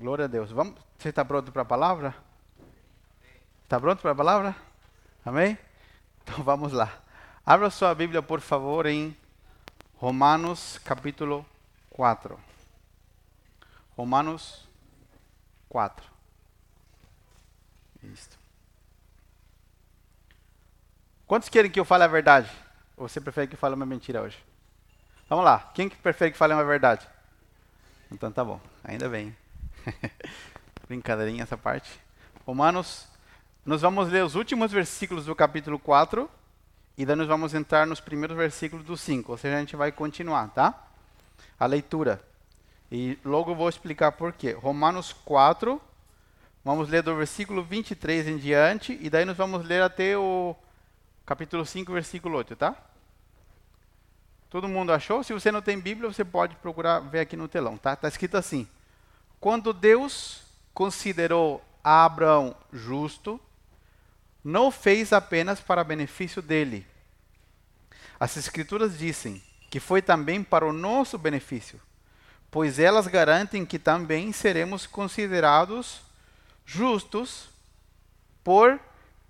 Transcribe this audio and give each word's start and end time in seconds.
Glória 0.00 0.24
a 0.24 0.28
Deus. 0.28 0.50
Vamos, 0.50 0.80
você 0.98 1.10
está 1.10 1.22
pronto 1.22 1.52
para 1.52 1.60
a 1.60 1.64
palavra? 1.66 2.14
Está 3.64 3.78
pronto 3.78 4.00
para 4.00 4.12
a 4.12 4.14
palavra? 4.14 4.56
Amém? 5.22 5.58
Então 6.22 6.42
vamos 6.42 6.72
lá. 6.72 6.90
Abra 7.44 7.68
sua 7.68 7.94
Bíblia, 7.94 8.22
por 8.22 8.40
favor, 8.40 8.86
em 8.86 9.14
Romanos 9.96 10.78
capítulo 10.86 11.44
4. 11.90 12.40
Romanos 13.94 14.66
4. 15.68 16.06
Isso. 18.04 18.38
Quantos 21.26 21.50
querem 21.50 21.70
que 21.70 21.78
eu 21.78 21.84
fale 21.84 22.04
a 22.04 22.08
verdade? 22.08 22.50
Ou 22.96 23.06
você 23.06 23.20
prefere 23.20 23.48
que 23.48 23.54
eu 23.54 23.58
fale 23.58 23.74
uma 23.74 23.84
mentira 23.84 24.22
hoje? 24.22 24.42
Vamos 25.28 25.44
lá. 25.44 25.70
Quem 25.74 25.90
que 25.90 25.96
prefere 25.96 26.32
que 26.32 26.38
fale 26.38 26.54
uma 26.54 26.64
verdade? 26.64 27.06
Então 28.10 28.32
tá 28.32 28.42
bom. 28.42 28.58
Ainda 28.82 29.06
bem. 29.06 29.36
Brincadeirinha 30.88 31.42
essa 31.42 31.56
parte. 31.56 31.90
Romanos, 32.46 33.06
nós 33.64 33.82
vamos 33.82 34.08
ler 34.08 34.24
os 34.24 34.34
últimos 34.34 34.72
versículos 34.72 35.26
do 35.26 35.34
capítulo 35.34 35.78
4 35.78 36.28
e 36.96 37.06
daí 37.06 37.16
nós 37.16 37.28
vamos 37.28 37.54
entrar 37.54 37.86
nos 37.86 38.00
primeiros 38.00 38.36
versículos 38.36 38.84
do 38.84 38.96
5. 38.96 39.32
Ou 39.32 39.38
seja, 39.38 39.56
a 39.56 39.60
gente 39.60 39.76
vai 39.76 39.92
continuar, 39.92 40.48
tá? 40.48 40.88
A 41.58 41.66
leitura. 41.66 42.22
E 42.90 43.18
logo 43.24 43.54
vou 43.54 43.68
explicar 43.68 44.12
por 44.12 44.32
quê. 44.32 44.52
Romanos 44.52 45.12
4, 45.24 45.80
vamos 46.64 46.88
ler 46.88 47.02
do 47.02 47.14
versículo 47.14 47.62
23 47.62 48.28
em 48.28 48.36
diante 48.36 48.98
e 49.00 49.08
daí 49.08 49.24
nós 49.24 49.36
vamos 49.36 49.64
ler 49.64 49.82
até 49.82 50.16
o 50.16 50.56
capítulo 51.24 51.64
5, 51.64 51.92
versículo 51.92 52.36
8, 52.38 52.56
tá? 52.56 52.74
Todo 54.50 54.68
mundo 54.68 54.92
achou? 54.92 55.22
Se 55.22 55.32
você 55.32 55.52
não 55.52 55.62
tem 55.62 55.78
Bíblia, 55.78 56.12
você 56.12 56.24
pode 56.24 56.56
procurar 56.56 56.98
ver 56.98 57.20
aqui 57.20 57.36
no 57.36 57.46
telão, 57.46 57.78
tá? 57.78 57.92
Está 57.92 58.08
escrito 58.08 58.36
assim: 58.36 58.66
Quando 59.40 59.72
Deus 59.72 60.42
considerou 60.74 61.64
Abraão 61.82 62.54
justo, 62.70 63.40
não 64.44 64.70
fez 64.70 65.12
apenas 65.12 65.60
para 65.60 65.82
benefício 65.82 66.42
dele. 66.42 66.86
As 68.18 68.36
Escrituras 68.36 68.98
dizem 68.98 69.42
que 69.70 69.80
foi 69.80 70.02
também 70.02 70.42
para 70.44 70.66
o 70.66 70.72
nosso 70.72 71.16
benefício, 71.16 71.80
pois 72.50 72.78
elas 72.78 73.06
garantem 73.06 73.64
que 73.64 73.78
também 73.78 74.30
seremos 74.32 74.86
considerados 74.86 76.02
justos 76.66 77.48
por 78.44 78.78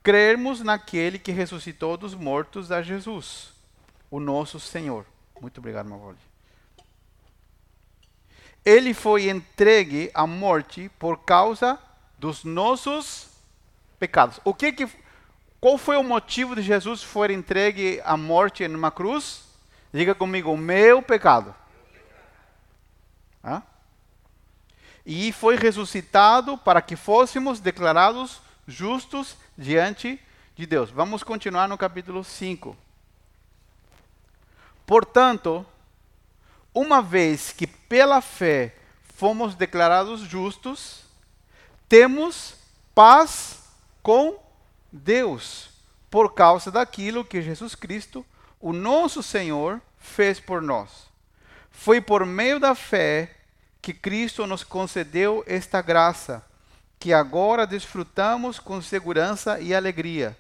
crermos 0.02 0.61
naquele 0.61 1.19
que 1.19 1.30
ressuscitou 1.30 1.97
dos 1.97 2.14
mortos 2.14 2.72
a 2.72 2.83
Jesus 2.83 3.52
o 4.11 4.19
nosso 4.19 4.58
Senhor. 4.58 5.06
Muito 5.41 5.58
obrigado, 5.58 5.89
Mavoli. 5.89 6.30
Ele 8.64 8.92
foi 8.92 9.28
entregue 9.28 10.11
à 10.12 10.27
morte 10.27 10.91
por 10.98 11.19
causa 11.19 11.78
dos 12.19 12.44
nossos 12.44 13.28
pecados. 13.98 14.39
O 14.44 14.52
que 14.52 14.72
que 14.72 14.89
qual 15.61 15.77
foi 15.77 15.97
o 15.98 16.02
motivo 16.02 16.56
de 16.56 16.62
Jesus 16.62 17.00
ser 17.02 17.30
entregue 17.30 18.00
à 18.05 18.17
morte 18.17 18.64
em 18.64 18.75
uma 18.75 18.91
cruz? 18.91 19.44
Diga 19.92 20.14
comigo, 20.14 20.56
meu 20.56 21.02
pecado. 21.02 21.55
Hã? 23.44 23.62
E 25.05 25.33
foi 25.33 25.56
ressuscitado 25.56 26.56
para 26.56 26.80
que 26.80 26.97
fôssemos 26.97 27.61
declarados 27.61 28.41
justos 28.67 29.36
diante 29.56 30.19
de 30.56 30.64
Deus. 30.64 30.91
Vamos 30.91 31.22
continuar 31.22 31.69
no 31.69 31.77
capítulo 31.77 32.24
5. 32.24 32.77
Portanto, 34.86 35.67
uma 36.74 37.02
vez 37.02 37.52
que 37.52 37.66
pela 37.66 38.20
fé 38.20 38.74
fomos 39.16 39.54
declarados 39.54 40.20
justos, 40.20 41.04
temos 41.88 42.54
paz 42.94 43.58
com 44.02 44.38
Deus, 44.92 45.70
por 46.11 46.34
causa 46.34 46.70
daquilo 46.70 47.24
que 47.24 47.42
Jesus 47.42 47.74
Cristo, 47.74 48.24
o 48.61 48.72
nosso 48.72 49.22
Senhor, 49.22 49.80
fez 49.98 50.40
por 50.40 50.62
nós. 50.62 51.08
Foi 51.70 52.00
por 52.00 52.24
meio 52.24 52.58
da 52.58 52.74
fé 52.74 53.36
que 53.80 53.95
Cristo 53.95 54.46
nos 54.46 54.62
concedeu 54.62 55.42
esta 55.46 55.80
graça, 55.80 56.45
que 56.98 57.12
agora 57.12 57.66
desfrutamos 57.66 58.58
com 58.58 58.83
segurança 58.83 59.61
e 59.61 59.74
alegria, 59.74 60.36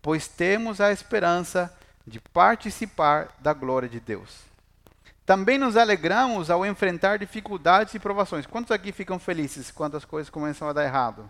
pois 0.00 0.28
temos 0.28 0.80
a 0.80 0.92
esperança 0.92 1.76
de 2.06 2.20
participar 2.20 3.34
da 3.40 3.52
glória 3.52 3.88
de 3.88 3.98
Deus. 3.98 4.45
Também 5.26 5.58
nos 5.58 5.76
alegramos 5.76 6.50
ao 6.50 6.64
enfrentar 6.64 7.18
dificuldades 7.18 7.92
e 7.94 7.98
provações. 7.98 8.46
Quantos 8.46 8.70
aqui 8.70 8.92
ficam 8.92 9.18
felizes 9.18 9.72
quando 9.72 9.96
as 9.96 10.04
coisas 10.04 10.30
começam 10.30 10.68
a 10.68 10.72
dar 10.72 10.84
errado? 10.84 11.28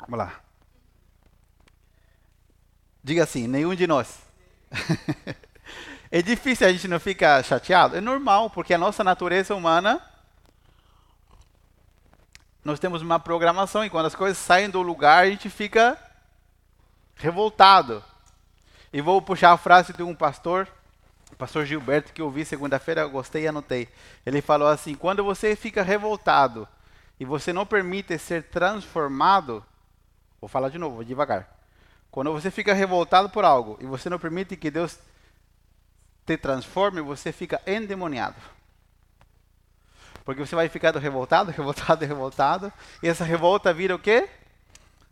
Vamos 0.00 0.18
lá. 0.18 0.40
Diga 3.04 3.24
assim, 3.24 3.46
nenhum 3.46 3.74
de 3.74 3.86
nós. 3.86 4.22
é 6.10 6.22
difícil 6.22 6.66
a 6.66 6.72
gente 6.72 6.88
não 6.88 6.98
ficar 6.98 7.44
chateado? 7.44 7.94
É 7.94 8.00
normal, 8.00 8.48
porque 8.48 8.72
a 8.72 8.78
nossa 8.78 9.04
natureza 9.04 9.54
humana 9.54 10.02
nós 12.64 12.78
temos 12.78 13.02
uma 13.02 13.18
programação 13.18 13.84
e 13.84 13.90
quando 13.90 14.06
as 14.06 14.14
coisas 14.14 14.38
saem 14.38 14.70
do 14.70 14.80
lugar, 14.80 15.24
a 15.24 15.28
gente 15.28 15.50
fica 15.50 15.98
revoltado. 17.16 18.02
E 18.90 19.02
vou 19.02 19.20
puxar 19.20 19.52
a 19.52 19.58
frase 19.58 19.92
de 19.92 20.02
um 20.02 20.14
pastor, 20.14 20.68
pastor 21.42 21.66
Gilberto, 21.66 22.12
que 22.12 22.22
eu 22.22 22.30
vi 22.30 22.44
segunda-feira, 22.44 23.04
gostei 23.04 23.42
e 23.42 23.48
anotei. 23.48 23.88
Ele 24.24 24.40
falou 24.40 24.68
assim: 24.68 24.94
quando 24.94 25.24
você 25.24 25.56
fica 25.56 25.82
revoltado 25.82 26.68
e 27.18 27.24
você 27.24 27.52
não 27.52 27.66
permite 27.66 28.16
ser 28.16 28.44
transformado, 28.44 29.64
vou 30.40 30.46
falar 30.46 30.68
de 30.68 30.78
novo, 30.78 31.04
devagar. 31.04 31.52
Quando 32.12 32.32
você 32.32 32.48
fica 32.48 32.72
revoltado 32.72 33.28
por 33.28 33.44
algo 33.44 33.76
e 33.80 33.86
você 33.86 34.08
não 34.08 34.20
permite 34.20 34.56
que 34.56 34.70
Deus 34.70 35.00
te 36.24 36.36
transforme, 36.36 37.00
você 37.00 37.32
fica 37.32 37.60
endemoniado. 37.66 38.36
Porque 40.24 40.46
você 40.46 40.54
vai 40.54 40.68
ficar 40.68 40.94
revoltado, 40.96 41.50
revoltado, 41.50 42.04
revoltado, 42.04 42.72
e 43.02 43.08
essa 43.08 43.24
revolta 43.24 43.74
vira 43.74 43.96
o 43.96 43.98
quê? 43.98 44.28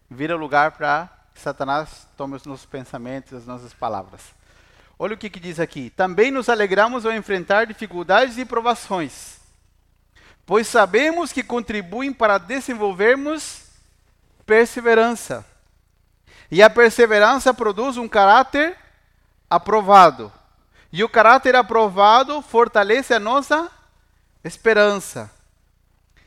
Vira 0.08 0.36
lugar 0.36 0.70
para 0.76 1.10
Satanás 1.34 2.06
tome 2.16 2.36
os 2.36 2.44
nossos 2.44 2.66
pensamentos, 2.66 3.32
as 3.32 3.46
nossas 3.46 3.74
palavras. 3.74 4.38
Olha 5.02 5.14
o 5.14 5.16
que, 5.16 5.30
que 5.30 5.40
diz 5.40 5.58
aqui. 5.58 5.88
Também 5.88 6.30
nos 6.30 6.50
alegramos 6.50 7.06
ao 7.06 7.12
enfrentar 7.14 7.66
dificuldades 7.66 8.36
e 8.36 8.44
provações, 8.44 9.38
pois 10.44 10.68
sabemos 10.68 11.32
que 11.32 11.42
contribuem 11.42 12.12
para 12.12 12.36
desenvolvermos 12.36 13.62
perseverança. 14.44 15.42
E 16.50 16.62
a 16.62 16.68
perseverança 16.68 17.54
produz 17.54 17.96
um 17.96 18.06
caráter 18.06 18.76
aprovado. 19.48 20.30
E 20.92 21.02
o 21.02 21.08
caráter 21.08 21.56
aprovado 21.56 22.42
fortalece 22.42 23.14
a 23.14 23.18
nossa 23.18 23.70
esperança. 24.44 25.30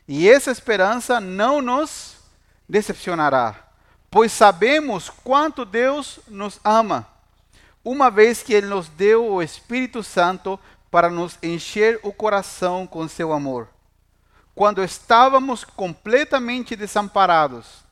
E 0.08 0.28
essa 0.28 0.50
esperança 0.50 1.20
não 1.20 1.62
nos 1.62 2.16
decepcionará 2.68 3.64
pois 4.14 4.30
sabemos 4.30 5.10
quanto 5.10 5.64
Deus 5.64 6.20
nos 6.28 6.60
ama, 6.62 7.04
uma 7.84 8.10
vez 8.10 8.42
que 8.42 8.54
Ele 8.54 8.66
nos 8.66 8.88
deu 8.88 9.30
o 9.30 9.42
Espírito 9.42 10.02
Santo 10.02 10.58
para 10.90 11.10
nos 11.10 11.38
encher 11.42 12.00
o 12.02 12.12
coração 12.12 12.86
com 12.86 13.06
seu 13.06 13.32
amor. 13.32 13.68
Quando 14.54 14.82
estávamos 14.82 15.64
completamente 15.64 16.74
desamparados, 16.74 17.84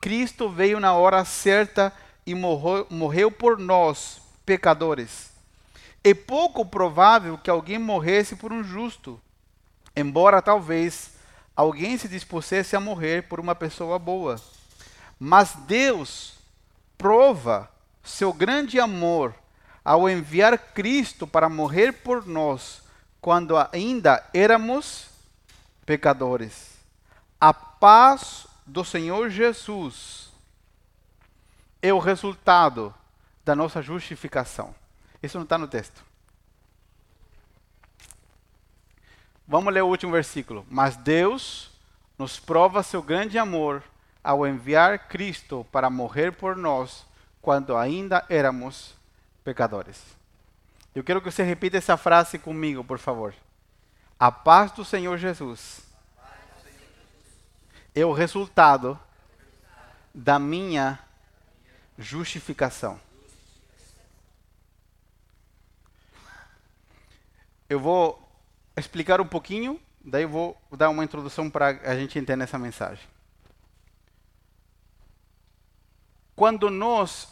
Cristo 0.00 0.48
veio 0.48 0.78
na 0.78 0.92
hora 0.94 1.24
certa 1.24 1.92
e 2.26 2.34
morreu, 2.34 2.86
morreu 2.90 3.30
por 3.30 3.58
nós, 3.58 4.20
pecadores. 4.44 5.30
É 6.04 6.12
pouco 6.12 6.64
provável 6.66 7.38
que 7.38 7.50
alguém 7.50 7.78
morresse 7.78 8.36
por 8.36 8.52
um 8.52 8.62
justo, 8.62 9.20
embora 9.96 10.42
talvez 10.42 11.12
alguém 11.56 11.96
se 11.96 12.08
dispusesse 12.08 12.76
a 12.76 12.80
morrer 12.80 13.22
por 13.28 13.40
uma 13.40 13.54
pessoa 13.54 13.98
boa. 13.98 14.40
Mas 15.18 15.54
Deus 15.66 16.34
prova 16.98 17.70
seu 18.02 18.32
grande 18.32 18.80
amor 18.80 19.34
ao 19.84 20.08
enviar 20.08 20.56
Cristo 20.56 21.26
para 21.26 21.48
morrer 21.48 21.92
por 21.92 22.26
nós 22.26 22.82
quando 23.20 23.56
ainda 23.56 24.24
éramos 24.32 25.06
pecadores. 25.84 26.76
A 27.40 27.52
paz 27.52 28.46
do 28.66 28.84
Senhor 28.84 29.30
Jesus 29.30 30.30
é 31.80 31.92
o 31.92 31.98
resultado 31.98 32.94
da 33.44 33.56
nossa 33.56 33.82
justificação. 33.82 34.74
Isso 35.22 35.36
não 35.36 35.44
está 35.44 35.58
no 35.58 35.66
texto. 35.66 36.04
Vamos 39.46 39.74
ler 39.74 39.82
o 39.82 39.88
último 39.88 40.12
versículo. 40.12 40.64
Mas 40.70 40.96
Deus 40.96 41.70
nos 42.16 42.38
prova 42.38 42.82
seu 42.82 43.02
grande 43.02 43.38
amor 43.38 43.82
ao 44.22 44.46
enviar 44.46 45.08
Cristo 45.08 45.66
para 45.72 45.90
morrer 45.90 46.32
por 46.32 46.56
nós 46.56 47.04
quando 47.40 47.76
ainda 47.76 48.24
éramos 48.28 48.94
pecadores. 49.44 50.02
Eu 50.94 51.02
quero 51.02 51.20
que 51.20 51.30
você 51.30 51.42
repita 51.42 51.78
essa 51.78 51.96
frase 51.96 52.38
comigo, 52.38 52.84
por 52.84 52.98
favor. 52.98 53.34
A 54.18 54.30
paz 54.30 54.72
do 54.72 54.84
Senhor 54.84 55.16
Jesus 55.18 55.82
é 57.94 58.04
o 58.04 58.12
resultado 58.12 58.98
da 60.14 60.38
minha 60.38 60.98
justificação. 61.98 63.00
Eu 67.68 67.80
vou 67.80 68.30
explicar 68.76 69.20
um 69.20 69.26
pouquinho, 69.26 69.80
daí 70.04 70.24
eu 70.24 70.28
vou 70.28 70.60
dar 70.70 70.90
uma 70.90 71.04
introdução 71.04 71.48
para 71.48 71.68
a 71.68 71.94
gente 71.94 72.18
entender 72.18 72.44
essa 72.44 72.58
mensagem. 72.58 73.04
Quando 76.36 76.70
nós 76.70 77.31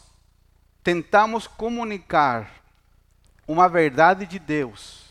tentamos 0.83 1.47
comunicar 1.47 2.49
uma 3.47 3.67
verdade 3.67 4.25
de 4.25 4.39
Deus 4.39 5.05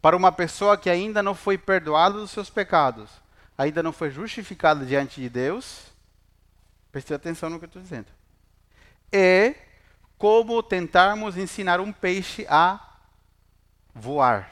para 0.00 0.16
uma 0.16 0.32
pessoa 0.32 0.76
que 0.76 0.90
ainda 0.90 1.22
não 1.22 1.34
foi 1.34 1.56
perdoada 1.56 2.18
dos 2.18 2.30
seus 2.30 2.50
pecados, 2.50 3.08
ainda 3.56 3.82
não 3.82 3.92
foi 3.92 4.10
justificada 4.10 4.84
diante 4.84 5.20
de 5.20 5.28
Deus, 5.28 5.92
preste 6.90 7.14
atenção 7.14 7.48
no 7.48 7.58
que 7.58 7.64
eu 7.64 7.68
estou 7.68 7.82
dizendo. 7.82 8.08
É 9.12 9.54
como 10.18 10.62
tentarmos 10.62 11.36
ensinar 11.36 11.80
um 11.80 11.92
peixe 11.92 12.46
a 12.48 12.80
voar. 13.94 14.48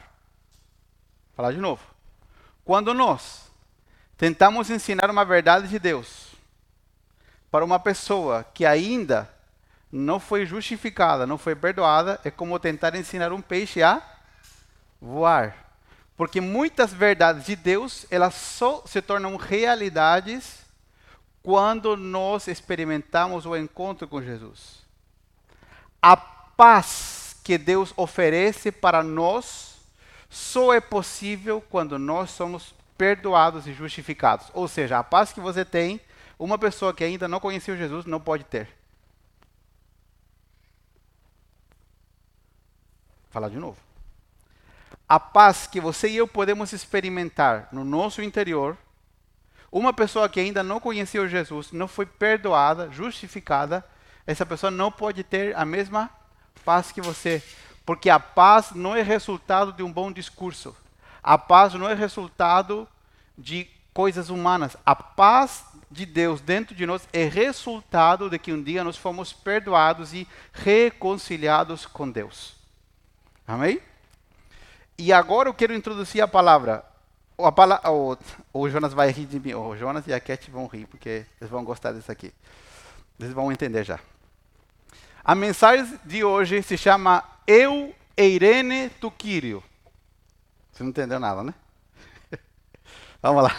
Vou 1.27 1.35
falar 1.35 1.51
de 1.51 1.59
novo. 1.59 1.83
Quando 2.63 2.93
nós 2.93 3.51
tentamos 4.17 4.69
ensinar 4.69 5.09
uma 5.09 5.25
verdade 5.25 5.67
de 5.67 5.79
Deus 5.79 6.35
para 7.49 7.65
uma 7.65 7.79
pessoa 7.79 8.45
que 8.53 8.65
ainda 8.65 9.29
não 9.91 10.19
foi 10.19 10.45
justificada, 10.45 11.27
não 11.27 11.37
foi 11.37 11.55
perdoada, 11.55 12.19
é 12.23 12.31
como 12.31 12.59
tentar 12.59 12.95
ensinar 12.95 13.33
um 13.33 13.41
peixe 13.41 13.83
a 13.83 14.01
voar. 15.01 15.55
Porque 16.15 16.39
muitas 16.39 16.93
verdades 16.93 17.45
de 17.45 17.55
Deus, 17.55 18.05
elas 18.09 18.35
só 18.35 18.83
se 18.85 19.01
tornam 19.01 19.35
realidades 19.35 20.59
quando 21.43 21.97
nós 21.97 22.47
experimentamos 22.47 23.45
o 23.45 23.55
encontro 23.55 24.07
com 24.07 24.21
Jesus. 24.21 24.81
A 26.01 26.15
paz 26.15 27.35
que 27.43 27.57
Deus 27.57 27.93
oferece 27.97 28.71
para 28.71 29.03
nós 29.03 29.77
só 30.29 30.73
é 30.73 30.79
possível 30.79 31.61
quando 31.69 31.99
nós 31.99 32.29
somos 32.29 32.73
perdoados 32.97 33.67
e 33.67 33.73
justificados. 33.73 34.47
Ou 34.53 34.67
seja, 34.67 34.99
a 34.99 35.03
paz 35.03 35.33
que 35.33 35.39
você 35.39 35.65
tem, 35.65 35.99
uma 36.37 36.57
pessoa 36.57 36.93
que 36.93 37.03
ainda 37.03 37.27
não 37.27 37.39
conheceu 37.39 37.75
Jesus 37.75 38.05
não 38.05 38.19
pode 38.19 38.43
ter. 38.43 38.80
Falar 43.31 43.49
de 43.49 43.57
novo. 43.57 43.77
A 45.09 45.19
paz 45.19 45.67
que 45.67 45.81
você 45.81 46.09
e 46.09 46.17
eu 46.17 46.27
podemos 46.27 46.71
experimentar 46.73 47.67
no 47.71 47.83
nosso 47.83 48.21
interior, 48.21 48.77
uma 49.71 49.93
pessoa 49.93 50.29
que 50.29 50.39
ainda 50.39 50.61
não 50.61 50.79
conheceu 50.79 51.27
Jesus, 51.27 51.71
não 51.71 51.87
foi 51.87 52.05
perdoada, 52.05 52.91
justificada, 52.91 53.83
essa 54.27 54.45
pessoa 54.45 54.69
não 54.69 54.91
pode 54.91 55.23
ter 55.23 55.55
a 55.55 55.65
mesma 55.65 56.09
paz 56.63 56.91
que 56.91 57.01
você. 57.01 57.41
Porque 57.85 58.09
a 58.09 58.19
paz 58.19 58.71
não 58.75 58.95
é 58.95 59.01
resultado 59.01 59.73
de 59.73 59.81
um 59.81 59.91
bom 59.91 60.11
discurso. 60.11 60.75
A 61.23 61.37
paz 61.37 61.73
não 61.73 61.89
é 61.89 61.93
resultado 61.93 62.87
de 63.37 63.67
coisas 63.93 64.29
humanas. 64.29 64.77
A 64.85 64.95
paz 64.95 65.65
de 65.89 66.05
Deus 66.05 66.39
dentro 66.39 66.73
de 66.75 66.85
nós 66.85 67.07
é 67.11 67.25
resultado 67.25 68.29
de 68.29 68.39
que 68.39 68.53
um 68.53 68.61
dia 68.61 68.83
nós 68.83 68.97
fomos 68.97 69.33
perdoados 69.33 70.13
e 70.13 70.27
reconciliados 70.53 71.85
com 71.85 72.09
Deus. 72.09 72.60
Amém? 73.51 73.81
E 74.97 75.11
agora 75.11 75.49
eu 75.49 75.53
quero 75.53 75.73
introduzir 75.73 76.21
a 76.21 76.27
palavra. 76.27 76.85
A 77.37 77.51
palavra 77.51 77.91
o, 77.91 78.17
o 78.53 78.69
Jonas 78.69 78.93
vai 78.93 79.11
rir 79.11 79.25
de 79.25 79.41
mim. 79.41 79.53
O 79.53 79.75
Jonas 79.75 80.07
e 80.07 80.13
a 80.13 80.21
Cat 80.21 80.49
vão 80.49 80.67
rir, 80.67 80.85
porque 80.85 81.25
eles 81.37 81.51
vão 81.51 81.61
gostar 81.61 81.91
disso 81.91 82.09
aqui. 82.09 82.33
Eles 83.19 83.33
vão 83.33 83.51
entender 83.51 83.83
já. 83.83 83.99
A 85.21 85.35
mensagem 85.35 85.99
de 86.05 86.23
hoje 86.23 86.63
se 86.63 86.77
chama 86.77 87.25
Eu 87.45 87.93
Eirene 88.15 88.89
Tuquírio. 89.01 89.61
Você 90.71 90.83
não 90.83 90.91
entendeu 90.91 91.19
nada, 91.19 91.43
né? 91.43 91.53
Vamos 93.21 93.43
lá. 93.43 93.53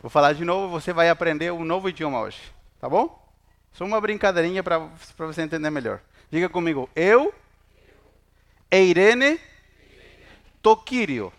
Vou 0.00 0.08
falar 0.08 0.32
de 0.32 0.46
novo, 0.46 0.80
você 0.80 0.94
vai 0.94 1.10
aprender 1.10 1.52
um 1.52 1.62
novo 1.62 1.90
idioma 1.90 2.22
hoje. 2.22 2.40
Tá 2.80 2.88
bom? 2.88 3.22
Só 3.74 3.84
uma 3.84 4.00
brincadeirinha 4.00 4.62
para 4.62 4.78
você 5.18 5.42
entender 5.42 5.68
melhor. 5.68 6.00
Diga 6.30 6.48
comigo. 6.48 6.88
Eu, 6.94 7.32
Eirene, 8.70 9.40
Toquírio. 10.62 11.32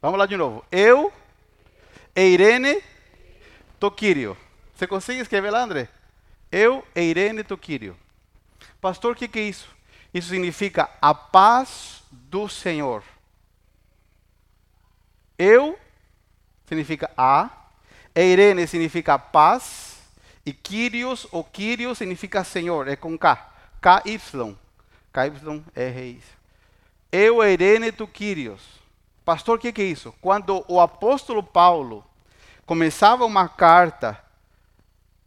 Vamos 0.00 0.18
lá 0.18 0.26
de 0.26 0.36
novo. 0.36 0.64
Eu, 0.70 1.12
Eirene, 2.14 2.82
Toquírio. 3.80 4.36
Você 4.74 4.86
consegue 4.86 5.20
escrever 5.20 5.50
lá, 5.50 5.62
André? 5.62 5.88
Eu, 6.50 6.86
Eirene, 6.94 7.42
Toquírio. 7.42 7.96
Pastor, 8.80 9.12
o 9.12 9.14
que, 9.16 9.28
que 9.28 9.38
é 9.38 9.42
isso? 9.42 9.68
Isso 10.12 10.28
significa 10.28 10.90
a 11.00 11.14
paz 11.14 12.02
do 12.10 12.48
Senhor. 12.48 13.02
Eu 15.38 15.78
significa 16.66 17.10
a, 17.16 17.50
Eirene 18.14 18.66
significa 18.66 19.18
paz, 19.18 19.98
e 20.46 20.52
Kyrios 20.52 21.26
ou 21.32 21.42
Kyrios 21.42 21.98
significa 21.98 22.44
Senhor, 22.44 22.86
é 22.88 22.96
com 22.96 23.18
K. 23.18 23.53
KY. 23.84 24.56
KY 25.12 26.22
Eu, 27.12 27.44
Irene, 27.44 27.92
tu, 27.92 28.06
Kyrios. 28.06 28.62
Pastor, 29.26 29.58
o 29.58 29.60
que, 29.60 29.72
que 29.72 29.82
é 29.82 29.84
isso? 29.84 30.14
Quando 30.22 30.64
o 30.66 30.80
apóstolo 30.80 31.42
Paulo 31.42 32.02
começava 32.64 33.26
uma 33.26 33.46
carta 33.46 34.18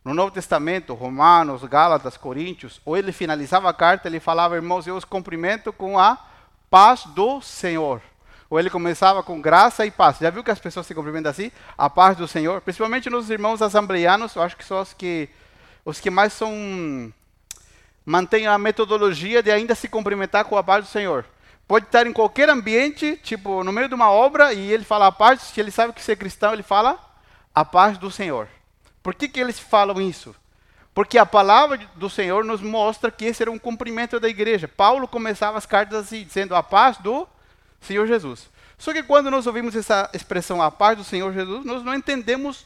no 0.04 0.12
Novo 0.12 0.32
Testamento, 0.32 0.96
Romanos, 0.96 1.64
Gálatas, 1.66 2.18
Coríntios, 2.18 2.82
ou 2.84 2.98
ele 2.98 3.12
finalizava 3.12 3.70
a 3.70 3.74
carta, 3.74 4.08
ele 4.08 4.20
falava, 4.20 4.56
irmãos, 4.56 4.88
eu 4.88 4.96
os 4.96 5.06
cumprimento 5.06 5.72
com 5.72 6.00
a 6.00 6.18
paz 6.68 7.04
do 7.06 7.40
Senhor. 7.42 8.02
Ou 8.50 8.60
ele 8.60 8.72
começava 8.72 9.22
com 9.22 9.40
graça 9.40 9.86
e 9.86 9.92
paz. 9.92 10.18
Já 10.18 10.32
viu 10.32 10.44
que 10.44 10.52
as 10.52 10.60
pessoas 10.60 10.88
se 10.88 10.96
cumprimentam 10.96 11.30
assim? 11.30 11.52
A 11.78 11.90
paz 11.90 12.18
do 12.18 12.28
Senhor. 12.28 12.62
Principalmente 12.62 13.08
nos 13.08 13.30
irmãos 13.30 13.62
assembleianos, 13.62 14.36
eu 14.36 14.42
acho 14.42 14.58
que 14.58 14.66
são 14.66 14.82
os 14.82 14.94
que, 14.94 15.30
os 15.86 16.00
que 16.00 16.10
mais 16.10 16.34
são 16.34 17.14
mantenha 18.08 18.54
a 18.54 18.58
metodologia 18.58 19.44
de 19.44 19.52
ainda 19.52 19.76
se 19.76 19.90
cumprimentar 19.90 20.46
com 20.46 20.56
a 20.56 20.64
paz 20.64 20.86
do 20.86 20.90
Senhor. 20.90 21.26
Pode 21.68 21.88
estar 21.88 22.08
em 22.08 22.14
qualquer 22.14 22.50
ambiente, 22.50 23.20
tipo 23.22 23.66
no 23.66 23.74
meio 23.74 23.90
de 23.90 23.96
uma 23.96 24.10
obra, 24.10 24.54
e 24.54 24.72
ele 24.72 24.86
fala 24.86 25.08
a 25.08 25.12
paz, 25.12 25.42
se 25.42 25.60
ele 25.60 25.72
sabe 25.72 25.92
que 25.92 26.02
ser 26.02 26.16
cristão, 26.16 26.54
ele 26.54 26.64
fala 26.64 26.98
a 27.54 27.66
paz 27.66 27.98
do 27.98 28.10
Senhor. 28.10 28.48
Por 29.04 29.14
que, 29.14 29.28
que 29.28 29.42
eles 29.42 29.60
falam 29.60 30.00
isso? 30.00 30.34
Porque 30.94 31.18
a 31.18 31.26
palavra 31.26 31.78
do 31.96 32.10
Senhor 32.10 32.46
nos 32.46 32.62
mostra 32.62 33.12
que 33.12 33.26
esse 33.26 33.44
era 33.44 33.52
um 33.52 33.60
cumprimento 33.60 34.22
da 34.22 34.30
igreja. 34.30 34.70
Paulo 34.70 35.06
começava 35.06 35.58
as 35.58 35.66
cartas 35.66 36.06
assim, 36.06 36.24
dizendo 36.24 36.56
a 36.56 36.64
paz 36.64 36.96
do 37.00 37.28
Senhor 37.82 38.08
Jesus. 38.08 38.50
Só 38.78 38.94
que 38.94 39.04
quando 39.04 39.30
nós 39.30 39.46
ouvimos 39.46 39.76
essa 39.76 40.10
expressão, 40.14 40.62
a 40.62 40.72
paz 40.72 40.98
do 40.98 41.04
Senhor 41.04 41.34
Jesus, 41.34 41.66
nós 41.66 41.84
não 41.84 41.94
entendemos 41.94 42.66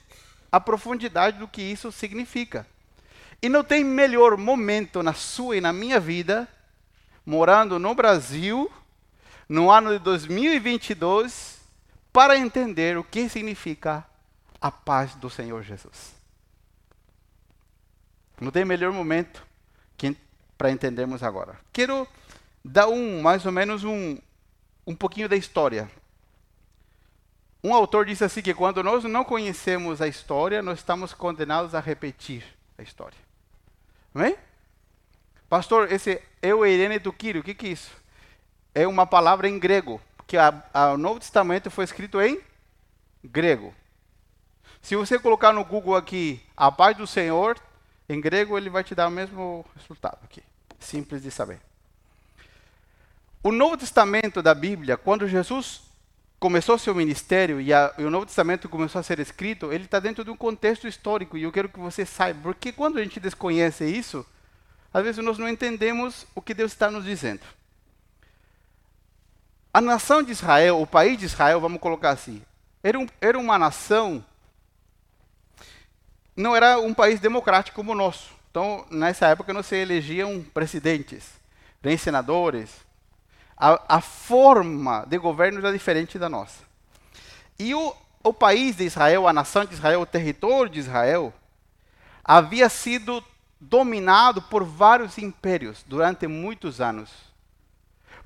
a 0.51 0.59
profundidade 0.59 1.39
do 1.39 1.47
que 1.47 1.63
isso 1.63 1.91
significa. 1.91 2.67
E 3.41 3.49
não 3.49 3.63
tem 3.63 3.83
melhor 3.83 4.37
momento 4.37 5.01
na 5.01 5.13
sua 5.13 5.57
e 5.57 5.61
na 5.61 5.73
minha 5.73 5.99
vida, 5.99 6.47
morando 7.25 7.79
no 7.79 7.95
Brasil, 7.95 8.71
no 9.49 9.71
ano 9.71 9.91
de 9.91 9.99
2022, 9.99 11.59
para 12.13 12.37
entender 12.37 12.97
o 12.97 13.03
que 13.03 13.27
significa 13.27 14.05
a 14.59 14.69
paz 14.69 15.15
do 15.15 15.29
Senhor 15.29 15.63
Jesus. 15.63 16.13
Não 18.39 18.51
tem 18.51 18.63
melhor 18.63 18.91
momento 18.91 19.51
para 20.61 20.69
entendermos 20.69 21.23
agora. 21.23 21.59
Quero 21.73 22.07
dar 22.63 22.87
um, 22.87 23.19
mais 23.19 23.43
ou 23.47 23.51
menos 23.51 23.83
um, 23.83 24.15
um 24.85 24.95
pouquinho 24.95 25.27
da 25.27 25.35
história. 25.35 25.89
Um 27.63 27.73
autor 27.73 28.05
disse 28.05 28.23
assim 28.23 28.43
que 28.43 28.53
quando 28.53 28.83
nós 28.83 29.03
não 29.03 29.23
conhecemos 29.23 30.03
a 30.03 30.07
história, 30.07 30.61
nós 30.61 30.77
estamos 30.77 31.15
condenados 31.15 31.73
a 31.73 31.79
repetir 31.79 32.43
a 32.77 32.83
história. 32.83 33.17
Amém? 34.13 34.35
Pastor, 35.49 35.91
esse 35.91 36.21
eu, 36.41 36.65
Irene 36.65 36.99
do 36.99 37.11
Quírio, 37.11 37.41
o 37.41 37.43
que, 37.43 37.53
que 37.53 37.67
é 37.67 37.69
isso? 37.71 37.91
É 38.73 38.87
uma 38.87 39.05
palavra 39.05 39.47
em 39.47 39.59
grego, 39.59 40.01
que 40.25 40.37
o 40.37 40.97
Novo 40.97 41.19
Testamento 41.19 41.69
foi 41.69 41.83
escrito 41.83 42.21
em 42.21 42.41
grego. 43.23 43.73
Se 44.81 44.95
você 44.95 45.19
colocar 45.19 45.53
no 45.53 45.63
Google 45.63 45.95
aqui, 45.95 46.41
a 46.55 46.71
paz 46.71 46.97
do 46.97 47.05
Senhor, 47.05 47.57
em 48.07 48.19
grego 48.19 48.57
ele 48.57 48.69
vai 48.69 48.83
te 48.83 48.95
dar 48.95 49.07
o 49.07 49.11
mesmo 49.11 49.65
resultado 49.75 50.19
aqui. 50.23 50.41
Simples 50.79 51.21
de 51.21 51.29
saber. 51.29 51.59
O 53.43 53.51
Novo 53.51 53.77
Testamento 53.77 54.41
da 54.41 54.53
Bíblia, 54.53 54.97
quando 54.97 55.27
Jesus 55.27 55.90
começou 56.41 56.75
seu 56.75 56.95
ministério 56.95 57.61
e, 57.61 57.71
a, 57.71 57.93
e, 57.99 58.03
o 58.03 58.09
Novo 58.09 58.25
Testamento 58.25 58.67
começou 58.67 58.97
a 58.97 59.03
ser 59.03 59.19
escrito, 59.19 59.71
ele 59.71 59.85
está 59.85 59.99
dentro 59.99 60.23
de 60.23 60.31
um 60.31 60.35
contexto 60.35 60.87
histórico 60.87 61.37
e 61.37 61.43
eu 61.43 61.51
quero 61.51 61.69
que 61.69 61.79
você 61.79 62.03
saiba, 62.03 62.39
porque 62.41 62.71
quando 62.71 62.97
a 62.97 63.03
gente 63.03 63.19
desconhece 63.19 63.85
isso, 63.85 64.25
às 64.91 65.03
vezes 65.03 65.23
nós 65.23 65.37
não 65.37 65.47
entendemos 65.47 66.25
o 66.33 66.41
que 66.41 66.55
Deus 66.55 66.71
está 66.71 66.89
nos 66.89 67.05
dizendo. 67.05 67.41
a 69.71 69.79
nação 69.79 70.23
de 70.23 70.31
Israel, 70.31 70.81
o 70.81 70.87
país 70.87 71.15
de 71.15 71.25
Israel, 71.25 71.61
vamos 71.61 71.79
colocar 71.79 72.09
assim, 72.09 72.41
era, 72.81 72.97
um, 72.97 73.07
era 73.21 73.37
uma 73.37 73.59
nação, 73.59 74.25
não 76.35 76.55
era 76.55 76.79
um 76.79 76.91
país 76.91 77.19
democrático 77.19 77.75
como 77.75 77.91
o 77.91 77.95
nosso. 77.95 78.31
Então, 78.49 78.83
nessa 78.89 79.27
época 79.27 79.53
não 79.53 79.61
se 79.61 79.75
elegiam 79.75 80.43
presidentes, 80.51 81.39
nem 81.83 81.95
senadores. 81.97 82.90
A, 83.63 83.97
a 83.97 84.01
forma 84.01 85.05
de 85.07 85.19
governo 85.19 85.59
era 85.59 85.71
diferente 85.71 86.17
da 86.17 86.27
nossa. 86.27 86.63
E 87.59 87.75
o, 87.75 87.95
o 88.23 88.33
país 88.33 88.75
de 88.75 88.85
Israel, 88.85 89.27
a 89.27 89.33
nação 89.33 89.63
de 89.65 89.75
Israel, 89.75 90.01
o 90.01 90.05
território 90.05 90.71
de 90.71 90.79
Israel, 90.79 91.31
havia 92.23 92.67
sido 92.69 93.23
dominado 93.59 94.41
por 94.41 94.63
vários 94.63 95.19
impérios 95.19 95.85
durante 95.85 96.25
muitos 96.25 96.81
anos. 96.81 97.11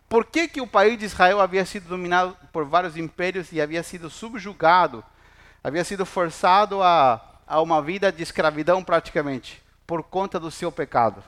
Por 0.07 0.25
que, 0.25 0.47
que 0.47 0.61
o 0.61 0.67
país 0.67 0.97
de 0.97 1.03
Israel 1.03 1.41
havia 1.41 1.65
sido 1.65 1.89
dominado 1.89 2.37
por 2.53 2.63
vários 2.63 2.95
impérios 2.95 3.51
e 3.51 3.59
havia 3.59 3.83
sido 3.83 4.09
subjugado, 4.09 5.03
havia 5.61 5.83
sido 5.83 6.05
forçado 6.05 6.81
a, 6.81 7.21
a 7.45 7.59
uma 7.59 7.81
vida 7.81 8.09
de 8.09 8.23
escravidão 8.23 8.81
praticamente, 8.81 9.61
por 9.85 10.01
conta 10.01 10.39
do 10.39 10.49
seu 10.49 10.71
pecado? 10.71 11.21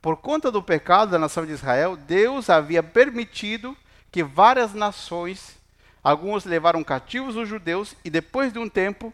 Por 0.00 0.16
conta 0.16 0.50
do 0.50 0.62
pecado 0.62 1.10
da 1.10 1.18
nação 1.18 1.44
de 1.44 1.52
Israel, 1.52 1.96
Deus 1.96 2.48
havia 2.48 2.82
permitido 2.82 3.76
que 4.10 4.22
várias 4.22 4.72
nações, 4.72 5.56
alguns 6.02 6.44
levaram 6.44 6.82
cativos 6.82 7.36
os 7.36 7.48
judeus, 7.48 7.94
e 8.04 8.10
depois 8.10 8.52
de 8.52 8.58
um 8.58 8.68
tempo, 8.68 9.12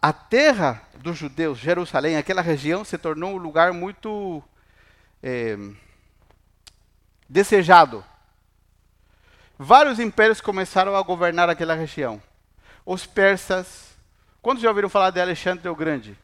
a 0.00 0.12
terra 0.12 0.82
dos 0.98 1.16
judeus, 1.18 1.58
Jerusalém, 1.58 2.16
aquela 2.16 2.40
região, 2.40 2.84
se 2.84 2.96
tornou 2.96 3.34
um 3.34 3.36
lugar 3.36 3.72
muito. 3.72 4.42
É, 5.22 5.56
desejado. 7.32 8.04
Vários 9.58 9.98
impérios 9.98 10.40
começaram 10.40 10.94
a 10.94 11.02
governar 11.02 11.48
aquela 11.48 11.74
região. 11.74 12.22
Os 12.84 13.06
persas. 13.06 13.92
Quantos 14.42 14.62
já 14.62 14.68
ouviram 14.68 14.90
falar 14.90 15.10
de 15.10 15.20
Alexandre 15.20 15.66
o 15.68 15.74
Grande? 15.74 16.18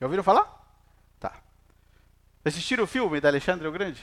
Já 0.00 0.06
ouviram 0.06 0.24
falar? 0.24 0.57
Assistiram 2.48 2.84
o 2.84 2.86
filme 2.86 3.20
de 3.20 3.28
Alexandre 3.28 3.68
o 3.68 3.72
Grande? 3.72 4.02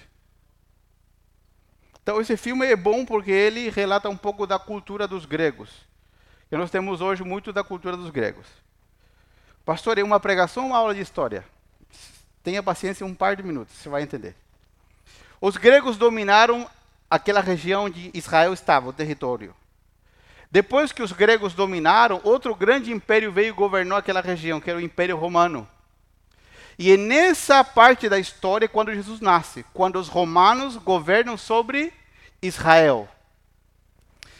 Então, 2.01 2.21
esse 2.21 2.37
filme 2.37 2.65
é 2.67 2.75
bom 2.75 3.03
porque 3.03 3.31
ele 3.31 3.69
relata 3.69 4.07
um 4.07 4.15
pouco 4.15 4.45
da 4.45 4.59
cultura 4.59 5.07
dos 5.07 5.25
gregos. 5.25 5.69
E 6.51 6.55
nós 6.55 6.69
temos 6.69 7.01
hoje 7.01 7.23
muito 7.23 7.51
da 7.51 7.63
cultura 7.63 7.97
dos 7.97 8.11
gregos. 8.11 8.45
Pastor, 9.65 9.97
é 9.97 10.03
uma 10.03 10.19
pregação 10.19 10.63
ou 10.63 10.69
uma 10.69 10.77
aula 10.77 10.93
de 10.93 11.01
história? 11.01 11.43
Tenha 12.43 12.61
paciência 12.61 13.03
um 13.03 13.15
par 13.15 13.35
de 13.35 13.41
minutos, 13.41 13.75
você 13.75 13.89
vai 13.89 14.03
entender. 14.03 14.35
Os 15.41 15.57
gregos 15.57 15.97
dominaram 15.97 16.69
aquela 17.09 17.41
região 17.41 17.85
onde 17.85 18.11
Israel 18.13 18.53
estava, 18.53 18.89
o 18.89 18.93
território. 18.93 19.55
Depois 20.51 20.91
que 20.91 21.01
os 21.01 21.11
gregos 21.11 21.55
dominaram, 21.55 22.21
outro 22.23 22.53
grande 22.53 22.91
império 22.91 23.31
veio 23.31 23.49
e 23.49 23.51
governou 23.51 23.97
aquela 23.97 24.21
região, 24.21 24.61
que 24.61 24.69
era 24.69 24.77
o 24.77 24.81
Império 24.81 25.17
Romano. 25.17 25.67
E 26.77 26.91
é 26.91 26.97
nessa 26.97 27.63
parte 27.63 28.09
da 28.09 28.19
história 28.19 28.67
quando 28.67 28.93
Jesus 28.93 29.21
nasce, 29.21 29.65
quando 29.73 29.97
os 29.97 30.07
romanos 30.07 30.75
governam 30.75 31.37
sobre 31.37 31.93
Israel. 32.41 33.07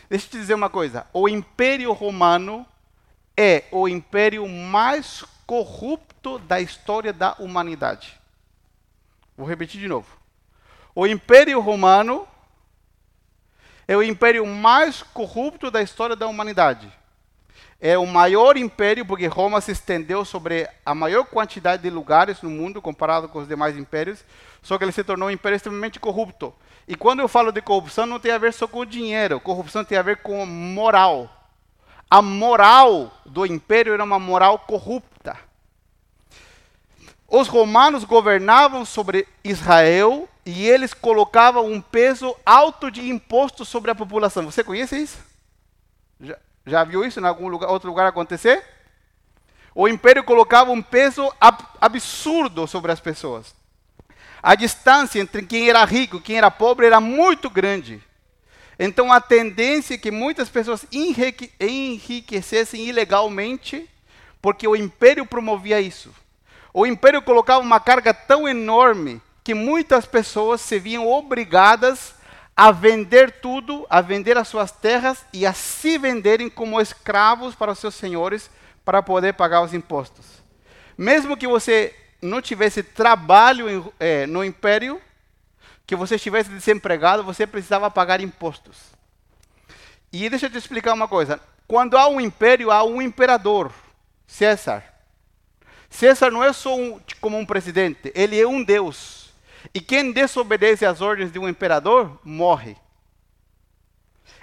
Deixa 0.09 0.25
eu 0.25 0.29
te 0.31 0.37
dizer 0.37 0.53
uma 0.53 0.69
coisa: 0.69 1.07
o 1.13 1.29
Império 1.29 1.91
Romano 1.93 2.65
é 3.37 3.63
o 3.71 3.87
império 3.87 4.47
mais 4.47 5.23
corrupto 5.45 6.39
da 6.39 6.59
história 6.59 7.11
da 7.11 7.35
humanidade. 7.39 8.19
Vou 9.37 9.47
repetir 9.47 9.79
de 9.79 9.87
novo. 9.87 10.07
O 10.93 11.05
Império 11.05 11.59
Romano 11.59 12.27
é 13.87 13.95
o 13.95 14.01
império 14.01 14.45
mais 14.45 15.03
corrupto 15.03 15.69
da 15.69 15.81
história 15.81 16.15
da 16.15 16.27
humanidade. 16.27 16.91
É 17.79 17.97
o 17.97 18.05
maior 18.05 18.57
império 18.57 19.05
porque 19.05 19.27
Roma 19.27 19.59
se 19.61 19.71
estendeu 19.71 20.23
sobre 20.23 20.67
a 20.85 20.95
maior 20.95 21.25
quantidade 21.25 21.83
de 21.83 21.89
lugares 21.89 22.41
no 22.41 22.49
mundo 22.49 22.81
comparado 22.81 23.27
com 23.27 23.39
os 23.39 23.47
demais 23.47 23.77
impérios, 23.77 24.23
só 24.61 24.77
que 24.77 24.83
ele 24.83 24.91
se 24.91 25.03
tornou 25.03 25.27
um 25.27 25.31
império 25.31 25.55
extremamente 25.55 25.99
corrupto. 25.99 26.53
E 26.87 26.95
quando 26.95 27.19
eu 27.19 27.27
falo 27.27 27.51
de 27.51 27.61
corrupção, 27.61 28.05
não 28.05 28.19
tem 28.19 28.31
a 28.31 28.37
ver 28.37 28.53
só 28.53 28.67
com 28.67 28.79
o 28.79 28.85
dinheiro, 28.85 29.39
corrupção 29.39 29.83
tem 29.83 29.97
a 29.97 30.01
ver 30.01 30.17
com 30.17 30.45
moral. 30.45 31.29
A 32.09 32.21
moral 32.21 33.11
do 33.25 33.45
império 33.45 33.93
era 33.93 34.03
uma 34.03 34.19
moral 34.19 34.59
corrupta. 34.59 35.37
Os 37.27 37.47
romanos 37.47 38.03
governavam 38.03 38.85
sobre 38.85 39.27
Israel 39.43 40.29
e 40.45 40.67
eles 40.67 40.93
colocavam 40.93 41.65
um 41.65 41.81
peso 41.81 42.35
alto 42.45 42.91
de 42.91 43.09
imposto 43.09 43.65
sobre 43.65 43.89
a 43.89 43.95
população. 43.95 44.45
Você 44.45 44.63
conhece 44.63 44.95
isso? 44.95 45.17
Já, 46.21 46.37
já 46.65 46.83
viu 46.83 47.05
isso 47.05 47.19
em 47.19 47.25
algum 47.25 47.47
lugar, 47.47 47.69
outro 47.69 47.89
lugar 47.89 48.07
acontecer? 48.07 48.63
O 49.73 49.87
império 49.87 50.23
colocava 50.23 50.71
um 50.71 50.81
peso 50.81 51.31
ab 51.39 51.63
absurdo 51.79 52.65
sobre 52.65 52.91
as 52.91 52.99
pessoas. 52.99 53.53
A 54.41 54.55
distância 54.55 55.19
entre 55.19 55.45
quem 55.45 55.69
era 55.69 55.83
rico 55.83 56.17
e 56.17 56.21
quem 56.21 56.37
era 56.37 56.49
pobre 56.49 56.85
era 56.85 56.99
muito 56.99 57.49
grande. 57.49 58.01
Então 58.79 59.11
a 59.11 59.21
tendência 59.21 59.95
é 59.95 59.97
que 59.97 60.11
muitas 60.11 60.49
pessoas 60.49 60.85
enrique 60.91 61.51
enriquecessem 61.59 62.85
ilegalmente, 62.85 63.89
porque 64.41 64.67
o 64.67 64.75
império 64.75 65.25
promovia 65.25 65.79
isso. 65.79 66.13
O 66.73 66.85
império 66.85 67.21
colocava 67.21 67.59
uma 67.59 67.79
carga 67.79 68.13
tão 68.13 68.47
enorme 68.47 69.21
que 69.43 69.53
muitas 69.53 70.05
pessoas 70.05 70.61
se 70.61 70.79
viam 70.79 71.07
obrigadas 71.07 72.14
a 72.55 72.71
vender 72.71 73.41
tudo, 73.41 73.85
a 73.89 73.99
vender 73.99 74.37
as 74.37 74.47
suas 74.47 74.71
terras 74.71 75.25
e 75.33 75.45
a 75.45 75.53
se 75.53 75.97
venderem 75.97 76.49
como 76.49 76.79
escravos 76.79 77.53
para 77.53 77.71
os 77.71 77.79
seus 77.79 77.95
senhores 77.95 78.49
para 78.85 79.03
poder 79.03 79.33
pagar 79.33 79.61
os 79.61 79.73
impostos. 79.73 80.25
Mesmo 80.97 81.35
que 81.35 81.47
você 81.47 81.93
não 82.21 82.41
tivesse 82.41 82.81
trabalho 82.81 83.93
é, 83.99 84.25
no 84.25 84.43
império, 84.43 85.01
que 85.85 85.95
você 85.95 86.15
estivesse 86.15 86.49
desempregado, 86.49 87.23
você 87.23 87.45
precisava 87.45 87.91
pagar 87.91 88.21
impostos. 88.21 88.77
E 90.11 90.29
deixa 90.29 90.45
eu 90.45 90.49
te 90.49 90.57
explicar 90.57 90.93
uma 90.93 91.07
coisa: 91.07 91.39
quando 91.67 91.97
há 91.97 92.07
um 92.07 92.21
império, 92.21 92.71
há 92.71 92.83
um 92.83 93.01
imperador, 93.01 93.71
César. 94.25 94.83
César 95.89 96.31
não 96.31 96.43
é 96.43 96.51
só 96.53 96.75
um, 96.75 96.99
como 97.21 97.37
um 97.37 97.45
presidente, 97.45 98.11
ele 98.15 98.39
é 98.39 98.47
um 98.47 98.63
deus. 98.63 99.14
E 99.73 99.81
quem 99.81 100.11
desobedece 100.11 100.85
às 100.85 101.01
ordens 101.01 101.31
de 101.31 101.39
um 101.39 101.47
imperador 101.47 102.19
morre. 102.23 102.77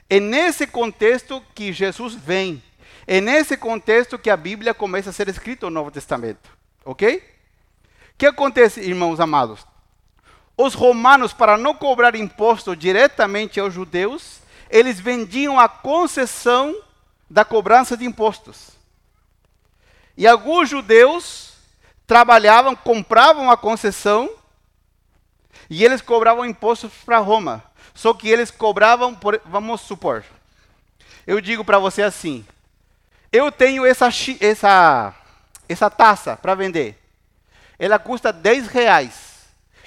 É 0.08 0.20
nesse 0.20 0.66
contexto 0.66 1.42
que 1.54 1.72
Jesus 1.72 2.14
vem. 2.14 2.62
É 3.06 3.20
nesse 3.20 3.56
contexto 3.56 4.18
que 4.18 4.30
a 4.30 4.36
Bíblia 4.36 4.74
começa 4.74 5.10
a 5.10 5.12
ser 5.12 5.28
escrita 5.28 5.66
no 5.66 5.72
Novo 5.72 5.90
Testamento. 5.90 6.50
Ok? 6.84 7.16
O 7.16 8.18
que 8.18 8.26
acontece, 8.26 8.80
irmãos 8.80 9.20
amados? 9.20 9.66
Os 10.56 10.74
romanos, 10.74 11.32
para 11.32 11.56
não 11.56 11.74
cobrar 11.74 12.14
imposto 12.14 12.76
diretamente 12.76 13.58
aos 13.58 13.72
judeus, 13.72 14.40
eles 14.68 15.00
vendiam 15.00 15.58
a 15.58 15.68
concessão 15.68 16.74
da 17.28 17.44
cobrança 17.44 17.96
de 17.96 18.04
impostos. 18.04 18.70
E 20.16 20.26
alguns 20.26 20.68
judeus 20.68 21.54
trabalhavam, 22.06 22.76
compravam 22.76 23.50
a 23.50 23.56
concessão 23.56 24.30
e 25.72 25.82
eles 25.82 26.02
cobravam 26.02 26.44
impostos 26.44 26.92
para 27.02 27.16
Roma. 27.16 27.64
Só 27.94 28.12
que 28.12 28.28
eles 28.28 28.50
cobravam, 28.50 29.14
por, 29.14 29.40
vamos 29.46 29.80
supor, 29.80 30.22
eu 31.26 31.40
digo 31.40 31.64
para 31.64 31.78
você 31.78 32.02
assim: 32.02 32.44
eu 33.32 33.50
tenho 33.50 33.86
essa, 33.86 34.10
essa, 34.38 35.14
essa 35.66 35.88
taça 35.88 36.36
para 36.36 36.54
vender. 36.54 37.02
Ela 37.78 37.98
custa 37.98 38.30
10 38.30 38.66
reais. 38.66 39.46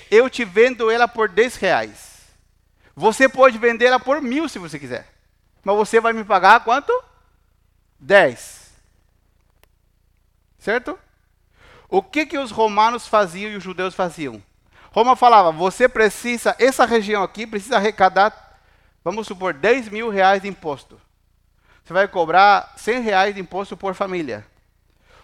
Eu 0.10 0.28
te 0.28 0.44
vendo 0.44 0.90
ela 0.90 1.08
por 1.08 1.30
10 1.30 1.56
reais. 1.58 2.22
Você 2.96 3.30
pode 3.30 3.60
vender 3.60 3.86
ela 3.86 4.00
por 4.00 4.24
mil 4.24 4.50
se 4.50 4.58
você 4.58 4.80
quiser. 4.80 5.08
Mas 5.64 5.76
você 5.76 6.00
vai 6.00 6.14
me 6.14 6.24
pagar 6.24 6.64
quanto? 6.64 6.92
10. 8.00 8.72
Certo? 10.58 10.98
O 11.88 12.02
que, 12.02 12.26
que 12.26 12.40
os 12.40 12.50
romanos 12.50 13.08
faziam 13.08 13.52
e 13.52 13.56
os 13.56 13.64
judeus 13.64 13.94
faziam? 13.94 14.42
Roma 14.96 15.14
falava, 15.14 15.52
você 15.52 15.90
precisa, 15.90 16.56
essa 16.58 16.86
região 16.86 17.22
aqui 17.22 17.46
precisa 17.46 17.76
arrecadar, 17.76 18.62
vamos 19.04 19.28
supor, 19.28 19.54
10 19.54 19.90
mil 19.90 20.10
reais 20.10 20.42
de 20.42 20.48
imposto. 20.48 20.98
Você 21.84 21.92
vai 21.92 22.08
cobrar 22.08 22.74
100 22.78 23.02
reais 23.02 23.36
de 23.36 23.42
imposto 23.42 23.76
por 23.76 23.94
família. 23.94 24.48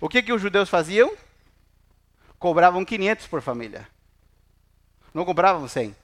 O 0.01 0.09
que, 0.09 0.21
que 0.21 0.33
os 0.33 0.41
judeus 0.41 0.67
faziam? 0.67 1.13
Cobravam 2.37 2.83
500 2.83 3.27
por 3.27 3.41
família. 3.41 3.87
Não 5.13 5.23
cobravam 5.23 5.65
100. 5.65 5.95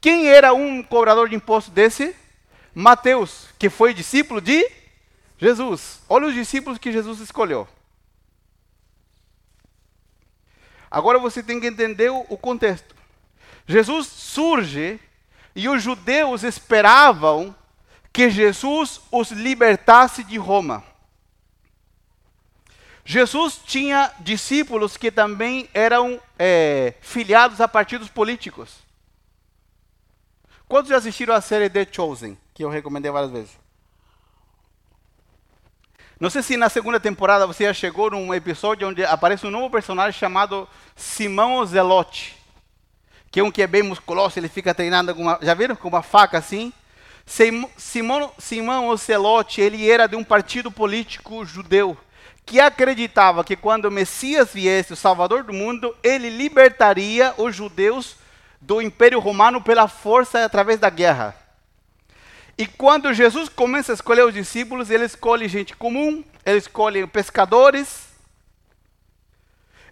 Quem 0.00 0.26
era 0.26 0.52
um 0.52 0.82
cobrador 0.82 1.28
de 1.28 1.36
imposto 1.36 1.70
desse? 1.70 2.12
Mateus, 2.74 3.50
que 3.56 3.70
foi 3.70 3.94
discípulo 3.94 4.40
de 4.40 4.68
Jesus. 5.38 6.02
Olha 6.08 6.26
os 6.26 6.34
discípulos 6.34 6.76
que 6.76 6.90
Jesus 6.90 7.20
escolheu. 7.20 7.68
Agora 10.94 11.18
você 11.18 11.42
tem 11.42 11.58
que 11.58 11.66
entender 11.66 12.08
o, 12.08 12.38
contexto. 12.38 12.94
Jesus 13.66 14.06
surge 14.06 15.00
e 15.52 15.68
os 15.68 15.82
judeus 15.82 16.44
esperavam 16.44 17.52
que 18.12 18.30
Jesus 18.30 19.00
os 19.10 19.32
libertasse 19.32 20.22
de 20.22 20.38
Roma. 20.38 20.84
Jesus 23.04 23.58
tinha 23.66 24.12
discípulos 24.20 24.96
que 24.96 25.10
também 25.10 25.68
eram 25.74 26.20
é, 26.38 26.94
filiados 27.00 27.60
a 27.60 27.66
partidos 27.66 28.08
políticos. 28.08 28.76
Quantos 30.68 30.90
já 30.90 30.98
assistiram 30.98 31.34
a 31.34 31.40
série 31.40 31.68
The 31.68 31.88
Chosen, 31.90 32.38
que 32.54 32.62
eu 32.62 32.70
recomendei 32.70 33.10
várias 33.10 33.32
vezes? 33.32 33.63
Não 36.24 36.30
sei 36.30 36.42
se 36.42 36.56
na 36.56 36.70
segunda 36.70 36.98
temporada 36.98 37.46
você 37.46 37.64
já 37.64 37.74
chegou 37.74 38.10
num 38.10 38.32
episódio 38.32 38.88
onde 38.88 39.04
aparece 39.04 39.46
um 39.46 39.50
novo 39.50 39.68
personagem 39.68 40.18
chamado 40.18 40.66
Simão 40.96 41.62
Zelote, 41.66 42.34
que 43.30 43.40
é 43.40 43.44
um 43.44 43.50
que 43.50 43.60
é 43.60 43.66
bem 43.66 43.82
musculoso, 43.82 44.38
ele 44.38 44.48
fica 44.48 44.72
treinando 44.72 45.14
com 45.14 45.20
uma, 45.20 45.38
já 45.42 45.52
viram, 45.52 45.76
com 45.76 45.86
uma 45.86 46.02
faca 46.02 46.38
assim. 46.38 46.72
Simão, 47.26 48.32
Simão 48.38 48.94
ele 49.58 49.90
era 49.90 50.06
de 50.06 50.16
um 50.16 50.24
partido 50.24 50.70
político 50.70 51.44
judeu 51.44 51.94
que 52.46 52.58
acreditava 52.58 53.44
que 53.44 53.54
quando 53.54 53.84
o 53.84 53.90
Messias 53.90 54.50
viesse, 54.50 54.94
o 54.94 54.96
Salvador 54.96 55.44
do 55.44 55.52
mundo, 55.52 55.94
ele 56.02 56.30
libertaria 56.30 57.34
os 57.36 57.54
judeus 57.54 58.16
do 58.62 58.80
Império 58.80 59.20
Romano 59.20 59.60
pela 59.60 59.86
força 59.88 60.42
através 60.42 60.80
da 60.80 60.88
guerra. 60.88 61.43
E 62.56 62.66
quando 62.66 63.12
Jesus 63.12 63.48
começa 63.48 63.92
a 63.92 63.94
escolher 63.94 64.24
os 64.24 64.34
discípulos, 64.34 64.90
ele 64.90 65.04
escolhe 65.04 65.48
gente 65.48 65.74
comum, 65.76 66.24
ele 66.46 66.58
escolhe 66.58 67.06
pescadores. 67.06 68.08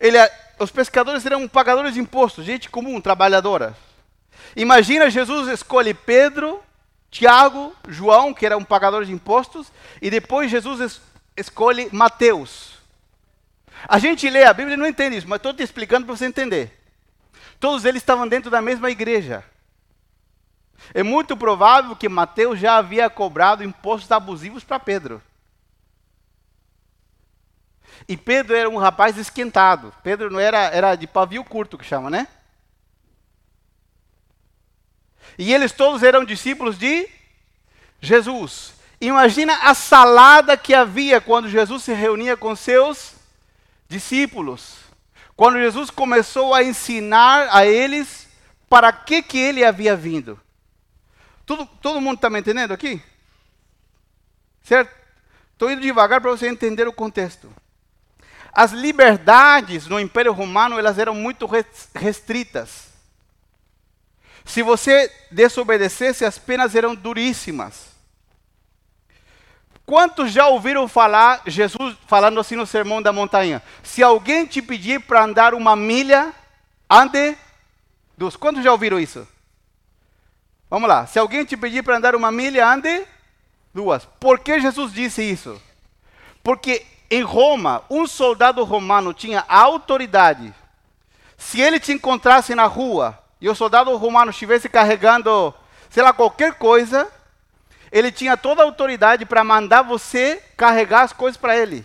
Ele, 0.01 0.17
os 0.59 0.71
pescadores 0.71 1.27
eram 1.27 1.49
pagadores 1.49 1.95
de 1.95 2.01
impostos, 2.01 2.45
gente 2.45 2.71
comum, 2.71 3.01
trabalhadora. 3.01 3.77
Imagina 4.55 5.11
Jesus 5.11 5.49
escolhe 5.49 5.93
Pedro, 5.93 6.63
Tiago, 7.11 7.75
João, 7.89 8.33
que 8.33 8.47
eram 8.47 8.63
pagadores 8.63 9.09
de 9.09 9.15
impostos, 9.15 9.73
e 10.01 10.09
depois 10.11 10.51
Jesus 10.51 11.01
escolhe 11.37 11.89
Mateus. 11.93 12.73
A 13.89 13.99
gente 13.99 14.29
lê 14.31 14.45
a 14.45 14.53
Bíblia 14.53 14.75
e 14.75 14.79
não 14.79 14.87
entende 14.87 15.17
isso, 15.17 15.29
mas 15.29 15.39
estou 15.39 15.53
te 15.53 15.63
explicando 15.63 16.07
para 16.07 16.17
você 16.17 16.27
entender. 16.27 16.79
Todos 17.59 17.85
eles 17.85 18.03
estavam 18.03 18.29
dentro 18.29 18.51
da 18.51 18.61
mesma 18.61 18.91
igreja. 18.91 19.45
É 20.95 21.03
muito 21.03 21.37
provável 21.37 21.95
que 21.97 22.09
Mateus 22.09 22.59
já 22.59 22.77
havia 22.77 23.09
cobrado 23.09 23.65
impostos 23.65 24.11
abusivos 24.11 24.65
para 24.65 24.81
Pedro. 24.81 25.23
E 28.09 28.17
Pedro 28.17 28.57
era 28.57 28.69
um 28.69 28.77
rapaz 28.77 29.17
esquentado. 29.17 29.95
Pedro 30.03 30.31
não 30.31 30.41
era, 30.41 30.59
era 30.59 30.97
de 30.97 31.07
pavio 31.07 31.45
curto 31.45 31.79
que 31.79 31.85
chama, 31.85 32.11
né? 32.11 32.27
E 35.39 35.53
eles 35.53 35.73
todos 35.73 36.03
eram 36.03 36.25
discípulos 36.25 36.79
de 36.79 37.09
Jesus. 38.01 38.75
Imagina 39.01 39.55
a 39.63 39.75
salada 39.75 40.57
que 40.57 40.75
havia 40.75 41.21
quando 41.21 41.49
Jesus 41.49 41.83
se 41.83 41.93
reunia 41.93 42.37
com 42.37 42.55
seus 42.55 43.15
discípulos. 43.89 44.77
Quando 45.37 45.59
Jesus 45.59 45.91
começou 45.91 46.55
a 46.55 46.63
ensinar 46.63 47.49
a 47.51 47.67
eles 47.67 48.29
para 48.69 48.93
que, 48.93 49.23
que 49.23 49.39
ele 49.39 49.65
havia 49.65 49.97
vindo. 49.97 50.41
Tudo, 51.45 51.67
todo 51.81 52.01
mundo 52.01 52.17
está 52.17 52.31
me 52.31 52.39
entendendo 52.39 52.73
aqui? 52.73 53.03
Certo? 54.63 54.95
Estou 55.53 55.71
indo 55.71 55.81
devagar 55.83 56.21
para 56.21 56.31
você 56.31 56.49
entender 56.49 56.87
o 56.89 56.93
contexto. 56.93 57.53
As 58.53 58.73
liberdades 58.73 59.87
no 59.87 59.99
Império 59.99 60.33
Romano 60.33 60.79
elas 60.79 60.99
eram 60.99 61.15
muito 61.15 61.49
restritas. 61.95 62.89
Se 64.45 64.63
você 64.63 65.11
desobedecesse, 65.31 66.25
as 66.25 66.39
penas 66.39 66.75
eram 66.75 66.95
duríssimas. 66.95 67.93
Quantos 69.87 70.33
já 70.33 70.47
ouviram 70.47 70.87
falar 70.87 71.43
Jesus 71.47 71.97
falando 72.07 72.39
assim 72.39 72.57
no 72.57 72.67
Sermão 72.67 73.03
da 73.03 73.13
Montanha? 73.13 73.63
Se 73.83 74.03
alguém 74.03 74.47
te 74.47 74.61
pedir 74.63 75.01
para 75.01 75.25
andar 75.25 75.55
uma 75.55 75.75
milha, 75.75 76.33
ande 76.89 77.37
duas. 78.17 78.37
Quantos 78.37 78.63
já 78.63 78.73
ouviram 78.73 78.99
isso? 78.99 79.27
Vamos 80.73 80.89
lá. 80.89 81.07
Se 81.07 81.19
alguém 81.19 81.45
te 81.45 81.55
pedir 81.55 81.83
para 81.83 81.99
andar 81.99 82.15
uma 82.15 82.33
milha, 82.33 82.67
ande 82.67 83.07
duas. 83.75 84.07
Por 84.19 84.39
que 84.39 84.59
Jesus 84.59 84.91
disse 84.91 85.23
isso? 85.23 85.61
Porque 86.43 86.87
em 87.11 87.21
Roma, 87.21 87.85
um 87.91 88.07
soldado 88.07 88.65
romano 88.65 89.13
tinha 89.13 89.45
autoridade. 89.47 90.51
Se 91.37 91.61
ele 91.61 91.79
te 91.79 91.93
encontrasse 91.93 92.55
na 92.55 92.65
rua 92.65 93.19
e 93.39 93.51
o 93.51 93.55
soldado 93.55 93.95
romano 93.99 94.31
estivesse 94.31 94.67
carregando, 94.67 95.53
sei 95.91 96.03
lá, 96.03 96.11
qualquer 96.11 96.55
coisa, 96.55 97.07
ele 97.93 98.11
tinha 98.11 98.35
toda 98.35 98.63
a 98.63 98.65
autoridade 98.65 99.27
para 99.27 99.45
mandar 99.45 99.83
você 99.83 100.43
carregar 100.57 101.03
as 101.03 101.13
coisas 101.13 101.37
para 101.37 101.55
ele. 101.55 101.85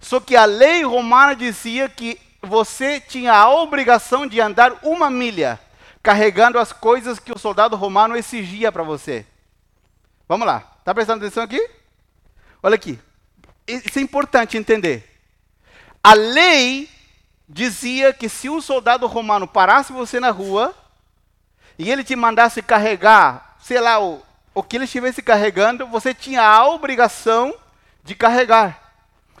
Só 0.00 0.20
que 0.20 0.36
a 0.36 0.46
lei 0.46 0.84
romana 0.84 1.36
dizia 1.36 1.86
que 1.86 2.18
você 2.40 2.98
tinha 2.98 3.34
a 3.34 3.50
obrigação 3.50 4.26
de 4.26 4.40
andar 4.40 4.72
uma 4.82 5.10
milha 5.10 5.60
carregando 6.02 6.58
as 6.58 6.72
coisas 6.72 7.18
que 7.18 7.32
o 7.32 7.38
soldado 7.38 7.76
romano 7.76 8.16
exigia 8.16 8.72
para 8.72 8.82
você. 8.82 9.24
Vamos 10.28 10.46
lá, 10.46 10.72
está 10.78 10.94
prestando 10.94 11.24
atenção 11.24 11.42
aqui? 11.42 11.70
Olha 12.62 12.74
aqui, 12.74 12.98
isso 13.66 13.98
é 13.98 14.02
importante 14.02 14.56
entender. 14.56 15.08
A 16.02 16.14
lei 16.14 16.90
dizia 17.48 18.12
que 18.12 18.28
se 18.28 18.48
um 18.48 18.60
soldado 18.60 19.06
romano 19.06 19.46
parasse 19.46 19.92
você 19.92 20.18
na 20.18 20.30
rua 20.30 20.74
e 21.78 21.90
ele 21.90 22.02
te 22.02 22.16
mandasse 22.16 22.62
carregar, 22.62 23.56
sei 23.60 23.80
lá, 23.80 24.00
o, 24.00 24.22
o 24.54 24.62
que 24.62 24.76
ele 24.76 24.84
estivesse 24.84 25.22
carregando, 25.22 25.86
você 25.86 26.12
tinha 26.12 26.42
a 26.42 26.66
obrigação 26.68 27.54
de 28.02 28.14
carregar. 28.14 28.94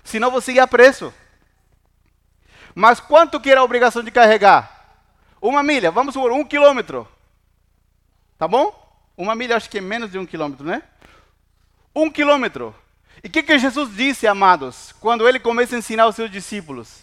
Senão 0.04 0.30
você 0.30 0.52
ia 0.52 0.66
preso. 0.66 1.12
Mas 2.74 3.00
quanto 3.00 3.40
que 3.40 3.50
era 3.50 3.60
a 3.60 3.64
obrigação 3.64 4.02
de 4.02 4.10
carregar? 4.10 4.81
Uma 5.42 5.62
milha, 5.62 5.90
vamos 5.90 6.14
por 6.14 6.30
um 6.30 6.44
quilômetro. 6.44 7.06
Tá 8.38 8.48
bom? 8.48 8.72
Uma 9.16 9.34
milha 9.34 9.56
acho 9.56 9.68
que 9.68 9.78
é 9.78 9.80
menos 9.80 10.10
de 10.10 10.18
um 10.18 10.24
quilômetro, 10.24 10.64
né? 10.64 10.82
Um 11.94 12.08
quilômetro. 12.08 12.74
E 13.22 13.26
o 13.26 13.30
que, 13.30 13.42
que 13.42 13.58
Jesus 13.58 13.94
disse, 13.94 14.26
amados, 14.26 14.92
quando 15.00 15.28
ele 15.28 15.38
começa 15.38 15.74
a 15.74 15.78
ensinar 15.78 16.06
os 16.06 16.14
seus 16.14 16.30
discípulos? 16.30 17.02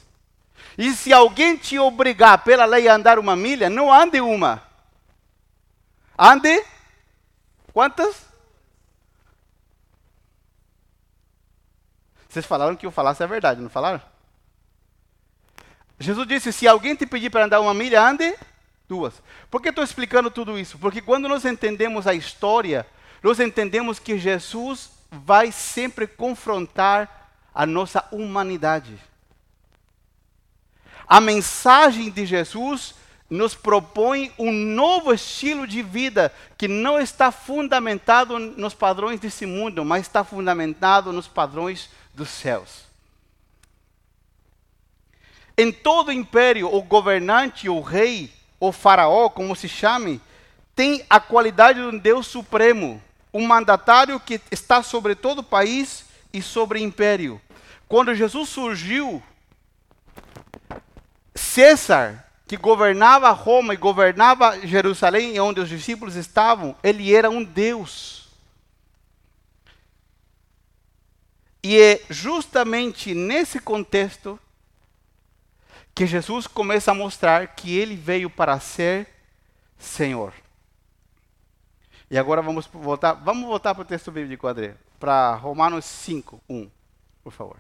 E 0.78 0.91
se 0.93 1.12
alguém 1.12 1.58
te 1.58 1.78
obrigar 1.78 2.43
pela 2.43 2.65
lei 2.65 2.88
a 2.88 2.95
andar 2.95 3.19
uma 3.19 3.36
milha, 3.36 3.69
não 3.69 3.93
ande 3.93 4.21
uma. 4.21 4.63
Ande 6.17 6.63
Quantas? 7.73 8.25
Vocês 12.28 12.45
falaram 12.45 12.75
que 12.75 12.86
eu 12.86 12.91
falasse 12.91 13.23
a 13.23 13.28
verdade, 13.28 13.62
não 13.62 13.69
falaram? 13.69 14.02
Jesus 16.00 16.28
disse: 16.28 16.54
se 16.54 16.68
alguém 16.68 16.96
te 16.96 17.06
pedir 17.06 17.30
para 17.30 17.46
andar 17.46 17.60
uma 17.60 17.74
milha, 17.74 18.02
ande 18.02 18.36
duas. 18.88 19.14
Por 19.52 19.62
que 19.62 19.70
estou 19.70 19.84
explicando 19.84 20.32
tudo 20.32 20.58
isso? 20.58 20.78
Porque 20.80 21.02
quando 21.02 21.28
nós 21.28 21.46
entendemos 21.46 22.08
a 22.08 22.14
história, 22.14 22.88
nós 23.22 23.40
entendemos 23.40 24.00
que 24.00 24.18
Jesus 24.18 24.90
vai 25.12 25.52
sempre 25.52 26.08
confrontar 26.08 27.32
a 27.54 27.66
nossa 27.66 28.04
humanidade. 28.12 28.98
A 31.08 31.20
mensagem 31.20 32.10
de 32.10 32.26
Jesus 32.26 32.96
nos 33.30 33.54
propõe 33.54 34.32
um 34.40 34.52
novo 34.52 35.14
estilo 35.14 35.68
de 35.68 35.84
vida 35.84 36.34
que 36.58 36.68
não 36.68 37.00
está 37.00 37.32
fundamentado 37.32 38.40
nos 38.40 38.74
padrões 38.74 39.20
desse 39.20 39.46
mundo, 39.46 39.86
mas 39.86 40.02
está 40.02 40.24
fundamentado 40.24 41.14
nos 41.14 41.28
padrões 41.28 41.90
dos 42.14 42.30
céus. 42.30 42.88
Em 45.60 45.74
todo 45.74 46.10
império, 46.10 46.74
o 46.74 46.82
governante, 46.82 47.67
o 47.67 47.82
rei, 47.82 48.32
o 48.62 48.72
faraó, 48.72 49.28
como 49.30 49.54
se 49.58 49.67
chame, 49.67 50.22
tem 50.74 51.06
a 51.10 51.19
qualidade 51.19 51.82
de 51.82 51.86
um 51.86 52.00
Deus 52.00 52.28
supremo, 52.28 53.04
um 53.34 53.45
mandatário 53.45 54.17
que 54.22 54.39
está 54.50 54.82
sobre 54.82 55.15
todo 55.15 55.39
o 55.39 55.43
país 55.43 56.06
e 56.32 56.41
sobre 56.41 56.80
o 56.80 56.82
império. 56.82 57.41
Quando 57.89 58.15
Jesus 58.15 58.48
surgiu, 58.48 59.22
César 61.36 62.26
que 62.48 62.56
governava 62.56 63.30
Roma 63.32 63.74
e 63.74 63.78
governava 63.78 64.65
Jerusalém, 64.65 65.38
onde 65.41 65.60
os 65.60 65.67
discípulos 65.67 66.15
estavam, 66.15 66.74
ele 66.82 67.13
era 67.13 67.30
um 67.30 67.43
Deus. 67.43 68.30
E 71.62 71.78
é 71.78 72.02
justamente 72.10 73.13
nesse 73.13 73.60
contexto 73.60 74.39
que 76.00 76.08
Jesus 76.08 76.48
começa 76.48 76.92
a 76.92 76.94
mostrar 76.94 77.46
que 77.48 77.78
ele 77.78 77.94
veio 77.94 78.30
para 78.30 78.58
ser 78.58 79.06
Senhor. 79.78 80.34
E 82.10 82.18
agora 82.18 82.42
vamos 82.42 82.68
voltar, 82.68 83.12
vamos 83.16 83.46
voltar 83.46 83.76
para 83.76 83.82
o 83.82 83.86
texto 83.86 84.10
bíblico, 84.10 84.48
André, 84.48 84.78
para 84.98 85.36
Romanos 85.36 85.84
5, 85.84 86.42
1, 86.48 86.72
por 87.22 87.34
favor. 87.34 87.58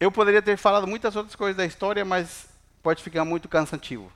Eu 0.00 0.10
poderia 0.10 0.42
ter 0.42 0.56
falado 0.56 0.88
muitas 0.88 1.14
outras 1.14 1.36
coisas 1.36 1.56
da 1.56 1.64
história, 1.64 2.04
mas 2.04 2.48
pode 2.82 3.00
ficar 3.00 3.24
muito 3.24 3.48
cansativo. 3.48 4.10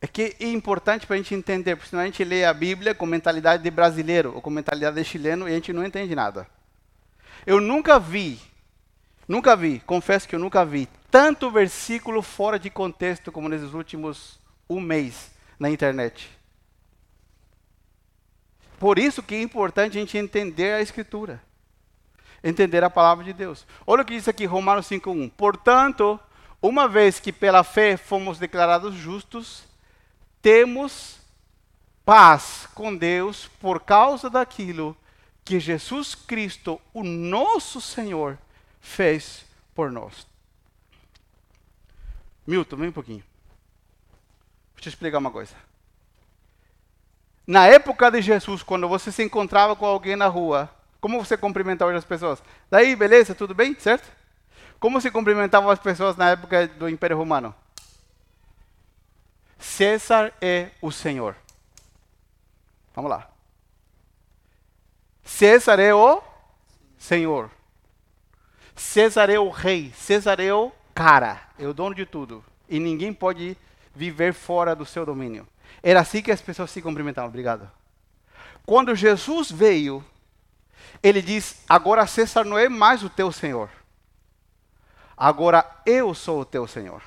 É 0.00 0.06
que 0.06 0.36
é 0.38 0.46
importante 0.46 1.04
para 1.04 1.14
a 1.14 1.18
gente 1.18 1.34
entender, 1.34 1.74
porque 1.74 1.90
senão 1.90 2.04
a 2.04 2.06
gente 2.06 2.22
lê 2.22 2.44
a 2.44 2.54
Bíblia 2.54 2.94
com 2.94 3.06
mentalidade 3.06 3.60
de 3.60 3.70
brasileiro 3.72 4.36
ou 4.36 4.40
com 4.40 4.50
mentalidade 4.50 4.94
de 4.94 5.04
chileno 5.04 5.48
e 5.48 5.50
a 5.50 5.54
gente 5.56 5.72
não 5.72 5.84
entende 5.84 6.14
nada. 6.14 6.46
Eu 7.44 7.60
nunca 7.60 7.98
vi, 7.98 8.38
nunca 9.30 9.56
vi, 9.56 9.80
confesso 9.80 10.28
que 10.28 10.34
eu 10.34 10.40
nunca 10.40 10.64
vi 10.64 10.88
tanto 11.10 11.50
versículo 11.50 12.22
fora 12.22 12.58
de 12.58 12.70
contexto 12.70 13.32
como 13.32 13.48
nesses 13.48 13.72
últimos 13.72 14.38
um 14.68 14.80
mês 14.80 15.32
na 15.58 15.68
internet. 15.68 16.30
Por 18.78 18.98
isso 18.98 19.22
que 19.22 19.34
é 19.34 19.42
importante 19.42 19.96
a 19.96 20.00
gente 20.00 20.16
entender 20.16 20.72
a 20.72 20.80
Escritura. 20.80 21.42
Entender 22.42 22.82
a 22.82 22.88
palavra 22.88 23.24
de 23.24 23.32
Deus. 23.32 23.66
Olha 23.86 24.02
o 24.02 24.04
que 24.04 24.14
diz 24.14 24.26
aqui, 24.26 24.46
Romanos 24.46 24.86
5.1. 24.88 25.30
Portanto, 25.36 26.18
uma 26.62 26.88
vez 26.88 27.20
que 27.20 27.32
pela 27.32 27.62
fé 27.62 27.96
fomos 27.96 28.38
declarados 28.38 28.94
justos, 28.94 29.64
temos 30.40 31.18
paz 32.04 32.66
com 32.74 32.96
Deus 32.96 33.50
por 33.60 33.80
causa 33.80 34.30
daquilo 34.30 34.96
que 35.44 35.60
Jesus 35.60 36.14
Cristo, 36.14 36.80
o 36.94 37.02
nosso 37.02 37.80
Senhor, 37.80 38.38
fez 38.80 39.44
por 39.74 39.90
nós. 39.90 40.26
Milton, 42.46 42.76
vem 42.76 42.88
um 42.88 42.92
pouquinho. 42.92 43.22
Deixa 44.74 44.88
eu 44.88 44.90
explicar 44.90 45.18
uma 45.18 45.30
coisa. 45.30 45.54
Na 47.46 47.66
época 47.66 48.10
de 48.10 48.22
Jesus, 48.22 48.62
quando 48.62 48.88
você 48.88 49.12
se 49.12 49.22
encontrava 49.22 49.76
com 49.76 49.84
alguém 49.84 50.16
na 50.16 50.26
rua, 50.26 50.70
como 51.00 51.22
você 51.22 51.36
cumprimentava 51.36 51.92
as 51.96 52.04
pessoas? 52.04 52.42
Daí, 52.70 52.94
beleza, 52.94 53.34
tudo 53.34 53.54
bem, 53.54 53.78
certo? 53.78 54.10
Como 54.78 55.00
se 55.00 55.10
cumprimentavam 55.10 55.70
as 55.70 55.78
pessoas 55.78 56.16
na 56.16 56.30
época 56.30 56.66
do 56.68 56.88
Império 56.88 57.16
Romano? 57.16 57.54
César 59.58 60.32
é 60.40 60.70
o 60.80 60.90
Senhor. 60.90 61.36
Vamos 62.94 63.10
lá. 63.10 63.30
César 65.22 65.78
é 65.78 65.94
o 65.94 66.22
Senhor. 66.98 67.50
César 68.74 69.30
o 69.30 69.48
rei. 69.48 69.92
César 69.96 70.38
o 70.54 70.72
cara. 70.94 71.40
É 71.58 71.66
o 71.66 71.74
dono 71.74 71.94
de 71.94 72.06
tudo. 72.06 72.44
E 72.68 72.78
ninguém 72.78 73.12
pode 73.12 73.56
viver 73.94 74.32
fora 74.32 74.74
do 74.74 74.86
seu 74.86 75.04
domínio. 75.04 75.46
Era 75.82 76.00
assim 76.00 76.22
que 76.22 76.30
as 76.30 76.40
pessoas 76.40 76.70
se 76.70 76.82
cumprimentavam. 76.82 77.28
Obrigado. 77.28 77.70
Quando 78.66 78.94
Jesus 78.94 79.50
veio, 79.50 80.04
ele 81.02 81.22
diz: 81.22 81.62
Agora 81.68 82.06
César 82.06 82.44
não 82.44 82.58
é 82.58 82.68
mais 82.68 83.02
o 83.02 83.10
teu 83.10 83.32
Senhor. 83.32 83.70
Agora 85.16 85.68
eu 85.84 86.14
sou 86.14 86.40
o 86.40 86.44
teu 86.44 86.66
Senhor. 86.66 87.02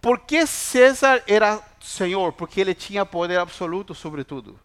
Por 0.00 0.20
que 0.20 0.46
César 0.46 1.22
era 1.26 1.62
Senhor? 1.80 2.32
Porque 2.32 2.60
ele 2.60 2.74
tinha 2.74 3.04
poder 3.04 3.38
absoluto 3.38 3.94
sobre 3.94 4.24
tudo. 4.24 4.58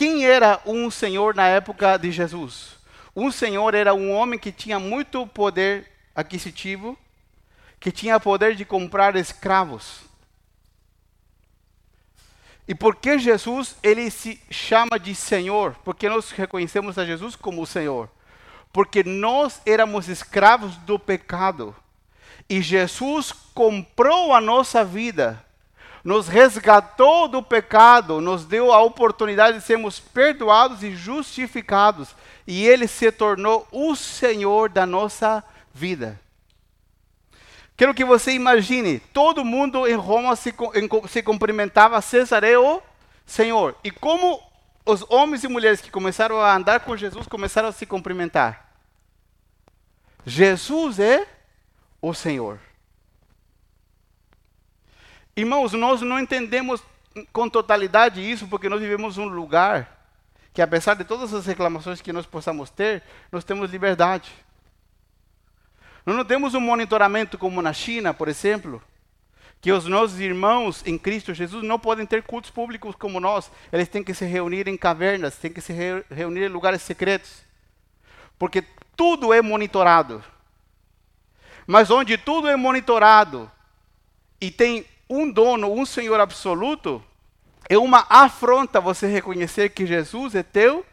Quem 0.00 0.24
era 0.24 0.62
um 0.64 0.90
Senhor 0.90 1.34
na 1.34 1.46
época 1.46 1.98
de 1.98 2.10
Jesus? 2.10 2.78
Um 3.14 3.30
Senhor 3.30 3.74
era 3.74 3.92
um 3.92 4.10
homem 4.10 4.38
que 4.38 4.50
tinha 4.50 4.78
muito 4.78 5.26
poder 5.26 5.92
aquisitivo, 6.16 6.98
que 7.78 7.92
tinha 7.92 8.18
poder 8.18 8.56
de 8.56 8.64
comprar 8.64 9.14
escravos. 9.14 10.00
E 12.66 12.74
por 12.74 12.96
que 12.96 13.18
Jesus 13.18 13.76
ele 13.82 14.10
se 14.10 14.40
chama 14.50 14.98
de 14.98 15.14
Senhor? 15.14 15.76
Porque 15.84 16.08
nós 16.08 16.30
reconhecemos 16.30 16.96
a 16.96 17.04
Jesus 17.04 17.36
como 17.36 17.60
o 17.60 17.66
Senhor. 17.66 18.08
Porque 18.72 19.04
nós 19.04 19.60
éramos 19.66 20.08
escravos 20.08 20.76
do 20.78 20.98
pecado. 20.98 21.76
E 22.48 22.62
Jesus 22.62 23.32
comprou 23.52 24.32
a 24.32 24.40
nossa 24.40 24.82
vida, 24.82 25.44
nos 26.02 26.28
resgatou 26.28 27.28
do 27.28 27.42
pecado, 27.42 28.20
nos 28.20 28.44
deu 28.44 28.72
a 28.72 28.82
oportunidade 28.82 29.58
de 29.58 29.64
sermos 29.64 30.00
perdoados 30.00 30.82
e 30.82 30.94
justificados. 30.94 32.14
E 32.46 32.66
ele 32.66 32.86
se 32.86 33.10
tornou 33.12 33.66
o 33.70 33.94
Senhor 33.94 34.68
da 34.68 34.86
nossa 34.86 35.44
vida. 35.72 36.18
Quero 37.76 37.94
que 37.94 38.04
você 38.04 38.32
imagine, 38.32 38.98
todo 38.98 39.44
mundo 39.44 39.86
em 39.86 39.94
Roma 39.94 40.36
se, 40.36 40.54
se 41.08 41.22
cumprimentava, 41.22 42.00
César 42.02 42.44
é 42.44 42.58
o 42.58 42.82
Senhor. 43.24 43.74
E 43.82 43.90
como 43.90 44.42
os 44.84 45.04
homens 45.08 45.44
e 45.44 45.48
mulheres 45.48 45.80
que 45.80 45.90
começaram 45.90 46.40
a 46.40 46.54
andar 46.54 46.80
com 46.80 46.96
Jesus 46.96 47.26
começaram 47.26 47.68
a 47.68 47.72
se 47.72 47.86
cumprimentar? 47.86 48.68
Jesus 50.26 50.98
é 50.98 51.26
o 52.02 52.12
Senhor. 52.12 52.58
Irmãos, 55.36 55.72
nós 55.72 56.00
não 56.02 56.18
entendemos 56.18 56.82
com 57.32 57.48
totalidade 57.48 58.20
isso 58.20 58.46
porque 58.48 58.68
nós 58.68 58.80
vivemos 58.80 59.18
um 59.18 59.24
lugar 59.24 60.00
que, 60.52 60.62
apesar 60.62 60.94
de 60.94 61.04
todas 61.04 61.32
as 61.32 61.46
reclamações 61.46 62.00
que 62.00 62.12
nós 62.12 62.26
possamos 62.26 62.70
ter, 62.70 63.02
nós 63.30 63.44
temos 63.44 63.70
liberdade. 63.70 64.30
Nós 66.04 66.16
não 66.16 66.24
temos 66.24 66.54
um 66.54 66.60
monitoramento 66.60 67.38
como 67.38 67.62
na 67.62 67.72
China, 67.72 68.12
por 68.12 68.28
exemplo, 68.28 68.82
que 69.60 69.70
os 69.70 69.86
nossos 69.86 70.18
irmãos 70.18 70.82
em 70.86 70.96
Cristo 70.96 71.34
Jesus 71.34 71.62
não 71.62 71.78
podem 71.78 72.06
ter 72.06 72.22
cultos 72.22 72.50
públicos 72.50 72.96
como 72.96 73.20
nós. 73.20 73.50
Eles 73.72 73.88
têm 73.88 74.02
que 74.02 74.14
se 74.14 74.24
reunir 74.24 74.66
em 74.66 74.76
cavernas, 74.76 75.36
têm 75.36 75.52
que 75.52 75.60
se 75.60 75.72
reunir 76.10 76.44
em 76.44 76.48
lugares 76.48 76.82
secretos. 76.82 77.42
Porque 78.38 78.64
tudo 78.96 79.32
é 79.32 79.42
monitorado. 79.42 80.24
Mas 81.66 81.90
onde 81.90 82.16
tudo 82.16 82.48
é 82.48 82.56
monitorado 82.56 83.50
e 84.40 84.50
tem 84.50 84.86
um 85.10 85.28
dono, 85.28 85.72
um 85.72 85.84
Senhor 85.84 86.20
absoluto, 86.20 87.02
é 87.68 87.76
uma 87.76 88.06
afronta 88.08 88.80
você 88.80 89.08
reconhecer 89.08 89.70
que 89.70 89.84
Jesus 89.84 90.36
é 90.36 90.44
teu 90.44 90.86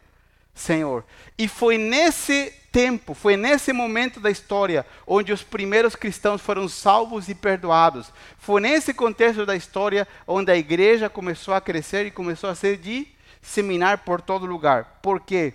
Senhor. 0.52 1.04
E 1.38 1.46
foi 1.46 1.78
nesse 1.78 2.52
tempo, 2.72 3.14
foi 3.14 3.36
nesse 3.36 3.72
momento 3.72 4.18
da 4.18 4.28
história 4.28 4.84
onde 5.06 5.32
os 5.32 5.44
primeiros 5.44 5.94
cristãos 5.94 6.40
foram 6.40 6.68
salvos 6.68 7.28
e 7.28 7.34
perdoados. 7.34 8.12
Foi 8.38 8.60
nesse 8.60 8.92
contexto 8.92 9.46
da 9.46 9.54
história 9.54 10.06
onde 10.26 10.50
a 10.50 10.56
igreja 10.56 11.08
começou 11.08 11.54
a 11.54 11.60
crescer 11.60 12.06
e 12.06 12.10
começou 12.10 12.50
a 12.50 12.56
ser 12.56 12.76
disseminar 12.76 13.98
por 13.98 14.20
todo 14.20 14.46
lugar. 14.46 14.98
Por 15.00 15.20
quê? 15.20 15.54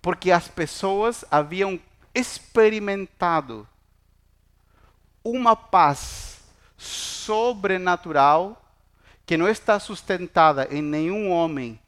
Porque 0.00 0.30
as 0.30 0.46
pessoas 0.46 1.24
haviam 1.30 1.80
experimentado 2.14 3.66
uma 5.24 5.56
paz 5.56 6.33
sobrenatural 6.84 8.60
que 9.24 9.36
não 9.36 9.48
está 9.48 9.80
sustentada 9.80 10.68
em 10.70 10.82
nenhum 10.82 11.30
homem, 11.30 11.80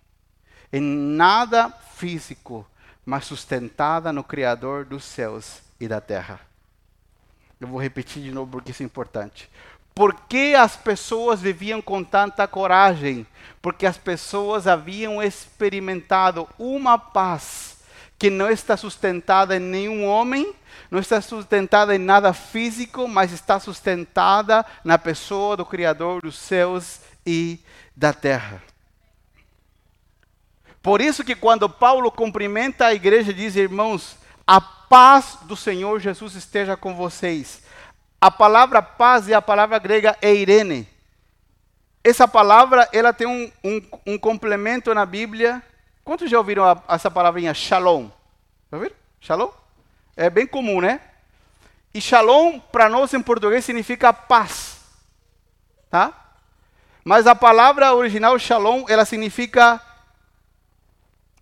em 0.73 0.81
nada 0.81 1.71
físico, 1.71 2.67
mas 3.05 3.27
sustentada 3.27 4.13
no 4.13 4.25
Criador 4.25 4.85
dos 4.85 5.05
céus 5.05 5.61
e 5.79 5.87
da 5.87 6.01
terra. 6.01 6.41
Eu 7.61 7.69
vou 7.69 7.81
repetir 7.81 8.23
de 8.23 8.33
novo 8.33 8.53
porque 8.53 8.71
isso 8.71 8.83
é 8.83 8.87
importante. 8.87 9.51
Por 9.95 10.15
que 10.15 10.55
as 10.55 10.77
pessoas 10.77 11.41
viviam 11.41 11.81
com 11.81 12.03
tanta 12.05 12.47
coragem? 12.47 13.27
Porque 13.63 13.87
as 13.87 13.97
pessoas 13.97 14.67
haviam 14.67 15.23
experimentado 15.23 16.49
uma 16.59 16.99
paz 16.99 17.76
que 18.19 18.31
não 18.31 18.51
está 18.51 18.77
sustentada 18.77 19.57
em 19.57 19.61
nenhum 19.61 20.07
homem, 20.07 20.55
não 20.91 20.99
está 20.99 21.21
sustentada 21.21 21.95
em 21.95 21.99
nada 21.99 22.33
físico, 22.33 23.07
mas 23.07 23.33
está 23.33 23.61
sustentada 23.61 24.65
na 24.85 24.99
pessoa 24.99 25.57
do 25.57 25.67
Criador 25.67 26.23
dos 26.23 26.39
céus 26.39 27.01
e 27.27 27.61
da 27.95 28.13
terra. 28.13 28.63
Por 30.83 31.01
isso 31.01 31.25
que 31.25 31.35
quando 31.35 31.69
Paulo 31.69 32.13
cumprimenta 32.13 32.87
a 32.87 32.95
igreja, 32.95 33.35
diz, 33.35 33.57
irmãos, 33.57 34.17
a 34.47 34.61
paz 34.61 35.39
do 35.43 35.57
Senhor 35.57 35.99
Jesus 35.99 36.37
esteja 36.37 36.77
com 36.77 36.95
vocês. 36.95 37.63
A 38.21 38.31
palavra 38.31 38.81
paz 38.81 39.29
é 39.29 39.35
a 39.35 39.43
palavra 39.43 39.79
grega 39.79 40.17
eirene. 40.23 40.89
Essa 42.05 42.29
palavra, 42.29 42.89
ela 42.93 43.13
tem 43.13 43.27
um, 43.27 43.51
um, 43.65 43.83
um 44.07 44.19
complemento 44.19 44.95
na 44.95 45.05
Bíblia. 45.05 45.61
Quantos 46.07 46.31
já 46.31 46.38
ouviram 46.38 46.64
a, 46.64 46.81
essa 46.95 47.11
palavrinha 47.11 47.53
shalom? 47.53 48.09
Já 48.71 48.77
ouviram? 48.77 48.95
Shalom? 49.21 49.51
É 50.16 50.31
bem 50.31 50.47
comum, 50.47 50.81
né? 50.81 51.01
E 51.92 52.01
shalom, 52.01 52.61
para 52.61 52.88
nós 52.88 53.12
em 53.12 53.21
português, 53.21 53.64
significa 53.64 54.12
paz. 54.12 54.85
Tá? 55.90 56.14
Mas 57.05 57.27
a 57.27 57.35
palavra 57.35 57.92
original 57.92 58.38
shalom, 58.38 58.85
ela 58.88 59.05
significa 59.05 59.83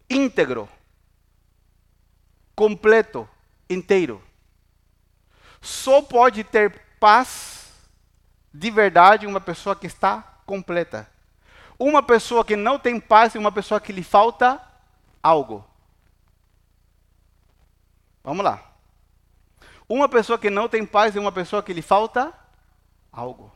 íntegro, 0.08 0.66
completo, 2.56 3.28
inteiro. 3.68 4.24
Só 5.60 6.00
pode 6.00 6.42
ter 6.42 6.80
paz 6.98 7.70
de 8.52 8.70
verdade 8.70 9.26
uma 9.26 9.42
pessoa 9.42 9.76
que 9.76 9.86
está 9.86 10.22
completa. 10.46 11.06
Uma 11.86 12.02
pessoa 12.02 12.42
que 12.42 12.56
não 12.56 12.78
tem 12.78 12.98
paz 12.98 13.36
é 13.36 13.38
uma 13.38 13.52
pessoa 13.52 13.78
que 13.78 13.92
lhe 13.92 14.02
falta 14.02 14.58
algo. 15.22 15.62
Vamos 18.24 18.42
lá. 18.42 18.62
Uma 19.86 20.08
pessoa 20.08 20.38
que 20.38 20.48
não 20.48 20.66
tem 20.66 20.86
paz 20.86 21.14
é 21.14 21.20
uma 21.20 21.30
pessoa 21.30 21.62
que 21.62 21.74
lhe 21.74 21.82
falta 21.82 22.32
algo. 23.12 23.52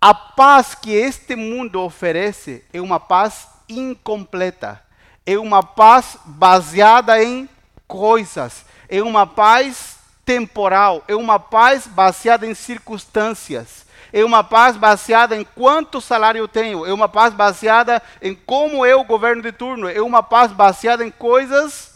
A 0.00 0.12
paz 0.12 0.74
que 0.74 0.90
este 0.90 1.36
mundo 1.36 1.80
oferece 1.80 2.64
é 2.72 2.80
uma 2.80 2.98
paz 2.98 3.46
incompleta. 3.68 4.82
É 5.24 5.38
uma 5.38 5.62
paz 5.62 6.18
baseada 6.24 7.22
em 7.22 7.48
coisas. 7.86 8.66
É 8.88 9.00
uma 9.00 9.24
paz 9.24 9.98
temporal. 10.24 11.04
É 11.06 11.14
uma 11.14 11.38
paz 11.38 11.86
baseada 11.86 12.44
em 12.44 12.56
circunstâncias. 12.56 13.83
É 14.16 14.24
uma 14.24 14.44
paz 14.44 14.76
baseada 14.76 15.36
em 15.36 15.42
quanto 15.42 16.00
salário 16.00 16.38
eu 16.38 16.46
tenho. 16.46 16.86
É 16.86 16.94
uma 16.94 17.08
paz 17.08 17.34
baseada 17.34 18.00
em 18.22 18.32
como 18.32 18.86
é 18.86 18.94
o 18.94 19.02
governo 19.02 19.42
de 19.42 19.50
turno. 19.50 19.88
É 19.88 20.00
uma 20.00 20.22
paz 20.22 20.52
baseada 20.52 21.04
em 21.04 21.10
coisas 21.10 21.90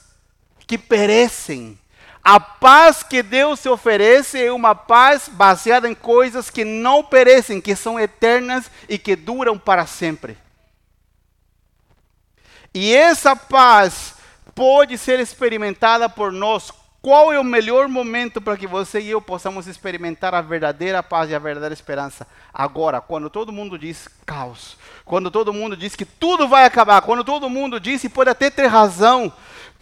que 0.67 0.77
perecem. 0.77 1.79
A 2.21 2.41
paz 2.41 3.05
que 3.05 3.23
Deus 3.23 3.61
se 3.61 3.69
oferece 3.69 4.43
é 4.45 4.51
uma 4.51 4.75
paz 4.75 5.29
baseada 5.29 5.89
em 5.89 5.95
coisas 5.95 6.51
que 6.51 6.65
não 6.65 7.05
perecem, 7.05 7.61
que 7.61 7.77
são 7.77 8.01
eternas 8.01 8.69
e 8.89 8.99
que 8.99 9.15
duram 9.15 9.57
para 9.57 9.87
sempre. 9.87 10.37
E 12.75 12.97
essa 12.97 13.37
paz 13.37 14.17
pode 14.57 14.99
ser 14.99 15.21
experimentada 15.21 16.09
por 16.09 16.33
nós. 16.33 16.73
Qual 17.09 17.33
é 17.33 17.41
o 17.41 17.43
melhor 17.43 17.89
momento 17.89 18.39
para 18.39 18.55
que 18.55 18.67
você 18.67 19.01
e 19.01 19.09
eu 19.09 19.19
possamos 19.19 19.67
experimentar 19.67 20.35
a 20.35 20.43
verdadeira 20.43 21.03
paz 21.03 21.31
e 21.31 21.35
a 21.35 21.39
verdadeira 21.39 21.73
esperança? 21.73 22.27
Agora, 22.53 23.01
quando 23.01 23.31
todo 23.31 23.51
mundo 23.51 23.79
diz 23.79 24.07
caos, 24.27 24.77
quando 25.07 25.31
todo 25.31 25.51
mundo 25.51 25.75
diz 25.75 25.97
que 25.97 26.05
tudo 26.05 26.47
vai 26.47 26.67
acabar, 26.67 27.01
quando 27.01 27.25
todo 27.25 27.49
mundo 27.49 27.81
diz 27.81 28.05
e 28.05 28.11
pode 28.11 28.29
até 28.29 28.51
ter 28.51 28.67
razão, 28.67 29.33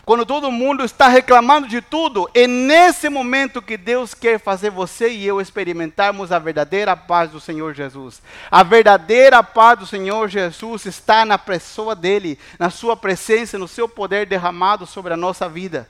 quando 0.04 0.24
todo 0.24 0.52
mundo 0.52 0.84
está 0.84 1.08
reclamando 1.08 1.66
de 1.66 1.80
tudo, 1.80 2.30
é 2.32 2.46
nesse 2.46 3.08
momento 3.08 3.60
que 3.60 3.76
Deus 3.76 4.14
quer 4.14 4.38
fazer 4.38 4.70
você 4.70 5.10
e 5.10 5.26
eu 5.26 5.40
experimentarmos 5.40 6.30
a 6.30 6.38
verdadeira 6.38 6.96
paz 6.96 7.32
do 7.32 7.40
Senhor 7.40 7.74
Jesus. 7.74 8.22
A 8.48 8.62
verdadeira 8.62 9.42
paz 9.42 9.80
do 9.80 9.84
Senhor 9.84 10.28
Jesus 10.28 10.86
está 10.86 11.24
na 11.24 11.36
pessoa 11.36 11.96
dele, 11.96 12.38
na 12.56 12.70
sua 12.70 12.96
presença, 12.96 13.58
no 13.58 13.66
seu 13.66 13.88
poder 13.88 14.26
derramado 14.26 14.86
sobre 14.86 15.12
a 15.12 15.16
nossa 15.16 15.48
vida. 15.48 15.88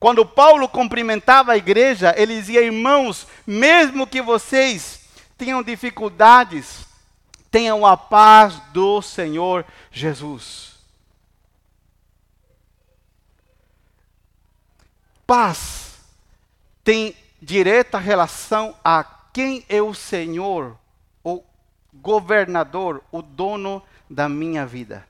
Quando 0.00 0.26
Paulo 0.26 0.68
cumprimentava 0.68 1.52
a 1.52 1.56
igreja, 1.56 2.12
ele 2.16 2.34
dizia: 2.34 2.62
Irmãos, 2.62 3.28
mesmo 3.46 4.06
que 4.06 4.20
vocês 4.20 5.02
tenham 5.38 5.62
dificuldades, 5.62 6.86
tenham 7.50 7.86
a 7.86 7.96
paz 7.96 8.58
do 8.72 9.00
Senhor 9.00 9.64
Jesus. 9.92 10.70
paz 15.30 15.94
tem 16.82 17.14
direta 17.40 17.96
relação 17.96 18.74
a 18.82 19.04
quem 19.32 19.64
é 19.68 19.80
o 19.80 19.94
Senhor, 19.94 20.76
o 21.22 21.40
governador, 21.94 23.00
o 23.12 23.22
dono 23.22 23.80
da 24.10 24.28
minha 24.28 24.66
vida. 24.66 25.06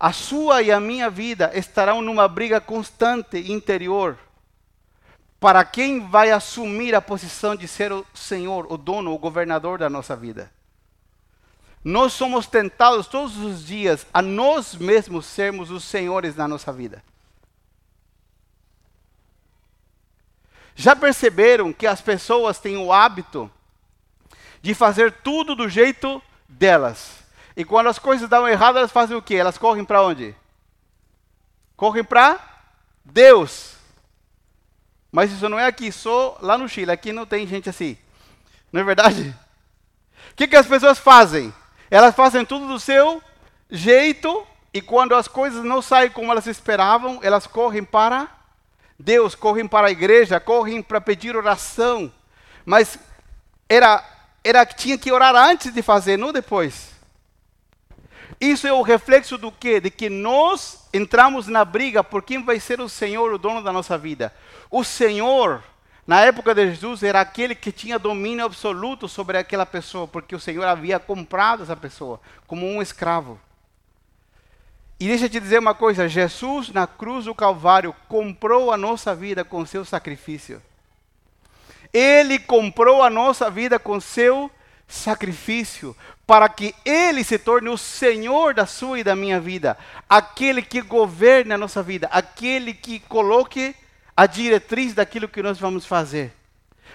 A 0.00 0.14
sua 0.14 0.62
e 0.62 0.72
a 0.72 0.80
minha 0.80 1.10
vida 1.10 1.50
estarão 1.54 2.00
numa 2.00 2.26
briga 2.26 2.58
constante 2.58 3.52
interior 3.52 4.18
para 5.38 5.62
quem 5.62 6.08
vai 6.08 6.30
assumir 6.30 6.94
a 6.94 7.02
posição 7.02 7.54
de 7.54 7.68
ser 7.68 7.92
o 7.92 8.06
Senhor, 8.14 8.66
o 8.72 8.78
dono, 8.78 9.12
o 9.12 9.18
governador 9.18 9.78
da 9.78 9.90
nossa 9.90 10.16
vida. 10.16 10.50
Nós 11.84 12.14
somos 12.14 12.46
tentados 12.46 13.06
todos 13.06 13.36
os 13.36 13.66
dias 13.66 14.06
a 14.12 14.22
nós 14.22 14.74
mesmos 14.74 15.26
sermos 15.26 15.70
os 15.70 15.84
senhores 15.84 16.34
da 16.34 16.48
nossa 16.48 16.72
vida. 16.72 17.04
Já 20.74 20.96
perceberam 20.96 21.74
que 21.74 21.86
as 21.86 22.00
pessoas 22.00 22.58
têm 22.58 22.78
o 22.78 22.90
hábito 22.90 23.50
de 24.62 24.72
fazer 24.74 25.12
tudo 25.12 25.54
do 25.54 25.68
jeito 25.68 26.22
delas? 26.48 27.19
E 27.56 27.64
quando 27.64 27.88
as 27.88 27.98
coisas 27.98 28.28
dão 28.28 28.48
errado, 28.48 28.78
elas 28.78 28.92
fazem 28.92 29.16
o 29.16 29.22
quê? 29.22 29.36
Elas 29.36 29.58
correm 29.58 29.84
para 29.84 30.02
onde? 30.02 30.34
Correm 31.76 32.04
para 32.04 32.38
Deus. 33.04 33.74
Mas 35.10 35.32
isso 35.32 35.48
não 35.48 35.58
é 35.58 35.66
aqui, 35.66 35.90
só 35.90 36.38
lá 36.40 36.56
no 36.56 36.68
Chile. 36.68 36.92
Aqui 36.92 37.12
não 37.12 37.26
tem 37.26 37.46
gente 37.46 37.68
assim. 37.68 37.98
Não 38.72 38.80
é 38.80 38.84
verdade? 38.84 39.34
O 40.30 40.34
que, 40.36 40.46
que 40.46 40.56
as 40.56 40.66
pessoas 40.66 40.98
fazem? 40.98 41.52
Elas 41.90 42.14
fazem 42.14 42.44
tudo 42.44 42.68
do 42.68 42.78
seu 42.78 43.22
jeito 43.68 44.46
e 44.72 44.80
quando 44.80 45.14
as 45.14 45.26
coisas 45.26 45.64
não 45.64 45.82
saem 45.82 46.10
como 46.10 46.30
elas 46.30 46.46
esperavam, 46.46 47.18
elas 47.22 47.46
correm 47.46 47.82
para 47.82 48.28
Deus, 48.98 49.34
correm 49.34 49.66
para 49.66 49.88
a 49.88 49.90
igreja, 49.90 50.38
correm 50.38 50.82
para 50.82 51.00
pedir 51.00 51.34
oração, 51.34 52.12
mas 52.64 52.98
era, 53.68 54.04
era 54.44 54.64
tinha 54.66 54.98
que 54.98 55.10
orar 55.10 55.34
antes 55.34 55.72
de 55.72 55.82
fazer, 55.82 56.16
não 56.16 56.32
depois. 56.32 56.89
Isso 58.40 58.66
é 58.66 58.72
o 58.72 58.80
reflexo 58.80 59.36
do 59.36 59.52
quê? 59.52 59.80
De 59.80 59.90
que 59.90 60.08
nós 60.08 60.88
entramos 60.94 61.46
na 61.46 61.62
briga 61.62 62.02
por 62.02 62.22
quem 62.22 62.42
vai 62.42 62.58
ser 62.58 62.80
o 62.80 62.88
Senhor, 62.88 63.32
o 63.32 63.38
dono 63.38 63.62
da 63.62 63.70
nossa 63.70 63.98
vida. 63.98 64.32
O 64.70 64.82
Senhor, 64.82 65.62
na 66.06 66.22
época 66.22 66.54
de 66.54 66.70
Jesus, 66.70 67.02
era 67.02 67.20
aquele 67.20 67.54
que 67.54 67.70
tinha 67.70 67.98
domínio 67.98 68.46
absoluto 68.46 69.06
sobre 69.06 69.36
aquela 69.36 69.66
pessoa, 69.66 70.08
porque 70.08 70.34
o 70.34 70.40
Senhor 70.40 70.64
havia 70.64 70.98
comprado 70.98 71.62
essa 71.64 71.76
pessoa 71.76 72.18
como 72.46 72.66
um 72.66 72.80
escravo. 72.80 73.38
E 74.98 75.06
deixa 75.06 75.26
eu 75.26 75.30
te 75.30 75.40
dizer 75.40 75.58
uma 75.58 75.74
coisa: 75.74 76.08
Jesus, 76.08 76.70
na 76.70 76.86
cruz 76.86 77.26
do 77.26 77.34
Calvário, 77.34 77.94
comprou 78.08 78.72
a 78.72 78.76
nossa 78.76 79.14
vida 79.14 79.44
com 79.44 79.66
seu 79.66 79.84
sacrifício. 79.84 80.62
Ele 81.92 82.38
comprou 82.38 83.02
a 83.02 83.10
nossa 83.10 83.50
vida 83.50 83.78
com 83.78 84.00
seu 84.00 84.50
sacrifício, 84.90 85.96
para 86.26 86.48
que 86.48 86.74
Ele 86.84 87.22
se 87.22 87.38
torne 87.38 87.68
o 87.68 87.78
Senhor 87.78 88.52
da 88.52 88.66
sua 88.66 88.98
e 88.98 89.04
da 89.04 89.14
minha 89.14 89.40
vida, 89.40 89.78
aquele 90.08 90.60
que 90.60 90.82
governe 90.82 91.54
a 91.54 91.58
nossa 91.58 91.82
vida, 91.82 92.08
aquele 92.12 92.74
que 92.74 92.98
coloque 93.00 93.74
a 94.16 94.26
diretriz 94.26 94.92
daquilo 94.92 95.28
que 95.28 95.42
nós 95.42 95.58
vamos 95.58 95.86
fazer. 95.86 96.34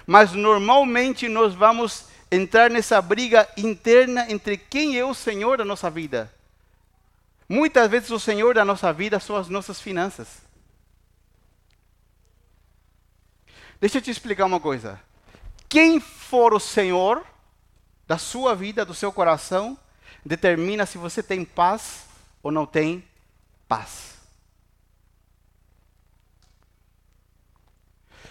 Mas 0.06 0.34
normalmente 0.34 1.28
nós 1.30 1.56
vamos 1.56 2.06
entrar 2.30 2.70
nessa 2.70 3.02
briga 3.02 3.48
interna 3.56 4.30
entre 4.30 4.58
quem 4.58 4.98
é 5.00 5.06
o 5.06 5.14
Senhor 5.14 5.58
da 5.58 5.66
nossa 5.66 5.90
vida. 5.90 6.32
Muitas 7.48 7.90
vezes 7.90 8.12
o 8.12 8.20
Senhor 8.20 8.56
da 8.56 8.66
nossa 8.66 8.92
vida 8.92 9.20
são 9.20 9.36
as 9.36 9.48
nossas 9.48 9.80
finanças. 9.80 10.40
Deixa 13.80 14.00
eu 14.00 14.02
te 14.02 14.12
explicar 14.12 14.46
uma 14.46 14.60
coisa. 14.60 15.00
Quem 15.70 16.00
for 16.00 16.54
o 16.54 16.60
Senhor 16.60 17.26
da 18.08 18.18
sua 18.18 18.56
vida, 18.56 18.86
do 18.86 18.94
seu 18.94 19.12
coração, 19.12 19.78
determina 20.24 20.86
se 20.86 20.98
você 20.98 21.22
tem 21.22 21.44
paz 21.44 22.06
ou 22.41 22.52
não 22.52 22.65
tem 22.65 23.08
paz. 23.68 24.15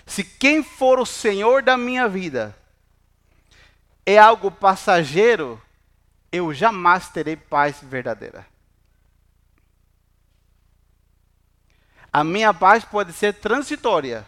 Se 0.06 0.22
quem 0.22 0.62
for 0.62 0.98
o 0.98 1.06
Senhor 1.06 1.62
da 1.62 1.76
minha 1.76 2.08
vida 2.08 2.56
é 4.04 4.18
algo 4.18 4.50
passageiro, 4.50 5.60
eu 6.30 6.52
jamais 6.52 7.08
terei 7.08 7.36
paz 7.36 7.78
verdadeira. 7.82 8.46
A 12.12 12.22
minha 12.22 12.54
paz 12.54 12.84
pode 12.84 13.12
ser 13.12 13.34
transitória. 13.34 14.26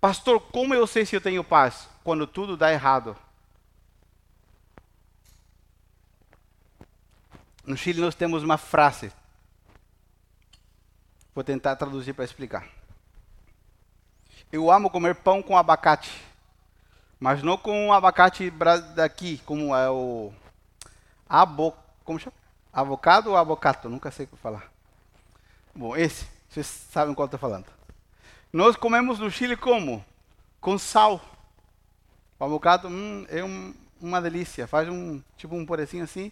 Pastor, 0.00 0.38
como 0.38 0.74
eu 0.74 0.86
sei 0.86 1.04
se 1.04 1.16
eu 1.16 1.20
tenho 1.20 1.42
paz? 1.42 1.88
Quando 2.04 2.26
tudo 2.26 2.56
dá 2.56 2.72
errado. 2.72 3.16
No 7.66 7.76
Chile 7.76 8.00
nós 8.00 8.14
temos 8.14 8.44
uma 8.44 8.56
frase. 8.56 9.12
Vou 11.34 11.42
tentar 11.42 11.74
traduzir 11.74 12.14
para 12.14 12.24
explicar. 12.24 12.66
Eu 14.52 14.70
amo 14.70 14.88
comer 14.88 15.16
pão 15.16 15.42
com 15.42 15.58
abacate, 15.58 16.24
mas 17.18 17.42
não 17.42 17.58
com 17.58 17.92
abacate 17.92 18.52
daqui, 18.94 19.38
como 19.38 19.74
é 19.74 19.90
o 19.90 20.32
abo, 21.28 21.74
como 22.04 22.20
chama? 22.20 22.36
Avocado 22.72 23.30
ou 23.30 23.36
abocato? 23.36 23.88
Nunca 23.88 24.12
sei 24.12 24.28
falar. 24.40 24.70
Bom, 25.74 25.96
esse. 25.96 26.26
Vocês 26.48 26.66
sabem 26.66 27.14
qual 27.14 27.24
estou 27.26 27.40
falando. 27.40 27.66
Nós 28.52 28.76
comemos 28.76 29.18
no 29.18 29.30
Chile 29.30 29.56
como? 29.56 30.04
Com 30.60 30.78
sal. 30.78 31.20
O 32.38 32.44
avocado 32.44 32.88
hum, 32.88 33.26
é 33.28 33.42
um, 33.42 33.74
uma 34.00 34.20
delícia. 34.20 34.68
Faz 34.68 34.88
um 34.88 35.20
tipo 35.36 35.56
um 35.56 35.66
purezinho 35.66 36.04
assim. 36.04 36.30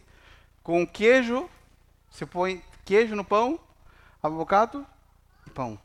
Com 0.65 0.85
queijo. 0.85 1.49
Você 2.11 2.27
põe 2.27 2.61
queijo 2.85 3.15
no 3.15 3.25
pão, 3.25 3.61
avocado 4.21 4.85
e 5.47 5.51
pão. 5.51 5.79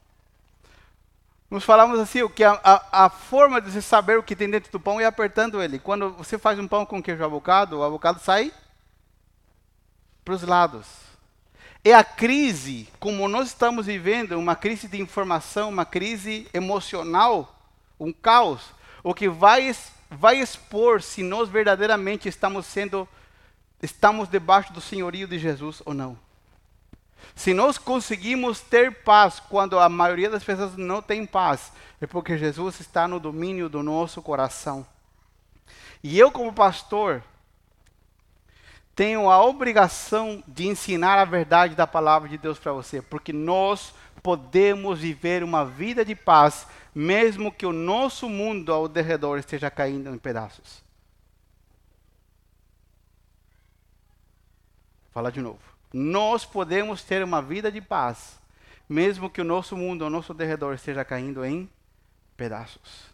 Nos 1.50 1.64
falamos 1.64 2.00
assim, 2.00 2.28
que 2.30 2.44
a, 2.44 2.60
a, 2.64 3.06
a, 3.06 3.10
forma 3.10 3.60
de 3.60 3.72
você 3.72 3.82
saber 3.82 4.18
o 4.20 4.24
que 4.24 4.36
tem 4.36 4.50
dentro 4.50 4.72
do 4.72 4.80
pão 4.80 5.00
é 5.00 5.06
apertando 5.06 5.62
ele. 5.62 5.80
Quando 5.80 6.12
você 6.12 6.38
faz 6.38 6.60
um 6.60 6.68
pão 6.68 6.86
com 6.86 7.02
queijo 7.02 7.24
avocado, 7.24 7.80
o 7.80 7.84
avocado 7.84 8.20
sai 8.20 8.52
para 10.24 10.36
os 10.36 10.44
lados. 10.44 10.86
é 11.84 11.92
a 11.92 12.04
crise, 12.04 12.88
como 13.00 13.28
nós 13.28 13.48
estamos 13.48 13.88
vivendo, 13.88 14.38
uma 14.38 14.56
crise 14.56 14.88
de 14.88 15.02
informação, 15.02 15.70
uma 15.70 15.86
crise 15.86 16.48
emocional, 16.54 17.56
um 18.00 18.14
caos, 18.14 18.62
o 19.04 19.14
que 19.14 19.28
vai, 19.28 19.76
vai 20.08 20.38
expor 20.38 21.02
se 21.02 21.24
nós 21.24 21.50
verdadeiramente 21.50 22.30
estamos 22.30 22.68
sendo, 22.68 23.10
estamos 23.82 24.30
debaixo 24.30 24.74
do 24.74 24.82
senhorio 24.82 25.28
de 25.28 25.40
Jesus 25.40 25.82
ou 25.86 25.94
não. 25.94 26.18
Se 27.36 27.54
nós 27.54 27.78
conseguimos 27.78 28.60
ter 28.60 29.04
paz 29.04 29.40
quando 29.40 29.80
a 29.80 29.88
maioria 29.90 30.30
das 30.30 30.44
pessoas 30.44 30.76
não 30.76 31.02
tem 31.02 31.26
paz, 31.26 31.72
é 32.02 32.08
porque 32.08 32.38
Jesus 32.38 32.80
está 32.80 33.08
no 33.08 33.20
domínio 33.20 33.70
do 33.70 33.84
nosso 33.84 34.22
coração. 34.22 34.86
E 36.04 36.18
eu, 36.18 36.32
como 36.32 36.54
pastor, 36.54 37.24
tenho 38.96 39.30
a 39.30 39.44
obrigação 39.44 40.44
de 40.48 40.68
ensinar 40.68 41.20
a 41.20 41.26
verdade 41.26 41.76
da 41.76 41.88
palavra 41.88 42.28
de 42.28 42.38
Deus 42.38 42.60
para 42.60 42.74
você, 42.74 43.02
porque 43.02 43.32
nós 43.32 43.94
podemos 44.22 45.00
viver 45.00 45.44
uma 45.44 45.66
vida 45.66 46.04
de 46.04 46.16
paz, 46.16 46.68
mesmo 46.94 47.52
que 47.52 47.66
o 47.66 47.74
nosso 47.74 48.28
mundo 48.28 48.74
ao 48.74 48.88
redor 48.88 49.38
esteja 49.38 49.70
caindo 49.70 50.14
em 50.14 50.18
pedaços. 50.18 50.89
Fala 55.20 55.34
de 55.34 55.42
novo. 55.42 55.60
Nós 55.92 56.46
podemos 56.46 57.04
ter 57.04 57.22
uma 57.22 57.42
vida 57.42 57.70
de 57.70 57.82
paz, 57.82 58.40
mesmo 58.88 59.30
que 59.30 59.42
o 59.42 59.44
nosso 59.44 59.76
mundo 59.76 60.06
ao 60.06 60.10
nosso 60.10 60.32
redor 60.32 60.74
esteja 60.74 61.04
caindo 61.04 61.44
em 61.44 61.70
pedaços. 62.38 63.14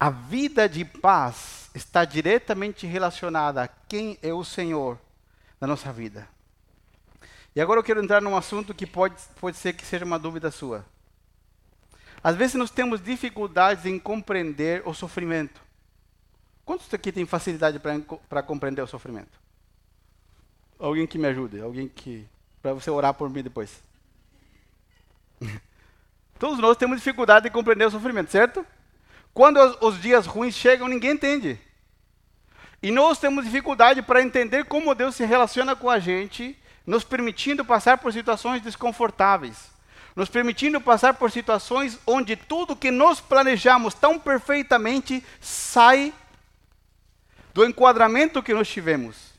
A 0.00 0.08
vida 0.08 0.66
de 0.66 0.86
paz 0.86 1.68
está 1.74 2.06
diretamente 2.06 2.86
relacionada 2.86 3.64
a 3.64 3.68
quem 3.68 4.18
é 4.22 4.32
o 4.32 4.42
Senhor 4.42 4.98
da 5.60 5.66
nossa 5.66 5.92
vida. 5.92 6.26
E 7.54 7.60
agora 7.60 7.78
eu 7.78 7.84
quero 7.84 8.02
entrar 8.02 8.22
num 8.22 8.34
assunto 8.34 8.72
que 8.72 8.86
pode, 8.86 9.16
pode 9.38 9.58
ser 9.58 9.74
que 9.74 9.84
seja 9.84 10.06
uma 10.06 10.18
dúvida 10.18 10.50
sua. 10.50 10.82
Às 12.22 12.36
vezes 12.36 12.54
nós 12.54 12.70
temos 12.70 13.02
dificuldades 13.02 13.84
em 13.84 13.98
compreender 13.98 14.82
o 14.86 14.94
sofrimento. 14.94 15.60
Quantos 16.64 16.92
aqui 16.94 17.10
tem 17.10 17.26
facilidade 17.26 17.80
para 18.28 18.42
compreender 18.42 18.82
o 18.82 18.86
sofrimento? 18.86 19.40
Alguém 20.78 21.06
que 21.06 21.18
me 21.18 21.26
ajude, 21.26 21.60
alguém 21.60 21.88
que 21.88 22.26
para 22.62 22.72
você 22.72 22.90
orar 22.90 23.12
por 23.14 23.28
mim 23.28 23.42
depois. 23.42 23.82
Todos 26.38 26.58
nós 26.60 26.76
temos 26.76 26.98
dificuldade 26.98 27.44
de 27.44 27.50
compreender 27.50 27.86
o 27.86 27.90
sofrimento, 27.90 28.30
certo? 28.30 28.64
Quando 29.34 29.58
os, 29.58 29.76
os 29.80 30.00
dias 30.00 30.26
ruins 30.26 30.54
chegam, 30.54 30.86
ninguém 30.86 31.12
entende. 31.12 31.58
E 32.80 32.90
nós 32.90 33.18
temos 33.18 33.44
dificuldade 33.44 34.02
para 34.02 34.22
entender 34.22 34.64
como 34.64 34.94
Deus 34.94 35.16
se 35.16 35.24
relaciona 35.24 35.74
com 35.74 35.90
a 35.90 35.98
gente, 35.98 36.56
nos 36.86 37.02
permitindo 37.04 37.64
passar 37.64 37.98
por 37.98 38.12
situações 38.12 38.62
desconfortáveis, 38.62 39.71
nos 40.14 40.28
permitindo 40.28 40.80
passar 40.80 41.14
por 41.14 41.30
situações 41.30 41.98
onde 42.06 42.36
tudo 42.36 42.76
que 42.76 42.90
nós 42.90 43.20
planejamos 43.20 43.94
tão 43.94 44.18
perfeitamente 44.18 45.24
sai 45.40 46.12
do 47.54 47.64
enquadramento 47.64 48.42
que 48.42 48.54
nós 48.54 48.68
tivemos. 48.68 49.32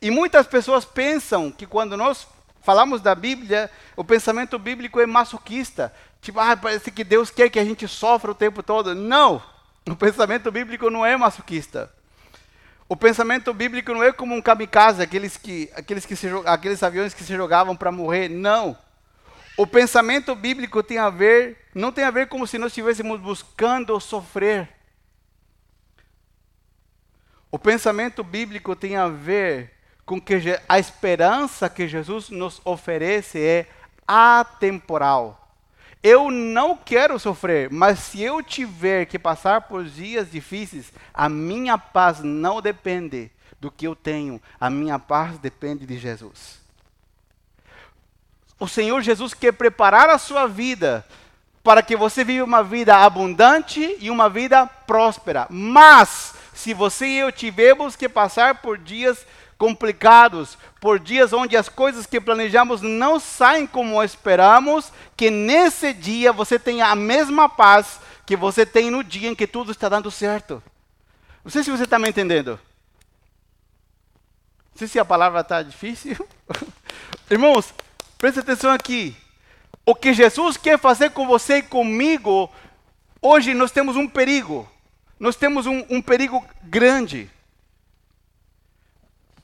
E 0.00 0.10
muitas 0.10 0.46
pessoas 0.46 0.84
pensam 0.84 1.50
que 1.50 1.66
quando 1.66 1.96
nós 1.96 2.26
falamos 2.62 3.00
da 3.00 3.14
Bíblia, 3.14 3.70
o 3.96 4.04
pensamento 4.04 4.58
bíblico 4.58 5.00
é 5.00 5.06
masoquista. 5.06 5.92
Tipo, 6.20 6.40
ah, 6.40 6.56
parece 6.56 6.90
que 6.90 7.04
Deus 7.04 7.30
quer 7.30 7.48
que 7.48 7.58
a 7.58 7.64
gente 7.64 7.88
sofra 7.88 8.30
o 8.30 8.34
tempo 8.34 8.62
todo. 8.62 8.94
Não! 8.94 9.42
O 9.88 9.96
pensamento 9.96 10.50
bíblico 10.50 10.90
não 10.90 11.04
é 11.04 11.16
masoquista. 11.16 11.90
O 12.88 12.96
pensamento 12.96 13.52
bíblico 13.52 13.92
não 13.92 14.02
é 14.02 14.12
como 14.12 14.34
um 14.34 14.42
kamikaze, 14.42 15.02
aqueles, 15.02 15.36
que, 15.36 15.70
aqueles, 15.74 16.04
que 16.04 16.16
se, 16.16 16.28
aqueles 16.44 16.82
aviões 16.82 17.14
que 17.14 17.24
se 17.24 17.34
jogavam 17.34 17.76
para 17.76 17.92
morrer. 17.92 18.28
Não. 18.28 18.76
O 19.58 19.66
pensamento 19.66 20.36
bíblico 20.36 20.84
tem 20.84 20.98
a 20.98 21.10
ver, 21.10 21.58
não 21.74 21.90
tem 21.90 22.04
a 22.04 22.12
ver 22.12 22.28
como 22.28 22.46
se 22.46 22.58
nós 22.58 22.68
estivéssemos 22.68 23.20
buscando 23.20 23.98
sofrer. 23.98 24.68
O 27.50 27.58
pensamento 27.58 28.22
bíblico 28.22 28.76
tem 28.76 28.94
a 28.94 29.08
ver 29.08 29.72
com 30.06 30.20
que 30.20 30.34
a 30.68 30.78
esperança 30.78 31.68
que 31.68 31.88
Jesus 31.88 32.30
nos 32.30 32.62
oferece 32.64 33.40
é 33.40 33.66
atemporal. 34.06 35.52
Eu 36.04 36.30
não 36.30 36.76
quero 36.76 37.18
sofrer, 37.18 37.68
mas 37.68 37.98
se 37.98 38.22
eu 38.22 38.40
tiver 38.40 39.06
que 39.06 39.18
passar 39.18 39.62
por 39.62 39.84
dias 39.84 40.30
difíceis, 40.30 40.92
a 41.12 41.28
minha 41.28 41.76
paz 41.76 42.20
não 42.20 42.62
depende 42.62 43.28
do 43.60 43.72
que 43.72 43.88
eu 43.88 43.96
tenho, 43.96 44.40
a 44.60 44.70
minha 44.70 45.00
paz 45.00 45.36
depende 45.36 45.84
de 45.84 45.98
Jesus. 45.98 46.67
O 48.58 48.66
Senhor 48.66 49.00
Jesus 49.02 49.34
quer 49.34 49.52
preparar 49.52 50.10
a 50.10 50.18
sua 50.18 50.46
vida 50.46 51.04
para 51.62 51.82
que 51.82 51.96
você 51.96 52.24
viva 52.24 52.44
uma 52.44 52.64
vida 52.64 52.96
abundante 52.96 53.96
e 54.00 54.10
uma 54.10 54.28
vida 54.28 54.66
próspera. 54.66 55.46
Mas, 55.50 56.34
se 56.54 56.72
você 56.72 57.06
e 57.06 57.18
eu 57.18 57.30
tivermos 57.30 57.94
que 57.94 58.08
passar 58.08 58.56
por 58.56 58.78
dias 58.78 59.26
complicados, 59.58 60.56
por 60.80 60.98
dias 60.98 61.32
onde 61.32 61.56
as 61.56 61.68
coisas 61.68 62.06
que 62.06 62.20
planejamos 62.20 62.80
não 62.80 63.20
saem 63.20 63.66
como 63.66 64.02
esperamos, 64.02 64.92
que 65.16 65.30
nesse 65.30 65.92
dia 65.92 66.32
você 66.32 66.58
tenha 66.58 66.86
a 66.86 66.96
mesma 66.96 67.48
paz 67.48 68.00
que 68.24 68.36
você 68.36 68.64
tem 68.64 68.90
no 68.90 69.02
dia 69.02 69.28
em 69.28 69.34
que 69.34 69.46
tudo 69.46 69.72
está 69.72 69.88
dando 69.88 70.10
certo. 70.10 70.62
Não 71.44 71.50
sei 71.50 71.62
se 71.62 71.70
você 71.70 71.84
está 71.84 71.98
me 71.98 72.08
entendendo. 72.08 72.58
Não 74.72 74.78
sei 74.78 74.86
se 74.86 74.98
a 74.98 75.04
palavra 75.04 75.40
está 75.40 75.62
difícil. 75.62 76.16
Irmãos, 77.30 77.74
preste 78.18 78.40
atenção 78.40 78.70
aqui. 78.72 79.16
O 79.86 79.94
que 79.94 80.12
Jesus 80.12 80.58
quer 80.58 80.78
fazer 80.78 81.10
com 81.10 81.26
você 81.26 81.58
e 81.58 81.62
comigo, 81.62 82.50
hoje 83.22 83.54
nós 83.54 83.70
temos 83.70 83.96
um 83.96 84.06
perigo. 84.06 84.68
Nós 85.18 85.36
temos 85.36 85.64
um, 85.64 85.84
um 85.88 86.02
perigo 86.02 86.44
grande. 86.62 87.30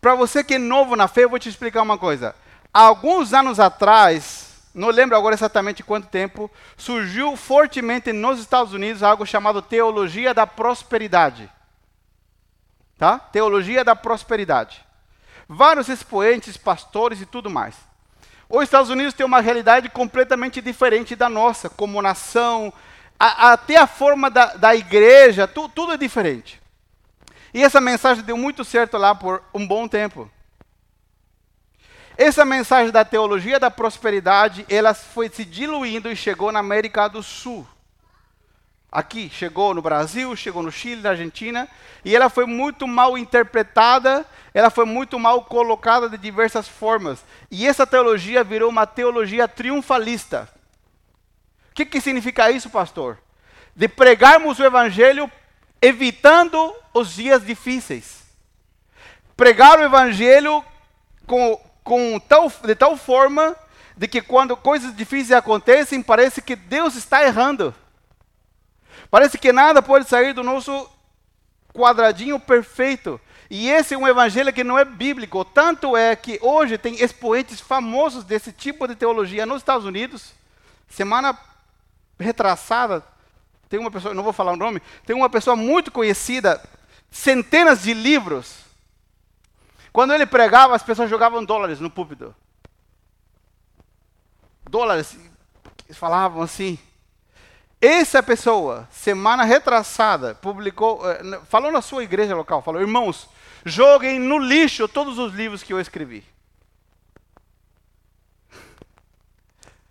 Para 0.01 0.15
você 0.15 0.45
que 0.45 0.55
é 0.55 0.59
novo 0.59 0.95
na 0.97 1.09
fé, 1.09 1.25
eu 1.25 1.31
vou 1.31 1.39
te 1.39 1.49
explicar 1.49 1.81
uma 1.81 1.97
coisa. 1.97 2.37
Alguns 2.73 3.33
anos 3.33 3.59
atrás, 3.59 4.63
não 4.75 4.89
lembro 4.89 5.17
agora 5.17 5.35
exatamente 5.35 5.83
quanto 5.83 6.09
tempo, 6.09 6.51
surgiu 6.77 7.37
fortemente 7.37 8.13
nos 8.13 8.39
Estados 8.39 8.73
Unidos 8.75 9.03
algo 9.03 9.25
chamado 9.25 9.63
teologia 9.63 10.35
da 10.35 10.47
prosperidade. 10.47 11.51
Tá? 12.99 13.19
Teologia 13.19 13.83
da 13.83 13.97
prosperidade. 13.97 14.85
Vários 15.49 15.89
expoentes, 15.89 16.57
pastores 16.57 17.21
e 17.21 17.27
tudo 17.27 17.49
mais. 17.49 17.75
Os 18.49 18.63
Estados 18.65 18.91
Unidos 18.91 19.15
tem 19.15 19.25
uma 19.25 19.41
realidade 19.41 19.89
completamente 19.89 20.61
diferente 20.61 21.17
da 21.17 21.29
nossa, 21.29 21.69
como 21.69 22.03
nação, 22.03 22.73
a, 23.19 23.53
até 23.53 23.77
a 23.77 23.87
forma 23.87 24.31
da, 24.31 24.55
da 24.55 24.75
igreja, 24.75 25.47
tu, 25.47 25.69
tudo 25.69 25.93
é 25.93 25.97
diferente. 25.97 26.61
E 27.53 27.63
essa 27.63 27.81
mensagem 27.81 28.25
deu 28.25 28.37
muito 28.37 28.65
certo 28.65 28.97
lá 28.99 29.15
por 29.15 29.43
um 29.55 29.67
bom 29.67 29.87
tempo. 29.87 30.31
Essa 32.17 32.45
mensagem 32.45 32.93
da 32.93 33.05
teologia 33.05 33.59
da 33.59 33.71
prosperidade, 33.71 34.65
ela 34.69 34.95
foi 34.95 35.29
se 35.29 35.45
diluindo 35.45 36.11
e 36.11 36.17
chegou 36.17 36.53
na 36.53 36.61
América 36.61 37.09
do 37.09 37.23
Sul. 37.23 37.67
Aqui, 38.95 39.29
chegou 39.29 39.75
no 39.75 39.83
Brasil, 39.83 40.37
chegou 40.37 40.63
no 40.63 40.71
Chile, 40.71 41.03
na 41.03 41.11
Argentina, 41.11 41.69
e 42.05 42.15
ela 42.15 42.31
foi 42.31 42.47
muito 42.47 42.87
mal 42.87 43.19
interpretada, 43.19 44.25
ela 44.55 44.71
foi 44.71 44.85
muito 44.85 45.19
mal 45.19 45.43
colocada 45.43 46.09
de 46.09 46.17
diversas 46.17 46.69
formas. 46.69 47.25
E 47.51 47.67
essa 47.67 47.85
teologia 47.85 48.45
virou 48.45 48.71
uma 48.71 48.87
teologia 48.87 49.49
triunfalista. 49.49 50.49
O 51.73 51.75
que, 51.75 51.85
que 51.85 52.01
significa 52.01 52.53
isso, 52.53 52.71
pastor? 52.71 53.19
De 53.75 53.89
pregarmos 53.89 54.61
o 54.61 54.65
evangelho 54.65 55.29
evitando 55.83 56.73
os 56.95 57.17
dias 57.17 57.45
difíceis. 57.45 58.23
Pregar 59.37 59.81
o 59.81 59.83
evangelho 59.83 60.65
com, 61.27 61.61
com 61.83 62.21
tal, 62.21 62.49
de 62.63 62.77
tal 62.77 62.97
forma 62.97 63.57
de 63.97 64.07
que 64.07 64.23
quando 64.23 64.57
coisas 64.57 64.95
difíceis 64.95 65.33
acontecem, 65.33 66.01
parece 66.01 66.41
que 66.41 66.55
Deus 66.55 66.95
está 66.95 67.25
errando. 67.25 67.75
Parece 69.15 69.39
que 69.39 69.53
nada 69.53 69.81
pode 69.81 70.09
sair 70.09 70.33
do 70.33 70.43
nosso 70.43 70.91
quadradinho 71.73 72.41
perfeito. 72.41 73.21
E 73.49 73.71
esse 73.71 73.95
é 73.95 73.97
um 73.97 74.09
evangelho 74.09 74.53
que 74.53 74.65
não 74.65 74.77
é 74.77 74.85
bíblico. 74.85 75.45
Tanto 75.45 75.97
é 75.97 76.17
que 76.17 76.37
hoje 76.43 76.77
tem 76.77 76.97
expoentes 76.97 77.61
famosos 77.61 78.25
desse 78.25 78.51
tipo 78.51 78.89
de 78.89 78.97
teologia 78.97 79.47
nos 79.47 79.59
Estados 79.59 79.87
Unidos. 79.87 80.33
Semana 80.89 81.39
retrasada, 82.19 83.05
tem 83.69 83.79
uma 83.79 83.89
pessoa, 83.89 84.13
não 84.15 84.25
vou 84.25 84.33
falar 84.33 84.51
o 84.51 84.57
nome, 84.57 84.83
tem 85.07 85.15
uma 85.15 85.31
pessoa 85.31 85.55
muito 85.55 85.93
conhecida, 85.93 86.61
centenas 87.09 87.85
de 87.85 87.95
livros. 87.95 88.65
Quando 89.93 90.13
ele 90.13 90.27
pregava, 90.27 90.75
as 90.75 90.83
pessoas 90.83 91.09
jogavam 91.09 91.45
dólares 91.45 91.79
no 91.79 91.89
púlpito. 91.89 92.35
Dólares, 94.69 95.17
falavam 95.93 96.43
assim. 96.43 96.77
Essa 97.87 98.23
pessoa, 98.23 98.89
semana 98.91 99.45
retrasada, 99.45 100.35
publicou, 100.37 101.03
eh, 101.07 101.39
falou 101.51 101.71
na 101.71 101.83
sua 101.83 102.03
igreja 102.03 102.35
local, 102.35 102.63
falou: 102.63 102.81
irmãos, 102.81 103.29
joguem 103.63 104.19
no 104.19 104.39
lixo 104.39 104.89
todos 104.89 105.19
os 105.19 105.35
livros 105.35 105.63
que 105.63 105.71
eu 105.71 105.79
escrevi. 105.79 106.25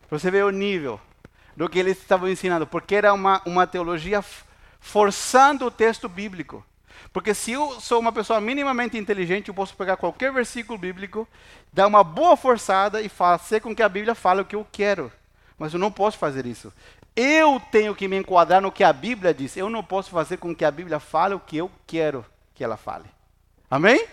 Você 0.10 0.32
vê 0.32 0.42
o 0.42 0.50
nível 0.50 1.00
do 1.56 1.70
que 1.70 1.78
eles 1.78 2.00
estavam 2.00 2.28
ensinando, 2.28 2.66
porque 2.66 2.96
era 2.96 3.14
uma, 3.14 3.44
uma 3.46 3.68
teologia 3.68 4.26
forçando 4.80 5.68
o 5.68 5.72
texto 5.72 6.10
bíblico. 6.10 6.66
Porque 7.12 7.36
se 7.36 7.52
eu 7.52 7.80
sou 7.80 8.00
uma 8.00 8.12
pessoa 8.12 8.42
minimamente 8.42 8.98
inteligente, 8.98 9.50
eu 9.50 9.54
posso 9.54 9.76
pegar 9.76 9.98
qualquer 9.98 10.34
versículo 10.34 10.80
bíblico, 10.80 11.28
dar 11.72 11.86
uma 11.86 12.04
boa 12.04 12.36
forçada 12.36 13.04
e 13.04 13.08
fazer 13.08 13.60
com 13.60 13.76
que 13.76 13.84
a 13.84 13.90
Bíblia 13.90 14.16
fale 14.16 14.42
o 14.42 14.46
que 14.46 14.56
eu 14.56 14.66
quero. 14.72 15.12
Mas 15.60 15.74
eu 15.76 15.80
não 15.80 15.92
posso 15.92 16.18
fazer 16.18 16.48
isso. 16.48 16.74
Eu 17.16 17.62
tenho 17.72 17.96
que 17.96 18.08
me 18.08 18.18
enquadrar 18.18 18.62
no 18.62 18.72
que 18.72 18.84
a 18.84 18.92
Bíblia 18.92 19.34
diz. 19.34 19.56
Eu 19.56 19.70
não 19.70 19.84
posso 19.84 20.10
fazer 20.10 20.38
com 20.38 20.56
que 20.56 20.66
a 20.66 20.72
Bíblia 20.72 21.00
fale 21.00 21.36
o 21.36 21.40
que 21.40 21.58
eu 21.58 21.72
quero 21.86 22.26
que 22.56 22.64
ela 22.64 22.78
fale. 22.78 23.06
Amém? 23.70 24.08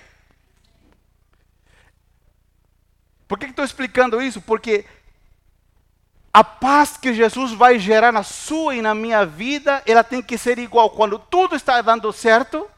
Por 3.26 3.38
que 3.38 3.46
estou 3.46 3.64
explicando 3.64 4.20
isso? 4.20 4.40
Porque 4.40 4.84
a 6.32 6.44
paz 6.44 6.96
que 6.96 7.14
Jesus 7.14 7.53
vai 7.53 7.78
gerar 7.78 8.12
na 8.12 8.22
sua 8.22 8.74
e 8.74 8.82
na 8.82 8.94
minha 8.94 9.24
vida, 9.24 9.82
ela 9.86 10.05
tem 10.05 10.22
que 10.22 10.38
ser 10.38 10.59
igual 10.59 10.90
quando 10.90 11.18
tudo 11.18 11.57
está 11.57 11.80
dando 11.80 12.12
certo, 12.12 12.68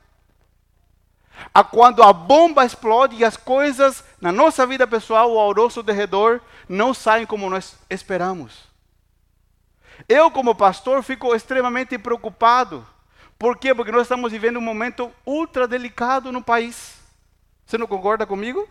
a 1.52 1.64
quando 1.64 2.02
a 2.02 2.12
bomba 2.12 2.64
explode 2.64 3.16
e 3.16 3.24
as 3.24 3.36
coisas 3.36 4.04
na 4.20 4.30
nossa 4.30 4.66
vida 4.66 4.86
pessoal 4.86 5.30
ou 5.30 5.40
ao 5.40 5.54
nosso 5.54 5.82
derredor 5.82 6.40
não 6.68 6.94
saem 6.94 7.26
como 7.26 7.50
nós 7.50 7.76
esperamos. 7.90 8.71
Eu, 10.08 10.30
como 10.30 10.54
pastor, 10.54 11.02
fico 11.02 11.34
extremamente 11.34 11.98
preocupado. 11.98 12.86
Por 13.38 13.56
quê? 13.58 13.74
Porque 13.74 13.92
nós 13.92 14.02
estamos 14.02 14.30
vivendo 14.30 14.58
um 14.58 14.62
momento 14.62 15.12
ultra 15.26 15.66
delicado 15.66 16.30
no 16.30 16.42
país. 16.42 16.94
Você 17.66 17.76
não 17.78 17.86
concorda 17.86 18.26
comigo? 18.26 18.68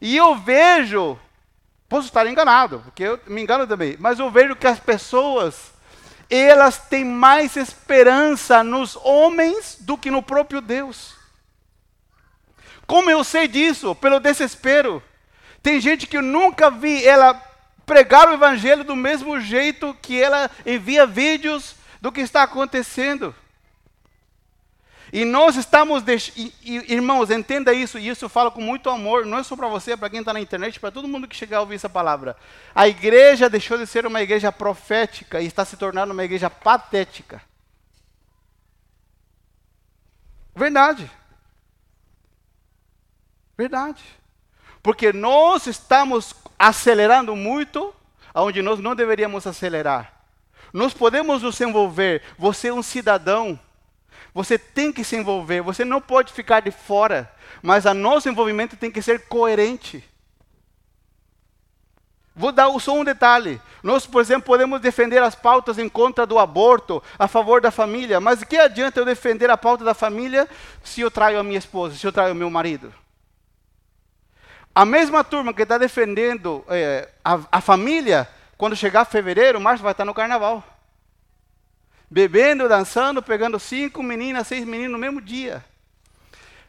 E 0.00 0.16
eu 0.16 0.34
vejo, 0.34 1.18
posso 1.88 2.08
estar 2.08 2.26
enganado, 2.26 2.80
porque 2.80 3.04
eu 3.04 3.20
me 3.26 3.42
engano 3.42 3.66
também, 3.66 3.96
mas 3.98 4.18
eu 4.18 4.30
vejo 4.30 4.56
que 4.56 4.66
as 4.66 4.78
pessoas, 4.78 5.72
elas 6.28 6.78
têm 6.78 7.04
mais 7.04 7.56
esperança 7.56 8.62
nos 8.62 8.96
homens 8.96 9.78
do 9.80 9.96
que 9.96 10.10
no 10.10 10.22
próprio 10.22 10.60
Deus. 10.60 11.14
Como 12.86 13.10
eu 13.10 13.24
sei 13.24 13.48
disso? 13.48 13.94
Pelo 13.94 14.20
desespero. 14.20 15.02
Tem 15.62 15.80
gente 15.80 16.06
que 16.06 16.18
eu 16.18 16.22
nunca 16.22 16.70
vi 16.70 17.06
ela 17.06 17.40
pregar 17.84 18.28
o 18.28 18.34
evangelho 18.34 18.84
do 18.84 18.96
mesmo 18.96 19.40
jeito 19.40 19.96
que 20.00 20.20
ela 20.20 20.50
envia 20.64 21.06
vídeos 21.06 21.76
do 22.00 22.12
que 22.12 22.20
está 22.20 22.42
acontecendo. 22.42 23.34
E 25.12 25.24
nós 25.24 25.54
estamos, 25.54 26.02
deix... 26.02 26.32
irmãos, 26.64 27.30
entenda 27.30 27.72
isso, 27.72 27.98
e 27.98 28.08
isso 28.08 28.24
eu 28.24 28.28
falo 28.28 28.50
com 28.50 28.60
muito 28.60 28.90
amor, 28.90 29.24
não 29.24 29.38
é 29.38 29.44
só 29.44 29.54
para 29.54 29.68
você, 29.68 29.92
é 29.92 29.96
para 29.96 30.10
quem 30.10 30.18
está 30.18 30.32
na 30.32 30.40
internet, 30.40 30.80
para 30.80 30.90
todo 30.90 31.06
mundo 31.06 31.28
que 31.28 31.36
chegar 31.36 31.58
a 31.58 31.60
ouvir 31.60 31.76
essa 31.76 31.88
palavra. 31.88 32.36
A 32.74 32.88
igreja 32.88 33.48
deixou 33.48 33.78
de 33.78 33.86
ser 33.86 34.06
uma 34.06 34.22
igreja 34.22 34.50
profética 34.50 35.40
e 35.40 35.46
está 35.46 35.64
se 35.64 35.76
tornando 35.76 36.12
uma 36.12 36.24
igreja 36.24 36.50
patética. 36.50 37.40
Verdade. 40.52 41.08
Verdade. 43.56 44.02
Porque 44.82 45.12
nós 45.12 45.66
estamos 45.66 46.34
acelerando 46.58 47.34
muito 47.34 47.94
onde 48.34 48.62
nós 48.62 48.80
não 48.80 48.94
deveríamos 48.94 49.46
acelerar. 49.46 50.12
Nós 50.72 50.92
podemos 50.92 51.42
nos 51.42 51.60
envolver. 51.60 52.22
Você 52.36 52.68
é 52.68 52.74
um 52.74 52.82
cidadão. 52.82 53.58
Você 54.32 54.58
tem 54.58 54.92
que 54.92 55.04
se 55.04 55.14
envolver. 55.14 55.60
Você 55.62 55.84
não 55.84 56.00
pode 56.00 56.32
ficar 56.32 56.60
de 56.60 56.72
fora. 56.72 57.32
Mas 57.62 57.84
o 57.84 57.94
nosso 57.94 58.28
envolvimento 58.28 58.76
tem 58.76 58.90
que 58.90 59.00
ser 59.00 59.28
coerente. 59.28 60.02
Vou 62.34 62.50
dar 62.50 62.68
só 62.80 62.92
um 62.92 63.04
detalhe. 63.04 63.60
Nós, 63.80 64.06
por 64.06 64.20
exemplo, 64.20 64.42
podemos 64.42 64.80
defender 64.80 65.22
as 65.22 65.36
pautas 65.36 65.78
em 65.78 65.88
contra 65.88 66.26
do 66.26 66.40
aborto, 66.40 67.00
a 67.16 67.28
favor 67.28 67.60
da 67.60 67.70
família. 67.70 68.18
Mas 68.18 68.42
que 68.42 68.56
adianta 68.56 68.98
eu 68.98 69.04
defender 69.04 69.48
a 69.50 69.56
pauta 69.56 69.84
da 69.84 69.94
família 69.94 70.48
se 70.82 71.00
eu 71.00 71.10
traio 71.10 71.38
a 71.38 71.44
minha 71.44 71.58
esposa, 71.58 71.94
se 71.94 72.04
eu 72.04 72.12
traio 72.12 72.32
o 72.32 72.36
meu 72.36 72.50
marido? 72.50 72.92
A 74.74 74.84
mesma 74.84 75.22
turma 75.22 75.54
que 75.54 75.62
está 75.62 75.78
defendendo 75.78 76.64
é, 76.68 77.08
a, 77.24 77.38
a, 77.52 77.60
família, 77.60 78.28
quando 78.58 78.74
chegar 78.74 79.04
fevereiro, 79.04 79.60
março, 79.60 79.84
vai 79.84 79.92
estar 79.92 80.04
no 80.04 80.12
carnaval. 80.12 80.64
Bebendo, 82.10 82.68
dançando, 82.68 83.22
pegando 83.22 83.58
cinco 83.60 84.02
meninas, 84.02 84.48
seis 84.48 84.64
meninos 84.64 84.92
no 84.92 84.98
mesmo 84.98 85.20
dia. 85.20 85.64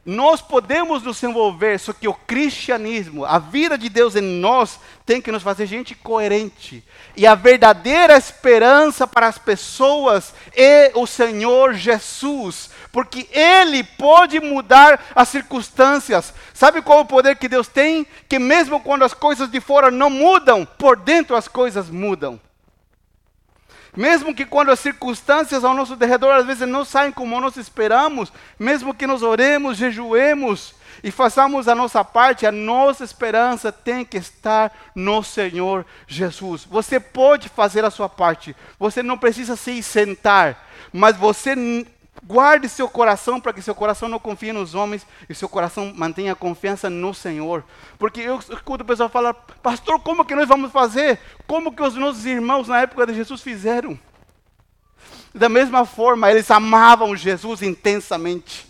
Nós 0.06 0.40
podemos 0.40 1.02
nos 1.02 1.24
envolver, 1.24 1.80
só 1.80 1.92
que 1.92 2.08
o 2.08 2.14
cristianismo, 2.14 3.26
a 3.26 3.40
vida 3.40 3.76
de 3.76 3.90
Deus 3.90 4.16
em 4.16 4.22
nós, 4.22 4.80
tem 5.04 5.20
que 5.20 5.32
nos 5.32 5.42
fazer 5.42 5.66
gente 5.66 5.96
coerente. 5.96 6.84
E 7.18 7.26
a 7.26 7.34
verdadeira 7.34 8.16
esperança 8.16 9.08
para 9.08 9.26
as 9.26 9.40
pessoas 9.40 10.32
é 10.56 10.92
o 10.94 11.08
Senhor 11.08 11.74
Jesus, 11.74 12.70
porque 12.92 13.28
Ele 13.32 13.84
pode 13.84 14.40
mudar 14.40 15.04
as 15.16 15.30
circunstâncias. 15.30 16.32
Sabe 16.54 16.84
qual 16.84 17.00
o 17.00 17.06
poder 17.06 17.38
que 17.38 17.50
Deus 17.50 17.68
tem? 17.68 18.06
Que 18.30 18.38
mesmo 18.38 18.80
quando 18.82 19.06
as 19.06 19.14
coisas 19.14 19.50
de 19.50 19.60
fora 19.60 19.90
não 19.90 20.12
mudam, 20.12 20.68
por 20.78 20.98
dentro 20.98 21.36
as 21.36 21.48
coisas 21.48 21.90
mudam. 21.90 22.40
Mesmo 23.96 24.34
que 24.34 24.46
quando 24.46 24.72
as 24.72 24.80
circunstâncias 24.80 25.64
ao 25.64 25.74
nosso 25.74 25.96
derredor 25.96 26.34
às 26.34 26.46
vezes 26.46 26.68
não 26.68 26.84
saem 26.84 27.12
como 27.12 27.40
nós 27.40 27.56
esperamos, 27.58 28.32
mesmo 28.60 28.94
que 28.94 29.08
nós 29.08 29.22
oremos, 29.22 29.78
jejuemos 29.78 30.76
e 31.04 31.12
façamos 31.12 31.68
a 31.68 31.76
nossa 31.76 32.04
parte, 32.04 32.46
a 32.46 32.52
nossa 32.52 33.04
esperança 33.04 33.72
tem 33.72 34.04
que 34.04 34.18
estar 34.18 34.72
no 34.94 35.24
Senhor 35.24 35.86
Jesus. 36.08 36.66
Você 36.66 37.00
pode 37.00 37.50
fazer 37.50 37.86
a 37.86 37.92
sua 37.92 38.10
parte, 38.10 38.56
você 38.80 39.02
não 39.02 39.18
precisa 39.18 39.56
se 39.56 39.82
sentar, 39.82 40.68
mas 40.92 41.16
você 41.16 41.56
Guarde 42.28 42.68
seu 42.68 42.90
coração 42.90 43.40
para 43.40 43.54
que 43.54 43.62
seu 43.62 43.76
coração 43.76 44.10
não 44.10 44.18
confie 44.18 44.52
nos 44.52 44.74
homens 44.74 45.06
e 45.30 45.36
seu 45.36 45.48
coração 45.48 45.94
mantenha 45.96 46.34
confiança 46.34 46.90
no 46.90 47.14
Senhor. 47.14 47.64
Porque 48.00 48.22
eu 48.22 48.40
escuto 48.40 48.84
o 48.84 48.88
pessoal 48.88 49.10
falar, 49.10 49.36
pastor, 49.62 50.00
como 50.00 50.26
que 50.26 50.34
nós 50.34 50.48
vamos 50.48 50.72
fazer? 50.72 51.20
Como 51.46 51.72
que 51.72 51.84
os 51.84 51.94
nossos 51.94 52.26
irmãos 52.26 52.68
na 52.68 52.82
época 52.82 53.06
de 53.06 53.14
Jesus 53.14 53.42
fizeram? 53.42 54.00
Da 55.36 55.48
mesma 55.48 55.86
forma, 55.86 56.32
eles 56.32 56.50
amavam 56.50 57.16
Jesus 57.16 57.62
intensamente. 57.62 58.66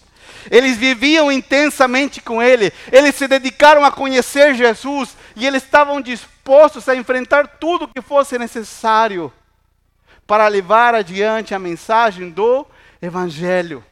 Eles 0.51 0.75
viviam 0.75 1.31
intensamente 1.31 2.21
com 2.21 2.43
Ele. 2.43 2.73
Eles 2.91 3.15
se 3.15 3.25
dedicaram 3.25 3.85
a 3.85 3.91
conhecer 3.91 4.53
Jesus 4.53 5.15
e 5.33 5.45
eles 5.45 5.63
estavam 5.63 6.01
dispostos 6.01 6.89
a 6.89 6.95
enfrentar 6.95 7.47
tudo 7.57 7.87
que 7.87 8.01
fosse 8.01 8.37
necessário 8.37 9.31
para 10.27 10.47
levar 10.49 10.93
adiante 10.93 11.55
a 11.55 11.59
mensagem 11.59 12.29
do 12.29 12.67
Evangelho. 13.01 13.83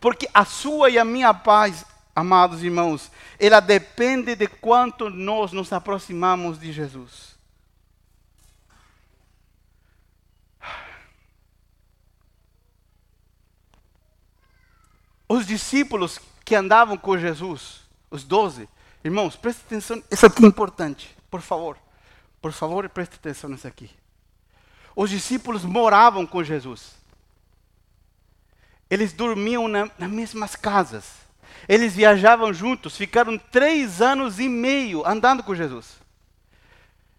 Porque 0.00 0.28
a 0.32 0.44
sua 0.44 0.90
e 0.90 0.98
a 0.98 1.04
minha 1.04 1.34
paz, 1.34 1.84
amados 2.14 2.62
irmãos, 2.62 3.10
ela 3.38 3.60
depende 3.60 4.34
de 4.36 4.46
quanto 4.46 5.10
nós 5.10 5.52
nos 5.52 5.72
aproximamos 5.72 6.58
de 6.58 6.72
Jesus. 6.72 7.36
Os 15.28 15.46
discípulos 15.46 16.18
que 16.44 16.54
andavam 16.54 16.96
com 16.96 17.18
Jesus, 17.18 17.82
os 18.10 18.24
doze, 18.24 18.66
irmãos, 19.04 19.36
preste 19.36 19.60
atenção, 19.66 20.02
isso 20.10 20.24
aqui 20.24 20.42
é 20.42 20.48
importante, 20.48 21.14
por 21.30 21.42
favor. 21.42 21.76
Por 22.40 22.52
favor, 22.52 22.88
preste 22.88 23.16
atenção 23.16 23.50
nisso 23.50 23.66
aqui. 23.66 23.90
Os 24.96 25.10
discípulos 25.10 25.64
moravam 25.64 26.26
com 26.26 26.42
Jesus. 26.42 26.97
Eles 28.90 29.12
dormiam 29.12 29.68
na, 29.68 29.90
nas 29.98 30.10
mesmas 30.10 30.56
casas. 30.56 31.18
Eles 31.68 31.94
viajavam 31.94 32.52
juntos, 32.52 32.96
ficaram 32.96 33.36
três 33.36 34.00
anos 34.00 34.38
e 34.38 34.48
meio 34.48 35.06
andando 35.06 35.42
com 35.42 35.54
Jesus. 35.54 35.98